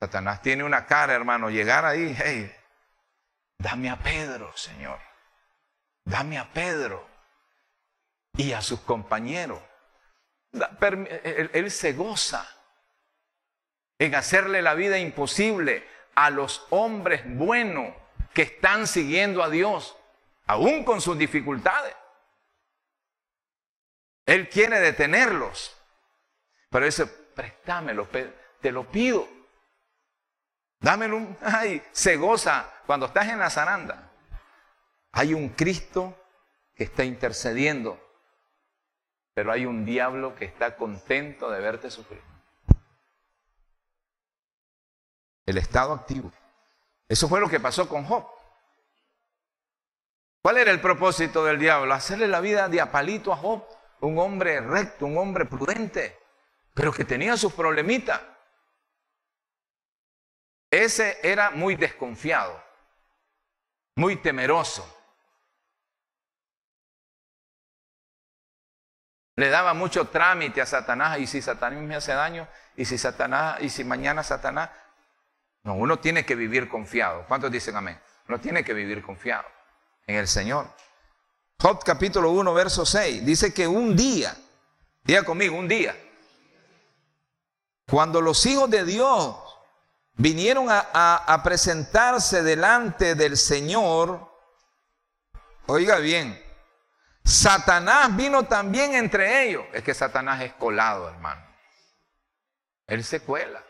Satanás 0.00 0.42
tiene 0.42 0.64
una 0.64 0.86
cara, 0.86 1.12
hermano, 1.12 1.48
llegar 1.48 1.84
ahí, 1.84 2.16
hey, 2.18 2.52
dame 3.58 3.88
a 3.88 3.96
Pedro, 3.96 4.56
Señor. 4.56 4.98
Dame 6.04 6.38
a 6.38 6.52
Pedro 6.52 7.06
y 8.36 8.52
a 8.52 8.60
sus 8.60 8.80
compañeros. 8.80 9.60
Él, 10.50 11.70
se 11.70 11.92
goza 11.92 12.46
en 13.98 14.14
hacerle 14.14 14.62
la 14.62 14.74
vida 14.74 14.98
imposible 14.98 15.86
a 16.14 16.30
los 16.30 16.66
hombres 16.70 17.22
buenos 17.24 17.94
que 18.34 18.42
están 18.42 18.86
siguiendo 18.86 19.42
a 19.42 19.50
Dios, 19.50 19.96
aún 20.46 20.84
con 20.84 21.00
sus 21.00 21.18
dificultades. 21.18 21.94
Él 24.26 24.48
quiere 24.48 24.80
detenerlos. 24.80 25.76
Pero 26.70 26.86
dice, 26.86 27.06
préstamelo, 27.06 28.08
te 28.60 28.72
lo 28.72 28.90
pido. 28.90 29.28
Dámelo 30.80 31.16
un... 31.16 31.36
Ay, 31.42 31.82
se 31.92 32.16
goza 32.16 32.70
cuando 32.86 33.06
estás 33.06 33.28
en 33.28 33.38
la 33.38 33.50
zaranda. 33.50 34.10
Hay 35.12 35.34
un 35.34 35.50
Cristo 35.50 36.18
que 36.74 36.84
está 36.84 37.04
intercediendo, 37.04 38.00
pero 39.34 39.52
hay 39.52 39.66
un 39.66 39.84
diablo 39.84 40.34
que 40.34 40.46
está 40.46 40.76
contento 40.76 41.50
de 41.50 41.60
verte 41.60 41.90
sufrir. 41.90 42.31
El 45.46 45.58
estado 45.58 45.92
activo. 45.92 46.30
Eso 47.08 47.28
fue 47.28 47.40
lo 47.40 47.48
que 47.48 47.60
pasó 47.60 47.88
con 47.88 48.04
Job. 48.04 48.26
¿Cuál 50.42 50.58
era 50.58 50.70
el 50.70 50.80
propósito 50.80 51.44
del 51.44 51.58
diablo? 51.58 51.94
Hacerle 51.94 52.26
la 52.26 52.40
vida 52.40 52.68
de 52.68 52.80
apalito 52.80 53.32
a 53.32 53.36
Job, 53.36 53.64
un 54.00 54.18
hombre 54.18 54.60
recto, 54.60 55.06
un 55.06 55.18
hombre 55.18 55.44
prudente, 55.46 56.18
pero 56.74 56.92
que 56.92 57.04
tenía 57.04 57.36
sus 57.36 57.52
problemitas. 57.52 58.20
Ese 60.70 61.18
era 61.22 61.50
muy 61.50 61.76
desconfiado, 61.76 62.60
muy 63.94 64.16
temeroso. 64.16 64.98
Le 69.36 69.48
daba 69.48 69.74
mucho 69.74 70.08
trámite 70.08 70.60
a 70.60 70.66
Satanás 70.66 71.18
y 71.18 71.26
si 71.26 71.40
Satanás 71.40 71.82
me 71.82 71.94
hace 71.94 72.12
daño 72.12 72.48
y 72.76 72.84
si 72.84 72.98
Satanás 72.98 73.58
y 73.60 73.68
si 73.70 73.84
mañana 73.84 74.22
Satanás 74.22 74.70
no, 75.64 75.74
uno 75.74 75.98
tiene 75.98 76.24
que 76.24 76.34
vivir 76.34 76.68
confiado. 76.68 77.24
¿Cuántos 77.28 77.50
dicen 77.50 77.76
amén? 77.76 78.00
Uno 78.28 78.40
tiene 78.40 78.64
que 78.64 78.74
vivir 78.74 79.02
confiado 79.02 79.44
en 80.06 80.16
el 80.16 80.26
Señor. 80.26 80.66
Job 81.60 81.82
capítulo 81.84 82.30
1, 82.30 82.54
verso 82.54 82.84
6, 82.84 83.24
dice 83.24 83.54
que 83.54 83.68
un 83.68 83.96
día, 83.96 84.36
diga 85.04 85.22
conmigo, 85.22 85.56
un 85.56 85.68
día, 85.68 85.96
cuando 87.88 88.20
los 88.20 88.44
hijos 88.46 88.68
de 88.68 88.84
Dios 88.84 89.36
vinieron 90.14 90.66
a, 90.68 90.80
a 90.80 91.42
presentarse 91.42 92.42
delante 92.42 93.14
del 93.14 93.36
Señor, 93.36 94.28
oiga 95.66 95.98
bien, 95.98 96.42
Satanás 97.24 98.14
vino 98.16 98.44
también 98.44 98.94
entre 98.94 99.44
ellos. 99.44 99.64
Es 99.72 99.84
que 99.84 99.94
Satanás 99.94 100.42
es 100.42 100.52
colado, 100.54 101.08
hermano. 101.08 101.42
Él 102.86 103.04
se 103.04 103.20
cuela. 103.20 103.62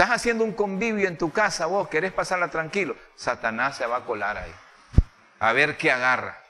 Estás 0.00 0.16
haciendo 0.16 0.44
un 0.44 0.54
convivio 0.54 1.06
en 1.06 1.18
tu 1.18 1.30
casa, 1.30 1.66
vos 1.66 1.86
querés 1.88 2.10
pasarla 2.10 2.48
tranquilo. 2.48 2.96
Satanás 3.16 3.76
se 3.76 3.84
va 3.84 3.98
a 3.98 4.06
colar 4.06 4.38
ahí. 4.38 4.54
A 5.40 5.52
ver 5.52 5.76
qué 5.76 5.92
agarra. 5.92 6.42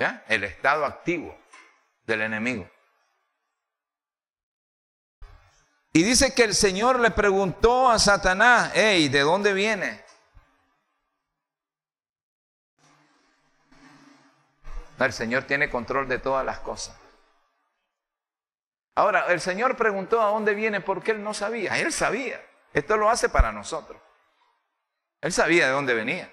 ¿Ya? 0.00 0.24
El 0.26 0.42
estado 0.42 0.84
activo 0.84 1.38
del 2.06 2.22
enemigo. 2.22 2.68
Y 5.92 6.02
dice 6.02 6.34
que 6.34 6.42
el 6.42 6.56
Señor 6.56 6.98
le 6.98 7.12
preguntó 7.12 7.88
a 7.88 8.00
Satanás, 8.00 8.72
hey, 8.74 9.08
¿de 9.08 9.20
dónde 9.20 9.52
viene? 9.52 10.04
El 14.98 15.12
Señor 15.12 15.44
tiene 15.44 15.70
control 15.70 16.08
de 16.08 16.18
todas 16.18 16.44
las 16.44 16.58
cosas. 16.58 16.96
Ahora, 18.96 19.26
el 19.28 19.42
Señor 19.42 19.76
preguntó 19.76 20.22
a 20.22 20.30
dónde 20.30 20.54
viene 20.54 20.80
porque 20.80 21.10
Él 21.10 21.22
no 21.22 21.34
sabía. 21.34 21.78
Él 21.78 21.92
sabía. 21.92 22.42
Esto 22.72 22.96
lo 22.96 23.10
hace 23.10 23.28
para 23.28 23.52
nosotros. 23.52 24.00
Él 25.20 25.32
sabía 25.32 25.66
de 25.66 25.72
dónde 25.72 25.92
venía. 25.92 26.32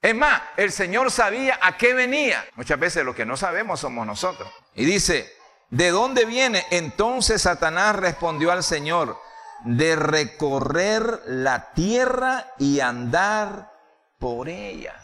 Es 0.00 0.14
más, 0.14 0.40
el 0.56 0.70
Señor 0.70 1.10
sabía 1.10 1.58
a 1.60 1.76
qué 1.76 1.94
venía. 1.94 2.48
Muchas 2.54 2.78
veces 2.78 3.04
lo 3.04 3.14
que 3.14 3.26
no 3.26 3.36
sabemos 3.36 3.80
somos 3.80 4.06
nosotros. 4.06 4.48
Y 4.74 4.84
dice, 4.84 5.36
¿de 5.68 5.90
dónde 5.90 6.24
viene? 6.26 6.64
Entonces 6.70 7.42
Satanás 7.42 7.96
respondió 7.96 8.52
al 8.52 8.62
Señor, 8.62 9.18
de 9.64 9.96
recorrer 9.96 11.22
la 11.26 11.72
tierra 11.72 12.52
y 12.56 12.78
andar 12.78 13.72
por 14.18 14.48
ella. 14.48 14.94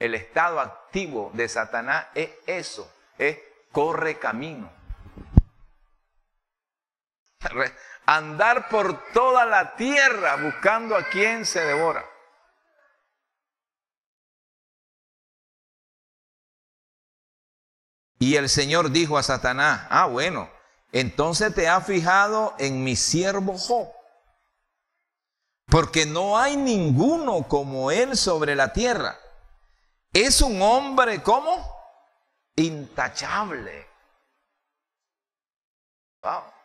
El 0.00 0.16
estado 0.16 0.58
activo 0.58 1.30
de 1.32 1.48
Satanás 1.48 2.06
es 2.14 2.30
eso, 2.46 2.92
es 3.16 3.38
corre 3.70 4.18
camino. 4.18 4.79
Andar 8.06 8.68
por 8.68 9.12
toda 9.12 9.46
la 9.46 9.76
tierra 9.76 10.36
buscando 10.36 10.96
a 10.96 11.08
quien 11.08 11.46
se 11.46 11.60
devora. 11.60 12.04
Y 18.18 18.36
el 18.36 18.50
Señor 18.50 18.90
dijo 18.90 19.16
a 19.16 19.22
Satanás, 19.22 19.86
ah, 19.88 20.06
bueno, 20.06 20.50
entonces 20.92 21.54
te 21.54 21.68
has 21.68 21.86
fijado 21.86 22.54
en 22.58 22.84
mi 22.84 22.94
siervo 22.94 23.56
Job, 23.56 23.88
porque 25.66 26.04
no 26.04 26.36
hay 26.36 26.56
ninguno 26.56 27.48
como 27.48 27.90
él 27.90 28.16
sobre 28.18 28.54
la 28.54 28.74
tierra. 28.74 29.18
Es 30.12 30.42
un 30.42 30.60
hombre, 30.60 31.22
¿cómo? 31.22 31.74
Intachable. 32.56 33.88
Wow. 36.22 36.59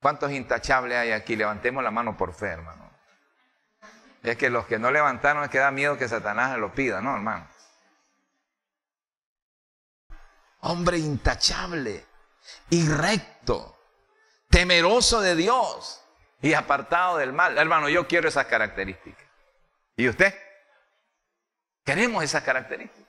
¿Cuántos 0.00 0.32
intachables 0.32 0.96
hay 0.96 1.12
aquí? 1.12 1.36
Levantemos 1.36 1.84
la 1.84 1.90
mano 1.90 2.16
por 2.16 2.32
fe, 2.32 2.46
hermano. 2.46 2.90
Es 4.22 4.36
que 4.36 4.50
los 4.50 4.66
que 4.66 4.78
no 4.78 4.90
levantaron 4.90 5.44
es 5.44 5.50
que 5.50 5.58
da 5.58 5.70
miedo 5.70 5.98
que 5.98 6.08
Satanás 6.08 6.58
lo 6.58 6.72
pida, 6.72 7.00
¿no, 7.00 7.14
hermano? 7.14 7.46
Hombre 10.60 10.98
intachable 10.98 12.06
y 12.70 12.86
recto, 12.88 13.78
temeroso 14.48 15.20
de 15.20 15.36
Dios 15.36 16.02
y 16.40 16.54
apartado 16.54 17.18
del 17.18 17.32
mal. 17.32 17.56
Hermano, 17.56 17.88
yo 17.88 18.06
quiero 18.06 18.28
esas 18.28 18.46
características. 18.46 19.26
¿Y 19.96 20.08
usted? 20.08 20.34
Queremos 21.84 22.24
esas 22.24 22.42
características. 22.42 23.08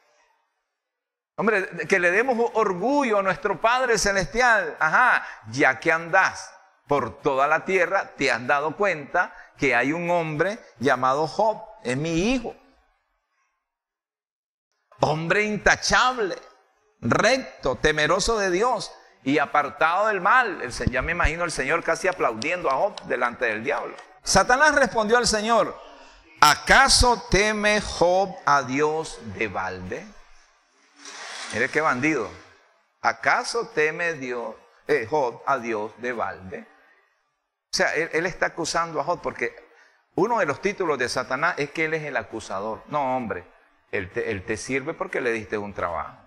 Hombre, 1.35 1.87
que 1.87 1.99
le 1.99 2.11
demos 2.11 2.51
orgullo 2.53 3.19
a 3.19 3.23
nuestro 3.23 3.59
Padre 3.59 3.97
Celestial. 3.97 4.75
Ajá, 4.79 5.25
ya 5.49 5.79
que 5.79 5.91
andás 5.91 6.53
por 6.91 7.21
toda 7.21 7.47
la 7.47 7.63
tierra, 7.63 8.11
te 8.17 8.29
has 8.29 8.45
dado 8.45 8.75
cuenta 8.75 9.33
que 9.57 9.73
hay 9.73 9.93
un 9.93 10.09
hombre 10.09 10.59
llamado 10.77 11.25
Job, 11.25 11.63
es 11.85 11.95
mi 11.95 12.33
hijo. 12.33 12.53
Hombre 14.99 15.43
intachable, 15.43 16.35
recto, 16.99 17.77
temeroso 17.77 18.37
de 18.37 18.51
Dios 18.51 18.91
y 19.23 19.37
apartado 19.37 20.07
del 20.07 20.19
mal. 20.19 20.69
ya 20.69 21.01
me 21.01 21.13
imagino 21.13 21.45
el 21.45 21.51
Señor 21.53 21.81
casi 21.81 22.09
aplaudiendo 22.09 22.69
a 22.69 22.73
Job 22.73 23.01
delante 23.03 23.45
del 23.45 23.63
diablo. 23.63 23.95
Satanás 24.21 24.75
respondió 24.75 25.17
al 25.17 25.27
Señor, 25.27 25.79
¿acaso 26.41 27.23
teme 27.29 27.79
Job 27.79 28.35
a 28.45 28.63
Dios 28.63 29.17
de 29.37 29.47
balde? 29.47 30.05
Mire 31.53 31.69
qué 31.69 31.79
bandido. 31.79 32.29
¿Acaso 32.99 33.69
teme 33.69 34.15
Dios, 34.15 34.55
eh, 34.89 35.07
Job 35.09 35.41
a 35.45 35.57
Dios 35.57 35.93
de 35.99 36.11
balde? 36.11 36.70
O 37.73 37.77
sea, 37.77 37.95
él, 37.95 38.25
está 38.25 38.47
acusando 38.47 38.99
a 38.99 39.03
Job 39.05 39.21
porque 39.21 39.55
uno 40.15 40.39
de 40.39 40.45
los 40.45 40.61
títulos 40.61 40.99
de 40.99 41.07
Satanás 41.07 41.55
es 41.57 41.71
que 41.71 41.85
él 41.85 41.93
es 41.93 42.03
el 42.03 42.17
acusador. 42.17 42.83
No, 42.87 43.15
hombre, 43.15 43.45
él 43.91 44.11
te, 44.11 44.57
sirve 44.57 44.93
porque 44.93 45.21
le 45.21 45.31
diste 45.31 45.57
un 45.57 45.73
trabajo. 45.73 46.17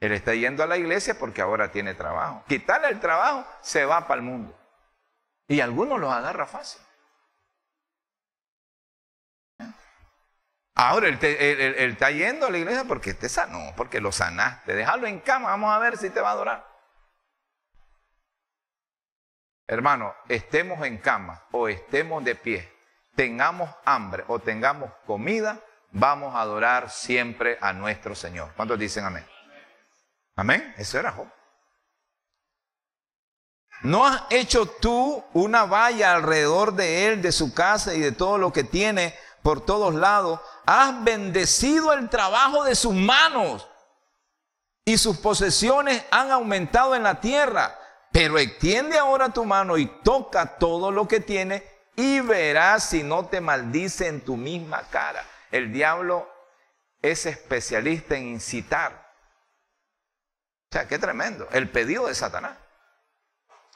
Él 0.00 0.10
está 0.10 0.34
yendo 0.34 0.64
a 0.64 0.66
la 0.66 0.76
iglesia 0.76 1.16
porque 1.16 1.40
ahora 1.40 1.70
tiene 1.70 1.94
trabajo. 1.94 2.42
Quitarle 2.48 2.88
el 2.88 2.98
trabajo, 2.98 3.46
se 3.60 3.84
va 3.84 4.08
para 4.08 4.18
el 4.18 4.26
mundo. 4.26 4.58
Y 5.46 5.60
algunos 5.60 6.00
los 6.00 6.12
agarra 6.12 6.46
fácil. 6.46 6.82
Ahora 10.74 11.06
él, 11.06 11.18
está 11.22 12.10
yendo 12.10 12.46
a 12.46 12.50
la 12.50 12.58
iglesia 12.58 12.84
porque 12.88 13.14
te 13.14 13.28
sanó, 13.28 13.72
porque 13.76 14.00
lo 14.00 14.10
sanaste. 14.10 14.74
Déjalo 14.74 15.06
en 15.06 15.20
cama, 15.20 15.50
vamos 15.50 15.72
a 15.72 15.78
ver 15.78 15.96
si 15.96 16.10
te 16.10 16.20
va 16.20 16.30
a 16.30 16.32
adorar. 16.32 16.71
Hermano, 19.66 20.14
estemos 20.28 20.84
en 20.84 20.98
cama 20.98 21.42
o 21.52 21.68
estemos 21.68 22.24
de 22.24 22.34
pie, 22.34 22.72
tengamos 23.14 23.70
hambre 23.84 24.24
o 24.28 24.38
tengamos 24.38 24.90
comida, 25.06 25.58
vamos 25.90 26.34
a 26.34 26.40
adorar 26.40 26.90
siempre 26.90 27.58
a 27.60 27.72
nuestro 27.72 28.14
Señor. 28.14 28.52
¿Cuántos 28.56 28.78
dicen 28.78 29.04
amén? 29.04 29.26
Amén. 30.36 30.74
Eso 30.76 30.98
era 30.98 31.12
Job. 31.12 31.28
¿No 33.82 34.06
has 34.06 34.22
hecho 34.30 34.66
tú 34.66 35.24
una 35.32 35.64
valla 35.64 36.14
alrededor 36.14 36.74
de 36.74 37.08
él, 37.08 37.22
de 37.22 37.32
su 37.32 37.52
casa 37.52 37.94
y 37.94 38.00
de 38.00 38.12
todo 38.12 38.38
lo 38.38 38.52
que 38.52 38.62
tiene 38.62 39.14
por 39.42 39.64
todos 39.64 39.94
lados? 39.94 40.40
Has 40.64 41.02
bendecido 41.02 41.92
el 41.92 42.08
trabajo 42.08 42.64
de 42.64 42.76
sus 42.76 42.94
manos 42.94 43.68
y 44.84 44.98
sus 44.98 45.18
posesiones 45.18 46.04
han 46.12 46.30
aumentado 46.30 46.94
en 46.94 47.02
la 47.02 47.20
tierra. 47.20 47.76
Pero 48.12 48.38
extiende 48.38 48.98
ahora 48.98 49.30
tu 49.30 49.44
mano 49.44 49.78
y 49.78 49.86
toca 49.86 50.58
todo 50.58 50.90
lo 50.90 51.08
que 51.08 51.20
tiene 51.20 51.64
y 51.96 52.20
verás 52.20 52.90
si 52.90 53.02
no 53.02 53.26
te 53.26 53.40
maldice 53.40 54.06
en 54.06 54.20
tu 54.20 54.36
misma 54.36 54.82
cara. 54.90 55.24
El 55.50 55.72
diablo 55.72 56.30
es 57.00 57.26
especialista 57.26 58.16
en 58.16 58.28
incitar. 58.28 58.92
O 60.70 60.72
sea, 60.72 60.86
qué 60.86 60.98
tremendo. 60.98 61.48
El 61.52 61.70
pedido 61.70 62.06
de 62.06 62.14
Satanás. 62.14 62.56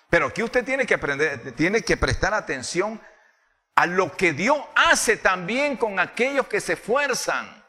Pero 0.09 0.27
aquí 0.27 0.43
usted 0.43 0.65
tiene 0.65 0.87
que 0.87 0.95
aprender, 0.95 1.53
tiene 1.53 1.83
que 1.83 1.97
prestar 1.97 2.33
atención 2.33 3.01
a 3.75 3.87
lo 3.87 4.17
que 4.17 4.33
Dios 4.33 4.59
hace 4.75 5.17
también 5.17 5.77
con 5.77 5.99
aquellos 5.99 6.47
que 6.47 6.61
se 6.61 6.75
esfuerzan. 6.75 7.65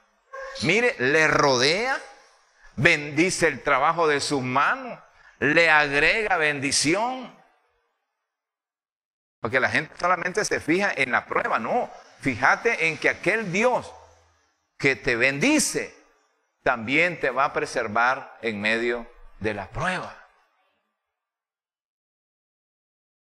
Mire, 0.62 0.96
le 1.00 1.28
rodea, 1.28 2.00
bendice 2.76 3.48
el 3.48 3.62
trabajo 3.64 4.08
de 4.08 4.22
sus 4.22 4.42
manos, 4.42 4.98
le 5.40 5.70
agrega 5.70 6.38
bendición. 6.38 7.36
Porque 9.40 9.60
la 9.60 9.70
gente 9.70 9.96
solamente 10.00 10.44
se 10.46 10.60
fija 10.60 10.92
en 10.96 11.12
la 11.12 11.26
prueba, 11.26 11.60
no. 11.60 11.90
Fíjate 12.20 12.88
en 12.88 12.98
que 12.98 13.10
aquel 13.10 13.52
Dios 13.52 13.94
que 14.78 14.96
te 14.96 15.16
bendice 15.16 15.96
también 16.64 17.20
te 17.20 17.30
va 17.30 17.46
a 17.46 17.54
preservar 17.54 18.38
en 18.42 18.60
medio 18.60 19.10
de 19.40 19.54
la 19.54 19.70
prueba. 19.70 20.16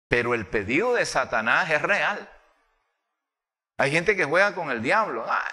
Pero 0.07 0.33
el 0.33 0.47
pedido 0.47 0.93
de 0.93 1.05
Satanás 1.05 1.69
es 1.69 1.81
real. 1.81 2.27
Hay 3.77 3.91
gente 3.91 4.15
que 4.15 4.25
juega 4.25 4.55
con 4.55 4.71
el 4.71 4.81
diablo. 4.81 5.25
Ah, 5.27 5.47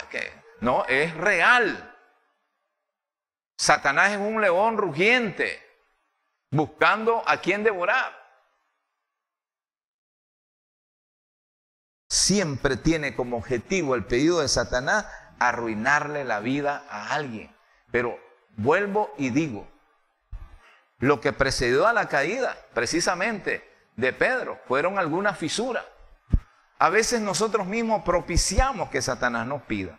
no, 0.60 0.84
es 0.86 1.14
real. 1.14 1.94
Satanás 3.58 4.12
es 4.12 4.18
un 4.18 4.40
león 4.40 4.78
rugiente 4.78 5.65
buscando 6.50 7.22
a 7.26 7.38
quien 7.38 7.64
devorar. 7.64 8.12
Siempre 12.08 12.76
tiene 12.76 13.14
como 13.14 13.36
objetivo 13.36 13.94
el 13.94 14.04
pedido 14.04 14.40
de 14.40 14.48
Satanás 14.48 15.06
arruinarle 15.38 16.24
la 16.24 16.40
vida 16.40 16.84
a 16.88 17.14
alguien. 17.14 17.54
Pero 17.90 18.18
vuelvo 18.56 19.12
y 19.18 19.30
digo, 19.30 19.66
lo 20.98 21.20
que 21.20 21.32
precedió 21.32 21.86
a 21.86 21.92
la 21.92 22.08
caída, 22.08 22.56
precisamente, 22.72 23.70
de 23.96 24.12
Pedro, 24.12 24.60
fueron 24.66 24.98
algunas 24.98 25.38
fisuras. 25.38 25.84
A 26.78 26.90
veces 26.90 27.20
nosotros 27.20 27.66
mismos 27.66 28.02
propiciamos 28.02 28.90
que 28.90 29.02
Satanás 29.02 29.46
nos 29.46 29.62
pida 29.62 29.98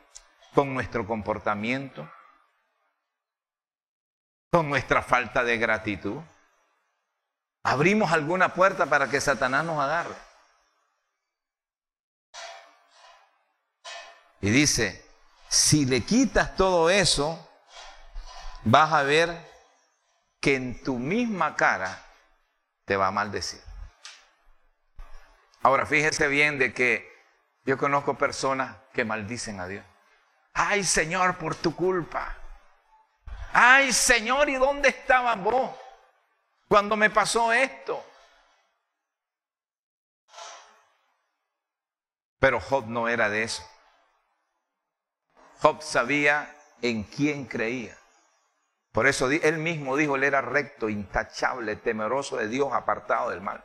con 0.54 0.74
nuestro 0.74 1.06
comportamiento, 1.06 2.10
con 4.52 4.70
nuestra 4.70 5.02
falta 5.02 5.44
de 5.44 5.58
gratitud. 5.58 6.22
Abrimos 7.68 8.14
alguna 8.14 8.54
puerta 8.54 8.86
para 8.86 9.10
que 9.10 9.20
Satanás 9.20 9.66
nos 9.66 9.78
agarre. 9.78 10.16
Y 14.40 14.50
dice, 14.50 15.06
si 15.50 15.86
le 15.86 16.00
quitas 16.00 16.56
todo 16.56 16.90
eso, 16.90 17.46
vas 18.64 18.94
a 18.94 19.04
ver 19.04 19.38
que 20.40 20.56
en 20.56 20.82
tu 20.82 20.98
misma 20.98 21.58
cara 21.58 22.06
te 22.86 22.96
va 22.96 23.08
a 23.08 23.12
maldecir. 23.12 23.62
Ahora 25.62 25.86
fíjese 25.86 26.30
bien 26.30 26.58
de 26.60 26.74
que 26.74 27.12
yo 27.66 27.78
conozco 27.78 28.18
personas 28.18 28.78
que 28.94 29.04
maldicen 29.04 29.60
a 29.60 29.68
Dios. 29.68 29.84
Ay 30.54 30.86
Señor, 30.86 31.38
por 31.38 31.54
tu 31.54 31.76
culpa. 31.76 32.34
Ay 33.52 33.92
Señor, 33.92 34.48
¿y 34.48 34.56
dónde 34.56 34.88
estabas 34.88 35.38
vos 35.38 35.72
cuando 36.68 36.96
me 36.96 37.10
pasó 37.10 37.52
esto? 37.54 38.04
Pero 42.40 42.60
Job 42.60 42.88
no 42.88 43.08
era 43.08 43.30
de 43.30 43.44
eso. 43.44 43.64
Job 45.60 45.82
sabía 45.82 46.56
en 46.82 47.04
quién 47.04 47.46
creía. 47.46 47.98
Por 48.92 49.08
eso 49.08 49.30
él 49.30 49.58
mismo 49.58 49.96
dijo, 49.96 50.16
él 50.16 50.24
era 50.24 50.42
recto, 50.42 50.90
intachable, 50.90 51.76
temeroso 51.76 52.38
de 52.38 52.48
Dios, 52.48 52.74
apartado 52.74 53.30
del 53.30 53.42
mal. 53.42 53.64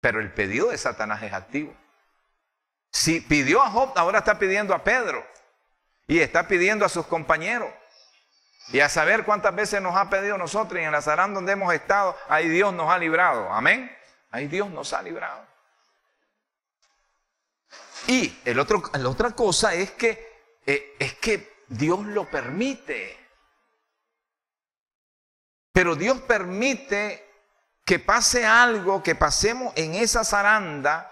Pero 0.00 0.20
el 0.20 0.32
pedido 0.32 0.70
de 0.70 0.78
Satanás 0.78 1.22
es 1.22 1.32
activo. 1.32 1.74
Si 2.90 3.20
pidió 3.20 3.62
a 3.62 3.70
Job, 3.70 3.92
ahora 3.96 4.18
está 4.18 4.38
pidiendo 4.38 4.74
a 4.74 4.82
Pedro. 4.82 5.24
Y 6.06 6.20
está 6.20 6.48
pidiendo 6.48 6.84
a 6.84 6.88
sus 6.88 7.06
compañeros. 7.06 7.72
Y 8.72 8.80
a 8.80 8.88
saber 8.88 9.24
cuántas 9.24 9.54
veces 9.54 9.80
nos 9.80 9.96
ha 9.96 10.10
pedido 10.10 10.36
nosotros 10.36 10.80
y 10.80 10.84
en 10.84 10.92
la 10.92 11.00
zarán 11.00 11.32
donde 11.32 11.52
hemos 11.52 11.72
estado, 11.72 12.16
ahí 12.28 12.48
Dios 12.48 12.74
nos 12.74 12.90
ha 12.90 12.98
librado. 12.98 13.50
Amén. 13.52 13.90
Ahí 14.30 14.46
Dios 14.46 14.68
nos 14.70 14.92
ha 14.92 15.02
librado. 15.02 15.46
Y 18.06 18.38
el 18.44 18.58
otro, 18.58 18.82
la 18.92 19.08
otra 19.08 19.30
cosa 19.32 19.74
es 19.74 19.92
que, 19.92 20.60
eh, 20.66 20.96
es 20.98 21.14
que 21.14 21.64
Dios 21.68 22.04
lo 22.06 22.24
permite. 22.28 23.18
Pero 25.72 25.94
Dios 25.94 26.20
permite 26.22 27.26
que 27.84 27.98
pase 27.98 28.44
algo, 28.44 29.02
que 29.02 29.14
pasemos 29.14 29.72
en 29.76 29.94
esa 29.94 30.24
zaranda 30.24 31.10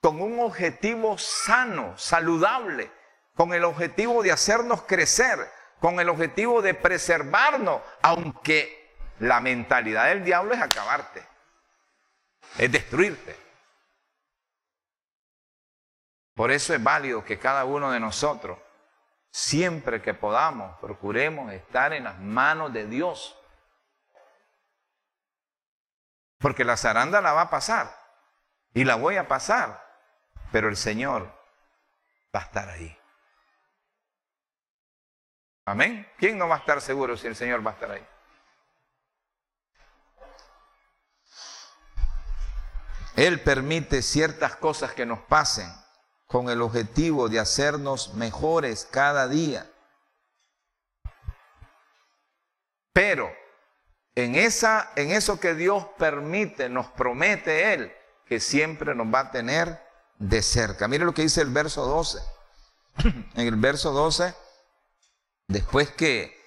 con 0.00 0.20
un 0.20 0.40
objetivo 0.40 1.16
sano, 1.18 1.96
saludable, 1.96 2.90
con 3.34 3.54
el 3.54 3.64
objetivo 3.64 4.22
de 4.22 4.32
hacernos 4.32 4.82
crecer, 4.82 5.50
con 5.80 5.98
el 6.00 6.08
objetivo 6.08 6.62
de 6.62 6.74
preservarnos, 6.74 7.80
aunque 8.02 8.94
la 9.18 9.40
mentalidad 9.40 10.06
del 10.06 10.24
diablo 10.24 10.54
es 10.54 10.60
acabarte, 10.60 11.26
es 12.58 12.70
destruirte. 12.70 13.36
Por 16.34 16.50
eso 16.50 16.74
es 16.74 16.82
válido 16.82 17.24
que 17.24 17.38
cada 17.38 17.64
uno 17.64 17.90
de 17.90 18.00
nosotros 18.00 18.58
Siempre 19.30 20.02
que 20.02 20.12
podamos, 20.12 20.76
procuremos 20.80 21.52
estar 21.52 21.92
en 21.92 22.04
las 22.04 22.18
manos 22.18 22.72
de 22.72 22.86
Dios. 22.86 23.36
Porque 26.38 26.64
la 26.64 26.76
zaranda 26.76 27.20
la 27.20 27.32
va 27.32 27.42
a 27.42 27.50
pasar 27.50 27.94
y 28.74 28.84
la 28.84 28.96
voy 28.96 29.16
a 29.16 29.28
pasar, 29.28 29.86
pero 30.50 30.68
el 30.68 30.76
Señor 30.76 31.32
va 32.34 32.40
a 32.40 32.44
estar 32.44 32.68
ahí. 32.68 32.99
Amén. 35.70 36.04
¿Quién 36.18 36.36
no 36.36 36.48
va 36.48 36.56
a 36.56 36.58
estar 36.58 36.80
seguro 36.80 37.16
si 37.16 37.28
el 37.28 37.36
Señor 37.36 37.64
va 37.64 37.70
a 37.70 37.74
estar 37.74 37.92
ahí? 37.92 38.04
Él 43.14 43.40
permite 43.40 44.02
ciertas 44.02 44.56
cosas 44.56 44.94
que 44.94 45.06
nos 45.06 45.20
pasen 45.20 45.72
con 46.26 46.50
el 46.50 46.60
objetivo 46.60 47.28
de 47.28 47.38
hacernos 47.38 48.14
mejores 48.14 48.84
cada 48.90 49.28
día. 49.28 49.70
Pero 52.92 53.32
en, 54.16 54.34
esa, 54.34 54.90
en 54.96 55.12
eso 55.12 55.38
que 55.38 55.54
Dios 55.54 55.86
permite, 55.96 56.68
nos 56.68 56.88
promete 56.88 57.74
Él, 57.74 57.92
que 58.26 58.40
siempre 58.40 58.96
nos 58.96 59.06
va 59.06 59.20
a 59.20 59.30
tener 59.30 59.80
de 60.18 60.42
cerca. 60.42 60.88
Mire 60.88 61.04
lo 61.04 61.14
que 61.14 61.22
dice 61.22 61.42
el 61.42 61.50
verso 61.50 61.86
12. 61.86 62.18
En 63.36 63.46
el 63.46 63.54
verso 63.54 63.92
12, 63.92 64.34
después 65.50 65.90
que, 65.90 66.40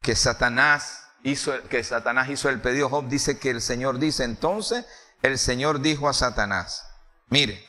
que 0.00 0.16
Satanás 0.16 1.06
hizo, 1.22 1.62
que 1.68 1.84
Satanás 1.84 2.28
hizo 2.30 2.48
el 2.48 2.60
pedido, 2.60 2.88
Job 2.88 3.08
dice 3.08 3.38
que 3.38 3.50
el 3.50 3.60
Señor 3.60 3.98
dice, 3.98 4.24
entonces 4.24 4.86
el 5.22 5.38
Señor 5.38 5.80
dijo 5.80 6.08
a 6.08 6.14
Satanás, 6.14 6.88
mire, 7.28 7.66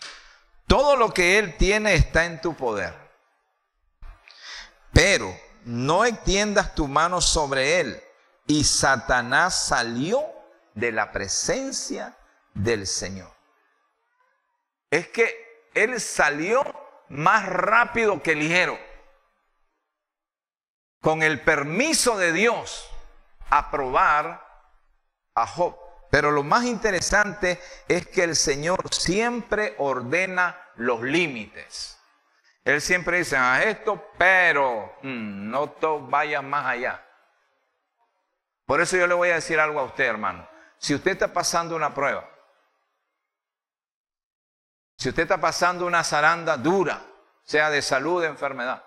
todo 0.67 0.95
lo 0.95 1.13
que 1.13 1.37
Él 1.37 1.57
tiene 1.57 1.93
está 1.93 2.25
en 2.25 2.39
tu 2.39 2.55
poder, 2.55 2.95
pero 4.93 5.37
no 5.65 6.05
extiendas 6.05 6.73
tu 6.75 6.87
mano 6.87 7.21
sobre 7.21 7.81
Él. 7.81 8.01
Y 8.47 8.63
Satanás 8.63 9.67
salió 9.67 10.23
de 10.73 10.91
la 10.91 11.11
presencia 11.11 12.17
del 12.53 12.87
Señor. 12.87 13.31
Es 14.89 15.07
que 15.09 15.69
Él 15.73 15.99
salió 16.01 16.63
más 17.09 17.45
rápido 17.45 18.21
que 18.23 18.35
ligero, 18.35 18.77
con 21.01 21.23
el 21.23 21.41
permiso 21.41 22.17
de 22.17 22.31
Dios, 22.31 22.89
a 23.49 23.69
probar 23.71 24.47
a 25.33 25.47
Job. 25.47 25.75
Pero 26.09 26.31
lo 26.31 26.43
más 26.43 26.65
interesante 26.65 27.59
es 27.87 28.07
que 28.07 28.23
el 28.23 28.35
Señor 28.35 28.93
siempre 28.93 29.75
ordena 29.79 30.57
los 30.75 31.01
límites. 31.01 31.97
Él 32.63 32.79
siempre 32.81 33.17
dice, 33.17 33.35
a 33.35 33.63
esto, 33.63 34.11
pero 34.17 34.97
mm, 35.01 35.49
no 35.49 35.71
te 35.71 35.87
vayas 36.01 36.43
más 36.43 36.67
allá. 36.67 37.03
Por 38.65 38.79
eso 38.81 38.95
yo 38.95 39.07
le 39.07 39.15
voy 39.15 39.29
a 39.29 39.35
decir 39.35 39.59
algo 39.59 39.79
a 39.79 39.85
usted, 39.85 40.05
hermano. 40.05 40.47
Si 40.77 40.93
usted 40.93 41.11
está 41.11 41.33
pasando 41.33 41.75
una 41.75 41.93
prueba, 41.93 42.29
si 44.97 45.09
usted 45.09 45.23
está 45.23 45.41
pasando 45.41 45.85
una 45.85 46.03
zaranda 46.03 46.57
dura, 46.57 47.01
sea 47.43 47.71
de 47.71 47.81
salud 47.81 48.21
de 48.21 48.27
enfermedad, 48.27 48.83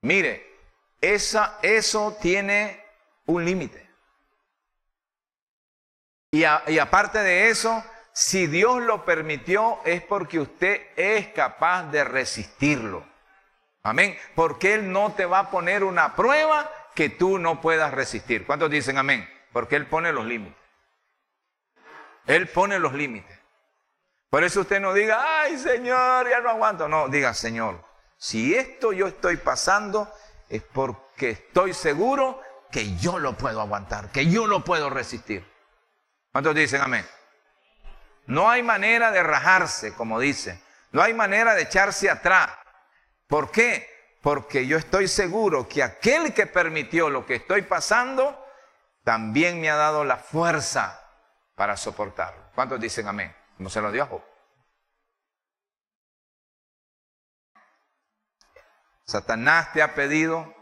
mire, 0.00 0.53
esa, 1.12 1.58
eso 1.62 2.16
tiene 2.20 2.84
un 3.26 3.44
límite. 3.44 3.88
Y, 6.30 6.40
y 6.40 6.78
aparte 6.78 7.18
de 7.20 7.48
eso, 7.48 7.84
si 8.12 8.46
Dios 8.46 8.80
lo 8.82 9.04
permitió 9.04 9.80
es 9.84 10.02
porque 10.02 10.38
usted 10.38 10.88
es 10.96 11.28
capaz 11.28 11.84
de 11.90 12.04
resistirlo. 12.04 13.04
Amén. 13.82 14.16
Porque 14.34 14.74
Él 14.74 14.90
no 14.90 15.12
te 15.12 15.26
va 15.26 15.40
a 15.40 15.50
poner 15.50 15.84
una 15.84 16.16
prueba 16.16 16.70
que 16.94 17.10
tú 17.10 17.38
no 17.38 17.60
puedas 17.60 17.92
resistir. 17.92 18.46
¿Cuántos 18.46 18.70
dicen 18.70 18.98
amén? 18.98 19.28
Porque 19.52 19.76
Él 19.76 19.86
pone 19.86 20.12
los 20.12 20.24
límites. 20.24 20.58
Él 22.26 22.48
pone 22.48 22.78
los 22.78 22.94
límites. 22.94 23.38
Por 24.30 24.42
eso 24.42 24.62
usted 24.62 24.80
no 24.80 24.94
diga, 24.94 25.42
ay 25.42 25.58
Señor, 25.58 26.28
ya 26.28 26.40
no 26.40 26.50
aguanto. 26.50 26.88
No, 26.88 27.08
diga, 27.08 27.34
Señor, 27.34 27.84
si 28.16 28.54
esto 28.54 28.92
yo 28.92 29.06
estoy 29.06 29.36
pasando 29.36 30.10
es 30.54 30.62
porque 30.62 31.30
estoy 31.30 31.74
seguro 31.74 32.40
que 32.70 32.96
yo 32.96 33.18
lo 33.18 33.36
puedo 33.36 33.60
aguantar, 33.60 34.10
que 34.10 34.26
yo 34.26 34.46
lo 34.46 34.62
puedo 34.62 34.88
resistir. 34.88 35.44
¿Cuántos 36.30 36.54
dicen 36.54 36.80
amén? 36.80 37.04
No 38.26 38.48
hay 38.48 38.62
manera 38.62 39.10
de 39.10 39.22
rajarse, 39.22 39.94
como 39.94 40.20
dice. 40.20 40.62
No 40.92 41.02
hay 41.02 41.12
manera 41.12 41.54
de 41.54 41.62
echarse 41.62 42.08
atrás. 42.08 42.50
¿Por 43.26 43.50
qué? 43.50 43.88
Porque 44.22 44.66
yo 44.66 44.78
estoy 44.78 45.08
seguro 45.08 45.68
que 45.68 45.82
aquel 45.82 46.32
que 46.32 46.46
permitió 46.46 47.10
lo 47.10 47.26
que 47.26 47.34
estoy 47.34 47.62
pasando, 47.62 48.40
también 49.02 49.60
me 49.60 49.70
ha 49.70 49.76
dado 49.76 50.04
la 50.04 50.18
fuerza 50.18 51.00
para 51.56 51.76
soportarlo. 51.76 52.42
¿Cuántos 52.54 52.78
dicen 52.80 53.08
amén? 53.08 53.34
Como 53.56 53.68
se 53.68 53.80
lo 53.80 53.90
dio 53.90 54.04
a 54.04 54.06
Job. 54.06 54.22
Satanás 59.04 59.72
te 59.72 59.82
ha 59.82 59.94
pedido 59.94 60.54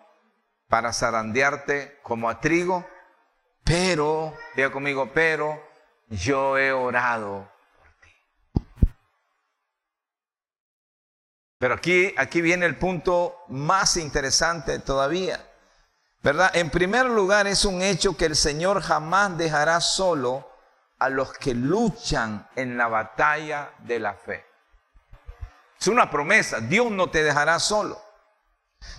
para 0.68 0.92
zarandearte 0.92 1.98
como 2.02 2.28
a 2.28 2.40
trigo 2.40 2.86
pero, 3.64 4.36
diga 4.56 4.70
conmigo, 4.70 5.10
pero 5.12 5.62
yo 6.08 6.58
he 6.58 6.72
orado 6.72 7.48
por 7.78 7.88
ti. 8.00 8.92
Pero 11.58 11.74
aquí, 11.74 12.14
aquí 12.18 12.40
viene 12.40 12.66
el 12.66 12.76
punto 12.76 13.44
más 13.48 13.96
interesante 13.96 14.78
todavía. 14.80 15.48
¿Verdad? 16.22 16.54
En 16.54 16.70
primer 16.70 17.06
lugar, 17.06 17.46
es 17.46 17.64
un 17.64 17.82
hecho 17.82 18.16
que 18.16 18.26
el 18.26 18.36
Señor 18.36 18.80
jamás 18.82 19.36
dejará 19.36 19.80
solo 19.80 20.48
a 20.98 21.08
los 21.08 21.32
que 21.32 21.54
luchan 21.54 22.48
en 22.54 22.76
la 22.76 22.86
batalla 22.86 23.72
de 23.78 23.98
la 23.98 24.14
fe. 24.14 24.44
Es 25.80 25.88
una 25.88 26.10
promesa, 26.10 26.60
Dios 26.60 26.92
no 26.92 27.10
te 27.10 27.24
dejará 27.24 27.58
solo. 27.58 28.00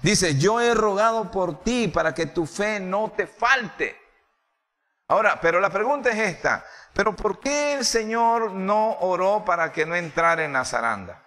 Dice, 0.01 0.37
yo 0.37 0.59
he 0.59 0.73
rogado 0.73 1.31
por 1.31 1.63
ti 1.63 1.87
para 1.87 2.13
que 2.13 2.25
tu 2.25 2.45
fe 2.45 2.79
no 2.79 3.11
te 3.11 3.27
falte. 3.27 3.99
Ahora, 5.07 5.39
pero 5.41 5.59
la 5.59 5.69
pregunta 5.69 6.09
es 6.09 6.17
esta, 6.17 6.65
pero 6.93 7.15
¿por 7.15 7.39
qué 7.39 7.75
el 7.75 7.85
Señor 7.85 8.51
no 8.51 8.97
oró 8.99 9.43
para 9.45 9.71
que 9.71 9.85
no 9.85 9.95
entrara 9.95 10.43
en 10.43 10.53
la 10.53 10.65
zaranda? 10.65 11.23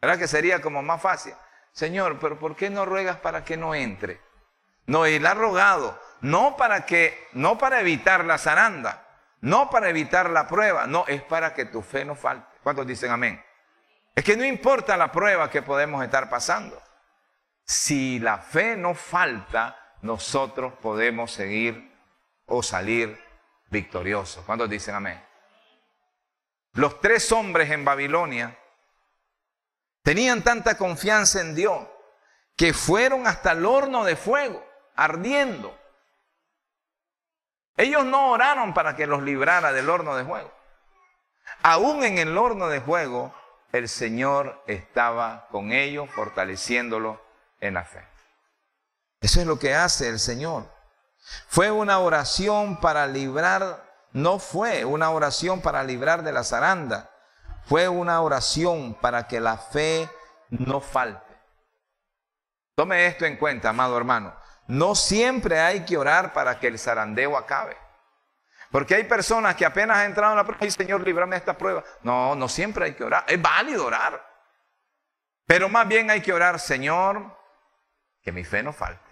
¿Verdad 0.00 0.18
que 0.18 0.28
sería 0.28 0.60
como 0.60 0.82
más 0.82 1.02
fácil? 1.02 1.34
Señor, 1.72 2.18
pero 2.18 2.38
¿por 2.38 2.56
qué 2.56 2.70
no 2.70 2.84
ruegas 2.84 3.16
para 3.16 3.44
que 3.44 3.56
no 3.56 3.74
entre? 3.74 4.20
No, 4.86 5.06
él 5.06 5.26
ha 5.26 5.34
rogado, 5.34 6.00
no 6.20 6.56
para 6.56 6.86
que, 6.86 7.28
no 7.32 7.58
para 7.58 7.80
evitar 7.80 8.24
la 8.24 8.38
zaranda, 8.38 9.06
no 9.40 9.70
para 9.70 9.88
evitar 9.88 10.30
la 10.30 10.46
prueba, 10.46 10.86
no, 10.86 11.04
es 11.06 11.22
para 11.22 11.54
que 11.54 11.66
tu 11.66 11.82
fe 11.82 12.04
no 12.04 12.14
falte. 12.14 12.58
¿Cuántos 12.62 12.86
dicen 12.86 13.10
amén? 13.10 13.42
Es 14.14 14.24
que 14.24 14.36
no 14.36 14.44
importa 14.44 14.96
la 14.96 15.12
prueba 15.12 15.50
que 15.50 15.62
podemos 15.62 16.02
estar 16.02 16.28
pasando. 16.28 16.80
Si 17.70 18.18
la 18.18 18.38
fe 18.38 18.76
no 18.76 18.96
falta, 18.96 19.94
nosotros 20.02 20.72
podemos 20.82 21.30
seguir 21.30 21.96
o 22.46 22.64
salir 22.64 23.16
victorioso. 23.68 24.42
¿Cuántos 24.44 24.68
dicen 24.68 24.96
amén? 24.96 25.24
Los 26.72 27.00
tres 27.00 27.30
hombres 27.30 27.70
en 27.70 27.84
Babilonia 27.84 28.58
tenían 30.02 30.42
tanta 30.42 30.76
confianza 30.76 31.42
en 31.42 31.54
Dios 31.54 31.86
que 32.56 32.74
fueron 32.74 33.28
hasta 33.28 33.52
el 33.52 33.64
horno 33.64 34.02
de 34.02 34.16
fuego, 34.16 34.66
ardiendo. 34.96 35.78
Ellos 37.76 38.04
no 38.04 38.32
oraron 38.32 38.74
para 38.74 38.96
que 38.96 39.06
los 39.06 39.22
librara 39.22 39.72
del 39.72 39.88
horno 39.88 40.16
de 40.16 40.24
fuego. 40.24 40.52
Aún 41.62 42.02
en 42.02 42.18
el 42.18 42.36
horno 42.36 42.66
de 42.66 42.80
fuego, 42.80 43.32
el 43.70 43.88
Señor 43.88 44.60
estaba 44.66 45.46
con 45.52 45.70
ellos, 45.70 46.10
fortaleciéndolos 46.10 47.29
en 47.60 47.74
la 47.74 47.84
fe. 47.84 48.06
Eso 49.20 49.40
es 49.40 49.46
lo 49.46 49.58
que 49.58 49.74
hace 49.74 50.08
el 50.08 50.18
Señor. 50.18 50.66
Fue 51.48 51.70
una 51.70 51.98
oración 51.98 52.80
para 52.80 53.06
librar, 53.06 53.84
no 54.12 54.38
fue 54.38 54.84
una 54.84 55.10
oración 55.10 55.60
para 55.60 55.84
librar 55.84 56.22
de 56.22 56.32
la 56.32 56.42
zaranda, 56.42 57.10
fue 57.66 57.88
una 57.88 58.20
oración 58.22 58.94
para 58.94 59.28
que 59.28 59.40
la 59.40 59.56
fe 59.56 60.08
no 60.48 60.80
falte. 60.80 61.30
Tome 62.74 63.06
esto 63.06 63.26
en 63.26 63.36
cuenta, 63.36 63.68
amado 63.68 63.96
hermano. 63.96 64.34
No 64.66 64.94
siempre 64.94 65.60
hay 65.60 65.84
que 65.84 65.98
orar 65.98 66.32
para 66.32 66.58
que 66.58 66.68
el 66.68 66.78
zarandeo 66.78 67.36
acabe. 67.36 67.76
Porque 68.70 68.94
hay 68.94 69.04
personas 69.04 69.56
que 69.56 69.66
apenas 69.66 69.98
han 69.98 70.06
entrado 70.06 70.32
en 70.32 70.38
la 70.38 70.44
prueba 70.44 70.64
y 70.64 70.70
Señor, 70.70 71.00
líbrame 71.02 71.32
de 71.32 71.38
esta 71.38 71.58
prueba. 71.58 71.84
No, 72.02 72.34
no 72.36 72.48
siempre 72.48 72.86
hay 72.86 72.94
que 72.94 73.04
orar. 73.04 73.24
Es 73.26 73.40
válido 73.40 73.86
orar. 73.86 74.24
Pero 75.44 75.68
más 75.68 75.88
bien 75.88 76.08
hay 76.08 76.20
que 76.20 76.32
orar, 76.32 76.60
Señor, 76.60 77.36
que 78.22 78.32
mi 78.32 78.44
fe 78.44 78.62
no 78.62 78.72
falte. 78.72 79.10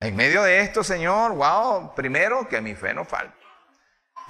En 0.00 0.14
medio 0.14 0.42
de 0.42 0.60
esto, 0.60 0.84
Señor, 0.84 1.32
wow, 1.32 1.94
primero 1.94 2.46
que 2.48 2.60
mi 2.60 2.74
fe 2.74 2.92
no 2.92 3.04
falte. 3.04 3.46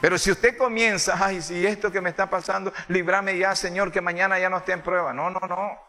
Pero 0.00 0.18
si 0.18 0.30
usted 0.30 0.56
comienza, 0.56 1.16
ay, 1.18 1.40
si 1.40 1.66
esto 1.66 1.90
que 1.90 2.00
me 2.00 2.10
está 2.10 2.28
pasando, 2.28 2.72
líbrame 2.88 3.38
ya, 3.38 3.56
Señor, 3.56 3.90
que 3.90 4.00
mañana 4.00 4.38
ya 4.38 4.50
no 4.50 4.58
esté 4.58 4.72
en 4.72 4.82
prueba. 4.82 5.12
No, 5.12 5.30
no, 5.30 5.40
no. 5.40 5.80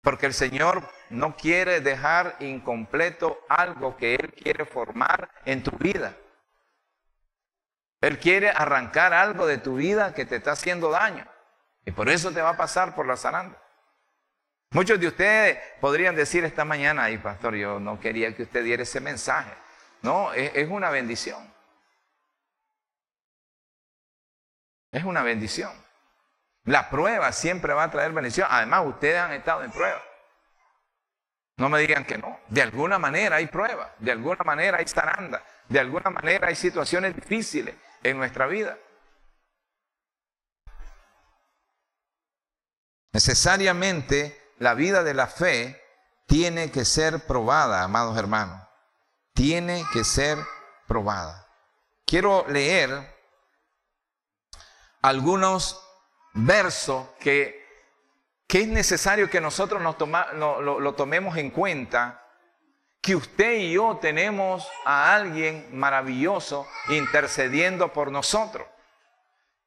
Porque 0.00 0.26
el 0.26 0.34
Señor 0.34 0.88
no 1.10 1.36
quiere 1.36 1.80
dejar 1.80 2.36
incompleto 2.40 3.38
algo 3.48 3.96
que 3.96 4.14
Él 4.14 4.32
quiere 4.34 4.64
formar 4.64 5.30
en 5.44 5.62
tu 5.62 5.72
vida. 5.72 6.14
Él 8.00 8.18
quiere 8.18 8.50
arrancar 8.50 9.12
algo 9.12 9.46
de 9.46 9.58
tu 9.58 9.76
vida 9.76 10.14
que 10.14 10.26
te 10.26 10.36
está 10.36 10.52
haciendo 10.52 10.90
daño. 10.90 11.26
Y 11.86 11.90
por 11.90 12.08
eso 12.08 12.30
te 12.32 12.42
va 12.42 12.50
a 12.50 12.56
pasar 12.56 12.94
por 12.94 13.06
la 13.06 13.16
zaranda. 13.16 13.63
Muchos 14.74 14.98
de 14.98 15.06
ustedes 15.06 15.58
podrían 15.80 16.16
decir 16.16 16.44
esta 16.44 16.64
mañana, 16.64 17.04
ay 17.04 17.18
pastor, 17.18 17.54
yo 17.54 17.78
no 17.78 18.00
quería 18.00 18.34
que 18.34 18.42
usted 18.42 18.64
diera 18.64 18.82
ese 18.82 19.00
mensaje. 19.00 19.52
No, 20.02 20.32
es, 20.32 20.68
una 20.68 20.90
bendición. 20.90 21.48
Es 24.90 25.04
una 25.04 25.22
bendición. 25.22 25.70
La 26.64 26.90
prueba 26.90 27.30
siempre 27.30 27.72
va 27.72 27.84
a 27.84 27.90
traer 27.92 28.10
bendición. 28.10 28.48
Además, 28.50 28.84
ustedes 28.86 29.20
han 29.20 29.32
estado 29.32 29.62
en 29.62 29.70
prueba. 29.70 30.02
No 31.56 31.68
me 31.68 31.78
digan 31.78 32.04
que 32.04 32.18
no. 32.18 32.40
De 32.48 32.60
alguna 32.60 32.98
manera 32.98 33.36
hay 33.36 33.46
prueba. 33.46 33.94
De 34.00 34.10
alguna 34.10 34.42
manera 34.44 34.78
hay 34.78 34.88
zaranda. 34.88 35.40
De 35.68 35.78
alguna 35.78 36.10
manera 36.10 36.48
hay 36.48 36.56
situaciones 36.56 37.14
difíciles 37.14 37.76
en 38.02 38.18
nuestra 38.18 38.48
vida. 38.48 38.76
Necesariamente 43.12 44.43
la 44.64 44.72
vida 44.72 45.04
de 45.04 45.12
la 45.12 45.26
fe 45.26 45.78
tiene 46.26 46.70
que 46.70 46.86
ser 46.86 47.26
probada, 47.26 47.82
amados 47.82 48.16
hermanos. 48.16 48.66
Tiene 49.34 49.84
que 49.92 50.04
ser 50.04 50.38
probada. 50.88 51.46
Quiero 52.06 52.46
leer 52.48 53.14
algunos 55.02 55.78
versos 56.32 57.06
que, 57.20 57.62
que 58.46 58.62
es 58.62 58.68
necesario 58.68 59.28
que 59.28 59.38
nosotros 59.38 59.82
nos 59.82 59.96
lo 60.00 60.94
tomemos 60.94 61.36
en 61.36 61.50
cuenta 61.50 62.26
que 63.02 63.14
usted 63.14 63.58
y 63.58 63.72
yo 63.72 63.98
tenemos 64.00 64.66
a 64.86 65.14
alguien 65.14 65.68
maravilloso 65.72 66.66
intercediendo 66.88 67.92
por 67.92 68.10
nosotros. 68.10 68.66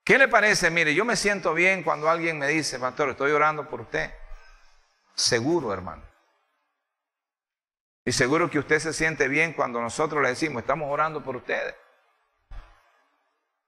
¿Qué 0.03 0.17
le 0.17 0.27
parece? 0.27 0.71
Mire, 0.71 0.95
yo 0.95 1.05
me 1.05 1.15
siento 1.15 1.53
bien 1.53 1.83
cuando 1.83 2.09
alguien 2.09 2.39
me 2.39 2.47
dice, 2.47 2.79
pastor, 2.79 3.09
estoy 3.09 3.29
orando 3.29 3.69
por 3.69 3.81
usted. 3.81 4.11
Seguro, 5.17 5.73
hermano. 5.73 6.03
Y 8.05 8.11
seguro 8.11 8.49
que 8.49 8.59
usted 8.59 8.79
se 8.79 8.93
siente 8.93 9.27
bien 9.27 9.51
cuando 9.51 9.81
nosotros 9.81 10.21
le 10.21 10.29
decimos, 10.29 10.61
estamos 10.61 10.89
orando 10.89 11.23
por 11.23 11.35
ustedes. 11.35 11.75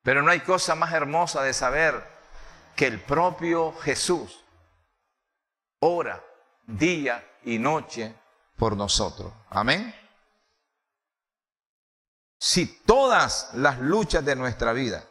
Pero 0.04 0.22
no 0.22 0.32
hay 0.32 0.40
cosa 0.42 0.76
más 0.76 0.94
hermosa 0.94 1.44
de 1.44 1.54
saber 1.54 2.02
que 2.76 2.86
el 2.86 3.02
propio 3.02 3.74
Jesús 3.82 4.46
ora 5.80 6.24
día 6.66 7.28
y 7.44 7.58
noche 7.58 8.16
por 8.56 8.78
nosotros. 8.78 9.34
Amén. 9.50 9.94
Si 12.38 12.66
todas 12.84 13.50
las 13.56 13.80
luchas 13.80 14.24
de 14.24 14.36
nuestra 14.36 14.72
vida, 14.72 15.04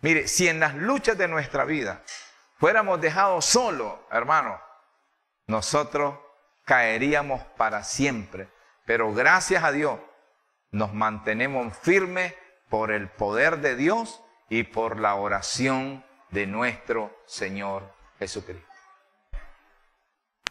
mire, 0.00 0.26
si 0.26 0.48
en 0.48 0.58
las 0.58 0.74
luchas 0.74 1.16
de 1.16 1.28
nuestra 1.28 1.64
vida 1.64 2.02
fuéramos 2.58 3.00
dejados 3.00 3.44
solos, 3.44 3.94
hermano, 4.10 4.60
nosotros 5.46 6.18
caeríamos 6.64 7.42
para 7.56 7.84
siempre. 7.84 8.48
Pero 8.86 9.12
gracias 9.12 9.64
a 9.64 9.72
Dios 9.72 9.98
nos 10.70 10.92
mantenemos 10.92 11.76
firmes 11.78 12.34
por 12.68 12.90
el 12.90 13.08
poder 13.08 13.58
de 13.58 13.76
Dios 13.76 14.20
y 14.48 14.64
por 14.64 14.98
la 14.98 15.14
oración 15.14 16.04
de 16.30 16.46
nuestro 16.46 17.16
Señor 17.26 17.94
Jesucristo. 18.18 18.66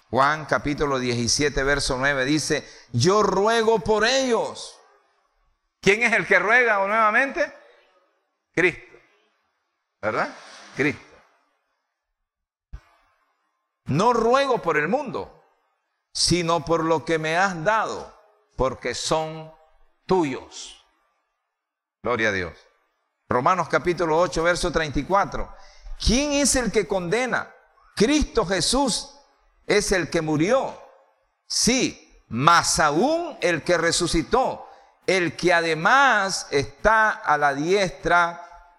Juan 0.10 0.46
capítulo 0.46 1.00
17, 1.00 1.64
verso 1.64 1.98
9 1.98 2.26
dice, 2.26 2.68
yo 2.92 3.24
ruego 3.24 3.80
por 3.80 4.06
ellos. 4.06 4.80
¿Quién 5.82 6.04
es 6.04 6.14
el 6.14 6.28
que 6.28 6.40
ruega 6.40 6.78
nuevamente? 6.86 7.52
Cristo. 8.54 8.98
¿Verdad? 10.02 10.34
Cristo. 10.76 11.13
No 13.94 14.12
ruego 14.12 14.60
por 14.60 14.78
el 14.78 14.88
mundo, 14.88 15.44
sino 16.12 16.66
por 16.66 16.84
lo 16.84 17.06
que 17.06 17.20
me 17.20 17.38
has 17.38 17.64
dado, 17.64 18.12
porque 18.56 18.96
son 18.96 19.54
tuyos. 20.08 20.84
Gloria 22.02 22.30
a 22.30 22.32
Dios. 22.32 22.54
Romanos 23.30 23.70
capítulo 23.70 24.18
8, 24.18 24.42
verso 24.42 24.72
34. 24.72 25.48
¿Quién 26.04 26.32
es 26.32 26.56
el 26.56 26.72
que 26.72 26.88
condena? 26.88 27.54
Cristo 27.96 28.48
Jesús 28.48 29.14
es 29.68 29.92
el 29.92 30.10
que 30.10 30.22
murió. 30.22 30.76
Sí, 31.46 32.20
más 32.30 32.80
aún 32.80 33.38
el 33.42 33.62
que 33.62 33.78
resucitó, 33.78 34.68
el 35.06 35.36
que 35.36 35.54
además 35.54 36.48
está 36.50 37.12
a 37.12 37.38
la 37.38 37.54
diestra 37.54 38.74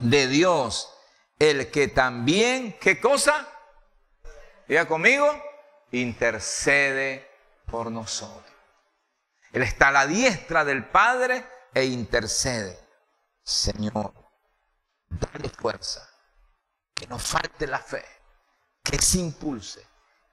de 0.00 0.26
Dios, 0.26 0.92
el 1.38 1.70
que 1.70 1.86
también, 1.86 2.76
¿qué 2.80 3.00
cosa? 3.00 3.46
Diga 4.68 4.86
conmigo, 4.86 5.26
intercede 5.92 7.28
por 7.66 7.90
nosotros. 7.90 8.44
Él 9.52 9.62
está 9.62 9.88
a 9.88 9.92
la 9.92 10.06
diestra 10.06 10.64
del 10.64 10.84
Padre 10.84 11.46
e 11.72 11.84
intercede. 11.84 12.78
Señor, 13.42 14.12
dale 15.08 15.48
fuerza, 15.48 16.08
que 16.94 17.06
no 17.06 17.18
falte 17.18 17.66
la 17.66 17.78
fe, 17.78 18.04
que 18.82 18.98
se 19.00 19.18
impulse, 19.18 19.86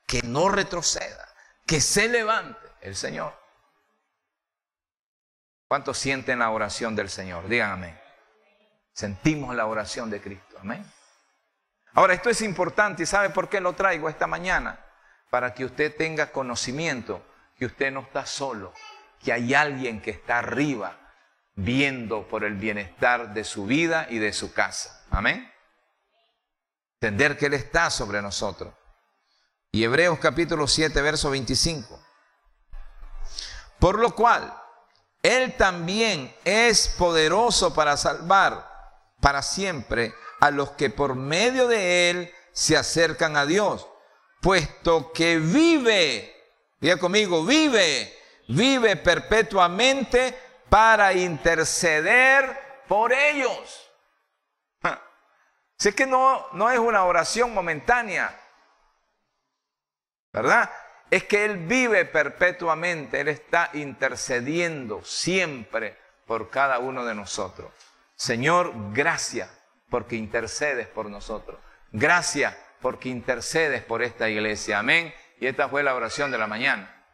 que 0.08 0.22
no 0.24 0.50
retroceda, 0.50 1.28
que 1.66 1.80
se 1.80 2.10
levante 2.10 2.68
el 2.82 2.96
Señor. 2.96 3.40
¿Cuántos 5.68 5.98
sienten 5.98 6.40
la 6.40 6.50
oración 6.50 6.96
del 6.96 7.10
Señor? 7.10 7.48
Díganme. 7.48 8.00
Sentimos 8.94 9.56
la 9.56 9.66
oración 9.66 10.10
de 10.10 10.22
Cristo. 10.22 10.58
Amén. 10.60 10.86
Ahora, 11.94 12.14
esto 12.14 12.30
es 12.30 12.42
importante 12.42 13.04
y 13.04 13.06
¿sabe 13.06 13.30
por 13.30 13.50
qué 13.50 13.60
lo 13.60 13.74
traigo 13.74 14.10
esta 14.10 14.28
mañana? 14.28 14.80
Para 15.30 15.54
que 15.54 15.66
usted 15.66 15.96
tenga 15.96 16.32
conocimiento 16.32 17.24
que 17.58 17.66
usted 17.66 17.92
no 17.92 18.02
está 18.02 18.26
solo, 18.26 18.74
que 19.24 19.32
hay 19.32 19.54
alguien 19.54 20.02
que 20.02 20.12
está 20.12 20.40
arriba 20.40 21.00
viendo 21.56 22.28
por 22.28 22.44
el 22.44 22.56
bienestar 22.56 23.34
de 23.34 23.44
su 23.44 23.66
vida 23.66 24.08
y 24.10 24.18
de 24.18 24.34
su 24.34 24.54
casa. 24.54 25.06
Amén. 25.12 25.52
Entender 27.00 27.38
que 27.38 27.46
Él 27.46 27.54
está 27.54 27.90
sobre 27.90 28.22
nosotros. 28.22 28.74
Y 29.72 29.84
Hebreos 29.84 30.18
capítulo 30.20 30.68
7, 30.68 31.00
verso 31.02 31.30
25. 31.30 32.00
Por 33.78 34.00
lo 34.00 34.16
cual, 34.16 34.54
Él 35.22 35.56
también 35.58 36.36
es 36.44 36.88
poderoso 36.88 37.74
para 37.74 37.98
salvar 37.98 38.72
para 39.20 39.42
siempre 39.42 40.14
a 40.44 40.52
los 40.52 40.72
que 40.72 40.90
por 40.90 41.16
medio 41.16 41.70
de 41.70 42.10
él 42.10 42.36
se 42.52 42.76
acercan 42.76 43.38
a 43.38 43.46
Dios, 43.46 43.88
puesto 44.42 45.14
que 45.14 45.38
vive, 45.38 46.36
diga 46.82 46.98
conmigo, 46.98 47.46
vive, 47.46 48.14
vive 48.50 48.98
perpetuamente 48.98 50.38
para 50.68 51.14
interceder 51.14 52.84
por 52.90 53.14
ellos. 53.14 53.90
Sé 55.78 55.96
que 55.96 56.06
no, 56.06 56.46
no 56.52 56.70
es 56.70 56.78
una 56.78 57.06
oración 57.06 57.54
momentánea, 57.54 58.38
¿verdad? 60.34 60.70
Es 61.10 61.24
que 61.24 61.46
Él 61.46 61.56
vive 61.68 62.04
perpetuamente, 62.04 63.22
Él 63.22 63.30
está 63.30 63.70
intercediendo 63.72 65.06
siempre 65.06 65.98
por 66.26 66.50
cada 66.50 66.80
uno 66.80 67.06
de 67.06 67.16
nosotros. 67.16 67.72
Señor, 68.18 68.74
gracias 68.92 69.63
porque 69.94 70.16
intercedes 70.16 70.88
por 70.88 71.08
nosotros. 71.08 71.60
Gracias 71.92 72.58
porque 72.82 73.10
intercedes 73.10 73.84
por 73.84 74.02
esta 74.02 74.28
iglesia. 74.28 74.80
Amén. 74.80 75.14
Y 75.40 75.46
esta 75.46 75.70
fue 75.70 75.84
la 75.84 75.94
oración 75.94 76.32
de 76.32 76.40
la 76.40 76.48
mañana. 76.48 77.06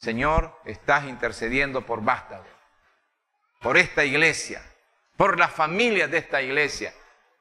Señor, 0.00 0.52
estás 0.64 1.04
intercediendo 1.04 1.86
por 1.86 2.02
Vástago, 2.02 2.44
por 3.60 3.76
esta 3.76 4.04
iglesia, 4.04 4.60
por 5.16 5.38
las 5.38 5.52
familias 5.52 6.10
de 6.10 6.18
esta 6.18 6.42
iglesia. 6.42 6.92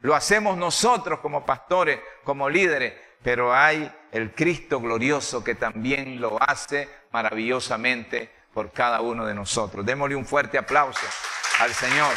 Lo 0.02 0.14
hacemos 0.14 0.56
nosotros 0.58 1.22
como 1.22 1.44
pastores, 1.44 2.00
como 2.24 2.48
líderes, 2.48 2.94
pero 3.24 3.56
hay 3.56 3.92
el 4.12 4.36
Cristo 4.36 4.80
glorioso 4.80 5.44
que 5.44 5.56
también 5.56 6.22
lo 6.22 6.38
hace 6.40 6.88
maravillosamente 7.10 8.30
por 8.54 8.72
cada 8.72 9.02
uno 9.02 9.26
de 9.26 9.34
nosotros. 9.34 9.84
Démosle 9.84 10.16
un 10.16 10.26
fuerte 10.28 10.60
aplauso 10.60 11.08
al 11.62 11.74
Señor. 11.74 12.14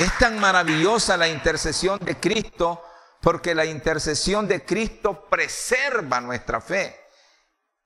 Es 0.00 0.16
tan 0.16 0.40
maravillosa 0.40 1.18
la 1.18 1.28
intercesión 1.28 1.98
de 1.98 2.16
Cristo 2.16 2.82
porque 3.20 3.54
la 3.54 3.66
intercesión 3.66 4.48
de 4.48 4.64
Cristo 4.64 5.26
preserva 5.28 6.22
nuestra 6.22 6.58
fe. 6.62 6.98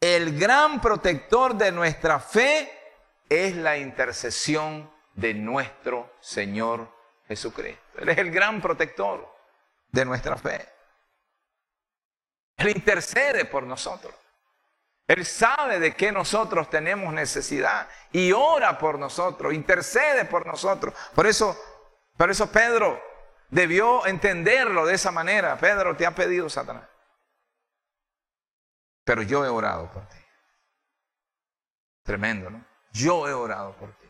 El 0.00 0.38
gran 0.38 0.80
protector 0.80 1.56
de 1.56 1.72
nuestra 1.72 2.20
fe 2.20 2.70
es 3.28 3.56
la 3.56 3.76
intercesión 3.78 4.88
de 5.14 5.34
nuestro 5.34 6.12
Señor 6.20 6.88
Jesucristo. 7.26 7.82
Él 7.98 8.08
es 8.08 8.18
el 8.18 8.30
gran 8.30 8.62
protector 8.62 9.28
de 9.90 10.04
nuestra 10.04 10.36
fe. 10.36 10.68
Él 12.58 12.68
intercede 12.68 13.44
por 13.44 13.64
nosotros. 13.64 14.14
Él 15.08 15.26
sabe 15.26 15.80
de 15.80 15.96
qué 15.96 16.12
nosotros 16.12 16.70
tenemos 16.70 17.12
necesidad 17.12 17.88
y 18.12 18.30
ora 18.30 18.78
por 18.78 19.00
nosotros, 19.00 19.52
intercede 19.52 20.24
por 20.26 20.46
nosotros. 20.46 20.94
Por 21.12 21.26
eso 21.26 21.73
por 22.16 22.30
eso 22.30 22.50
Pedro 22.50 23.02
debió 23.50 24.06
entenderlo 24.06 24.86
de 24.86 24.94
esa 24.94 25.10
manera. 25.10 25.56
Pedro, 25.58 25.96
te 25.96 26.06
ha 26.06 26.14
pedido 26.14 26.48
Satanás. 26.48 26.88
Pero 29.04 29.22
yo 29.22 29.44
he 29.44 29.48
orado 29.48 29.90
por 29.92 30.06
ti. 30.08 30.16
Tremendo, 32.02 32.50
¿no? 32.50 32.64
Yo 32.92 33.28
he 33.28 33.32
orado 33.32 33.74
por 33.76 33.92
ti. 33.92 34.08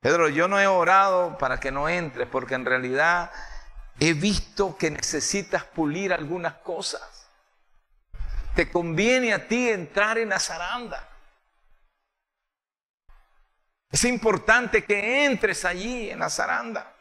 Pedro, 0.00 0.28
yo 0.28 0.48
no 0.48 0.60
he 0.60 0.66
orado 0.66 1.38
para 1.38 1.58
que 1.58 1.70
no 1.70 1.88
entres, 1.88 2.28
porque 2.28 2.54
en 2.54 2.64
realidad 2.64 3.30
he 3.98 4.12
visto 4.12 4.76
que 4.76 4.90
necesitas 4.90 5.64
pulir 5.64 6.12
algunas 6.12 6.54
cosas. 6.54 7.28
Te 8.54 8.70
conviene 8.70 9.32
a 9.32 9.48
ti 9.48 9.70
entrar 9.70 10.18
en 10.18 10.28
la 10.28 10.38
zaranda. 10.38 11.08
Es 13.90 14.04
importante 14.04 14.84
que 14.84 15.24
entres 15.24 15.64
allí 15.64 16.10
en 16.10 16.18
la 16.18 16.28
zaranda. 16.28 16.93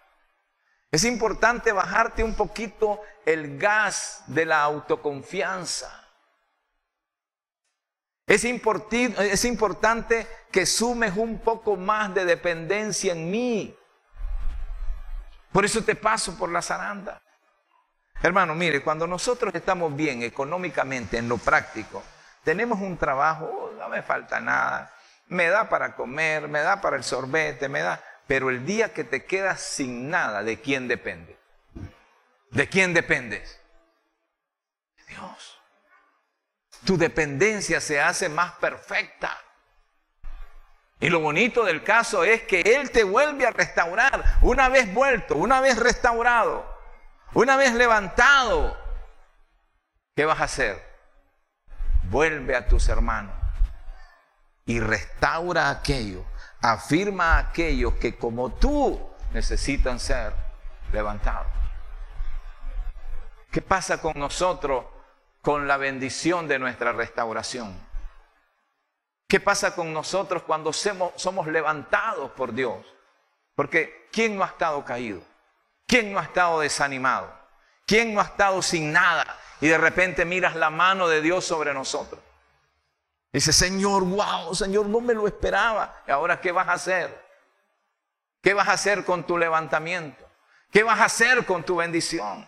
Es 0.94 1.06
importante 1.06 1.72
bajarte 1.72 2.24
un 2.24 2.36
poquito 2.36 3.02
el 3.26 3.58
gas 3.58 4.22
de 4.28 4.46
la 4.46 4.62
autoconfianza. 4.62 5.90
Es, 8.28 8.46
es 8.46 9.46
importante 9.46 10.28
que 10.52 10.68
sumes 10.68 11.18
un 11.18 11.40
poco 11.40 11.78
más 11.78 12.14
de 12.14 12.26
dependencia 12.26 13.14
en 13.14 13.32
mí. 13.32 13.76
Por 15.52 15.66
eso 15.66 15.84
te 15.84 15.96
paso 15.96 16.38
por 16.38 16.52
la 16.52 16.62
zaranda. 16.62 17.24
Hermano, 18.22 18.54
mire, 18.54 18.84
cuando 18.84 19.08
nosotros 19.08 19.52
estamos 19.56 19.96
bien 19.96 20.22
económicamente, 20.22 21.18
en 21.18 21.28
lo 21.28 21.40
práctico, 21.40 22.04
tenemos 22.44 22.80
un 22.80 22.98
trabajo, 22.98 23.46
oh, 23.46 23.72
no 23.80 23.90
me 23.90 24.04
falta 24.04 24.40
nada, 24.40 24.94
me 25.30 25.48
da 25.48 25.68
para 25.68 25.96
comer, 25.96 26.48
me 26.48 26.60
da 26.60 26.80
para 26.80 26.98
el 26.98 27.04
sorbete, 27.04 27.68
me 27.68 27.82
da... 27.82 28.00
Pero 28.28 28.50
el 28.50 28.66
día 28.66 28.94
que 28.94 29.04
te 29.04 29.26
quedas 29.26 29.62
sin 29.62 30.10
nada, 30.10 30.44
¿de 30.44 30.60
quién 30.62 30.88
depende? 30.88 31.38
¿De 32.52 32.70
quién 32.70 32.94
dependes? 32.94 33.60
De 34.98 35.16
Dios 35.16 35.54
tu 36.86 36.98
dependencia 36.98 37.80
se 37.80 38.02
hace 38.02 38.30
más 38.30 38.54
perfecta. 38.54 39.38
Y 41.00 41.10
lo 41.10 41.20
bonito 41.20 41.64
del 41.64 41.84
caso 41.84 42.24
es 42.24 42.44
que 42.44 42.62
Él 42.62 42.92
te 42.92 43.04
vuelve 43.04 43.46
a 43.46 43.52
restaurar. 43.52 44.38
Una 44.42 44.70
vez 44.70 44.94
vuelto, 44.94 45.36
una 45.36 45.60
vez 45.60 45.78
restaurado, 45.78 46.66
una 47.34 47.58
vez 47.58 47.74
levantado, 47.74 48.78
¿qué 50.16 50.26
vas 50.26 50.40
a 50.40 50.46
hacer? 50.46 50.82
Vuelve 52.04 52.56
a 52.56 52.68
tus 52.68 52.88
hermanos 52.90 53.36
y 54.66 54.80
restaura 54.80 55.70
aquello, 55.70 56.24
afirma 56.64 57.36
a 57.36 57.40
aquellos 57.40 57.94
que 57.94 58.18
como 58.18 58.54
tú 58.54 59.00
necesitan 59.34 60.00
ser 60.00 60.34
levantados. 60.92 61.52
¿Qué 63.52 63.62
pasa 63.62 64.02
con 64.02 64.18
nosotros 64.18 64.86
con 65.44 65.68
la 65.68 65.76
bendición 65.76 66.48
de 66.48 66.58
nuestra 66.58 66.94
restauración. 66.94 67.78
¿Qué 69.28 69.42
pasa 69.42 69.76
con 69.76 69.92
nosotros 69.92 70.44
cuando 70.44 70.72
somos, 70.72 71.48
levantados 71.48 72.32
por 72.32 72.54
Dios? 72.54 72.78
Porque 73.54 74.08
¿quién 74.14 74.38
no 74.38 74.46
ha 74.46 74.48
estado 74.48 74.86
caído? 74.86 75.22
¿Quién 75.86 76.14
no 76.14 76.20
ha 76.20 76.24
estado 76.24 76.62
desanimado? 76.62 77.30
¿Quién 77.86 78.14
no 78.14 78.22
ha 78.22 78.24
estado 78.24 78.62
sin 78.62 78.94
nada? 78.94 79.38
Y 79.60 79.68
de 79.68 79.78
repente 79.78 80.24
miras 80.24 80.56
la 80.56 80.70
mano 80.70 81.10
de 81.10 81.22
Dios 81.22 81.44
sobre 81.44 81.74
nosotros. 81.74 82.22
Dice, 83.34 83.52
Señor, 83.52 84.04
wow, 84.04 84.54
Señor, 84.54 84.86
no 84.86 85.02
me 85.02 85.16
lo 85.16 85.28
esperaba. 85.28 86.04
¿Y 86.08 86.12
ahora 86.12 86.40
qué 86.40 86.52
vas 86.52 86.68
a 86.68 86.74
hacer? 86.74 87.24
¿Qué 88.42 88.54
vas 88.54 88.68
a 88.68 88.74
hacer 88.74 89.04
con 89.04 89.26
tu 89.26 89.38
levantamiento? 89.38 90.30
¿Qué 90.70 90.84
vas 90.84 91.00
a 91.00 91.06
hacer 91.06 91.44
con 91.46 91.64
tu 91.64 91.78
bendición? 91.78 92.48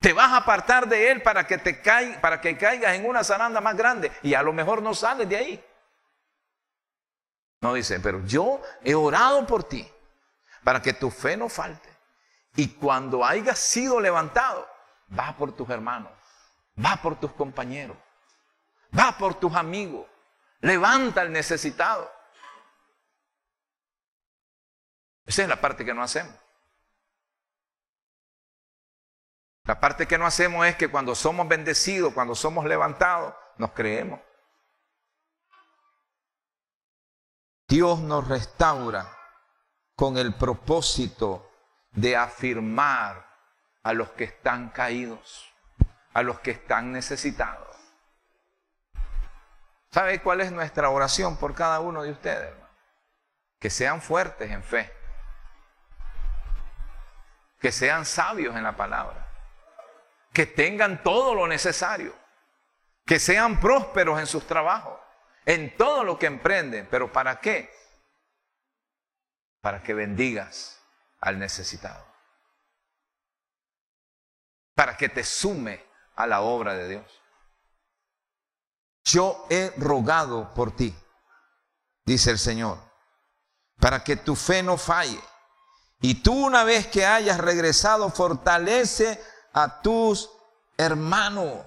Te 0.00 0.12
vas 0.12 0.32
a 0.32 0.38
apartar 0.38 0.88
de 0.88 1.12
él 1.12 1.22
para 1.22 1.46
que 1.46 1.58
te 1.58 1.80
para 2.20 2.40
que 2.40 2.58
caigas 2.58 2.94
en 2.94 3.06
una 3.06 3.24
zaranda 3.24 3.60
más 3.60 3.76
grande 3.76 4.12
y 4.22 4.34
a 4.34 4.42
lo 4.42 4.52
mejor 4.52 4.82
no 4.82 4.94
sales 4.94 5.28
de 5.28 5.36
ahí. 5.36 5.64
No 7.60 7.72
dice, 7.74 8.00
pero 8.00 8.22
yo 8.26 8.60
he 8.82 8.94
orado 8.94 9.46
por 9.46 9.64
ti 9.64 9.90
para 10.62 10.82
que 10.82 10.92
tu 10.92 11.10
fe 11.10 11.36
no 11.36 11.48
falte. 11.48 11.88
Y 12.56 12.68
cuando 12.68 13.24
hayas 13.24 13.58
sido 13.58 14.00
levantado, 14.00 14.68
va 15.18 15.36
por 15.36 15.52
tus 15.52 15.70
hermanos, 15.70 16.12
va 16.78 16.96
por 16.96 17.18
tus 17.18 17.32
compañeros, 17.32 17.96
va 18.98 19.16
por 19.18 19.34
tus 19.34 19.54
amigos, 19.54 20.06
levanta 20.60 21.20
al 21.20 21.32
necesitado. 21.32 22.10
Esa 25.26 25.42
es 25.42 25.48
la 25.48 25.60
parte 25.60 25.84
que 25.84 25.94
no 25.94 26.02
hacemos. 26.02 26.34
La 29.64 29.80
parte 29.80 30.06
que 30.06 30.18
no 30.18 30.26
hacemos 30.26 30.66
es 30.66 30.76
que 30.76 30.90
cuando 30.90 31.14
somos 31.14 31.48
bendecidos, 31.48 32.12
cuando 32.12 32.34
somos 32.34 32.66
levantados, 32.66 33.34
nos 33.56 33.72
creemos. 33.72 34.20
Dios 37.66 38.00
nos 38.00 38.28
restaura 38.28 39.10
con 39.96 40.18
el 40.18 40.34
propósito 40.34 41.50
de 41.92 42.14
afirmar 42.14 43.26
a 43.82 43.92
los 43.94 44.10
que 44.10 44.24
están 44.24 44.68
caídos, 44.68 45.50
a 46.12 46.22
los 46.22 46.40
que 46.40 46.50
están 46.50 46.92
necesitados. 46.92 47.73
¿Sabe 49.94 50.20
cuál 50.20 50.40
es 50.42 50.52
nuestra 50.52 50.90
oración 50.90 51.36
por 51.36 51.54
cada 51.54 51.80
uno 51.80 52.02
de 52.02 52.10
ustedes? 52.10 52.52
Que 53.58 53.70
sean 53.70 54.02
fuertes 54.02 54.50
en 54.50 54.62
fe, 54.62 54.92
que 57.60 57.72
sean 57.72 58.04
sabios 58.04 58.54
en 58.56 58.64
la 58.64 58.76
palabra 58.76 59.24
que 60.34 60.46
tengan 60.46 61.02
todo 61.02 61.32
lo 61.32 61.46
necesario, 61.46 62.12
que 63.06 63.20
sean 63.20 63.60
prósperos 63.60 64.18
en 64.18 64.26
sus 64.26 64.44
trabajos, 64.46 65.00
en 65.46 65.76
todo 65.76 66.02
lo 66.02 66.18
que 66.18 66.26
emprenden. 66.26 66.88
¿Pero 66.90 67.12
para 67.12 67.38
qué? 67.38 67.72
Para 69.60 69.82
que 69.84 69.94
bendigas 69.94 70.82
al 71.20 71.38
necesitado. 71.38 72.04
Para 74.74 74.96
que 74.96 75.08
te 75.08 75.22
sume 75.22 75.86
a 76.16 76.26
la 76.26 76.40
obra 76.40 76.74
de 76.74 76.88
Dios. 76.88 77.22
Yo 79.04 79.46
he 79.50 79.72
rogado 79.76 80.52
por 80.54 80.74
ti, 80.74 80.94
dice 82.04 82.30
el 82.30 82.38
Señor, 82.38 82.78
para 83.78 84.02
que 84.02 84.16
tu 84.16 84.34
fe 84.34 84.62
no 84.62 84.78
falle. 84.78 85.20
Y 86.00 86.22
tú 86.22 86.32
una 86.46 86.64
vez 86.64 86.86
que 86.86 87.04
hayas 87.04 87.38
regresado, 87.38 88.10
fortalece 88.10 89.22
a 89.52 89.82
tus 89.82 90.30
hermanos. 90.76 91.64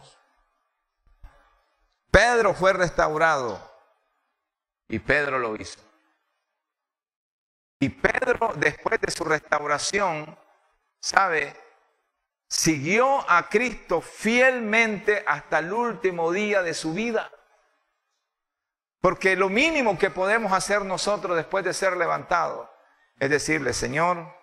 Pedro 2.12 2.54
fue 2.54 2.74
restaurado 2.74 3.60
y 4.88 5.00
Pedro 5.00 5.40
lo 5.40 5.56
hizo. 5.56 5.80
Y 7.80 7.90
Pedro, 7.90 8.54
después 8.56 9.00
de 9.00 9.12
su 9.12 9.24
restauración, 9.24 10.38
¿sabe? 11.00 11.56
Siguió 12.48 13.30
a 13.30 13.50
Cristo 13.50 14.02
fielmente 14.02 15.24
hasta 15.28 15.60
el 15.60 15.74
último 15.74 16.32
día 16.32 16.62
de 16.62 16.74
su 16.74 16.93
vida. 16.93 17.30
Porque 19.02 19.36
lo 19.36 19.50
mínimo 19.50 19.98
que 19.98 20.10
podemos 20.10 20.52
hacer 20.54 20.84
nosotros 20.84 21.36
después 21.36 21.64
de 21.64 21.74
ser 21.74 21.98
levantados 21.98 22.70
es 23.20 23.30
decirle, 23.30 23.74
Señor, 23.74 24.34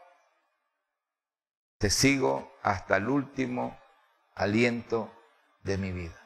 te 1.79 1.91
sigo 1.91 2.57
hasta 2.63 2.97
el 2.97 3.09
último 3.09 3.79
aliento 4.35 5.13
de 5.63 5.79
mi 5.79 5.93
vida. 5.93 6.24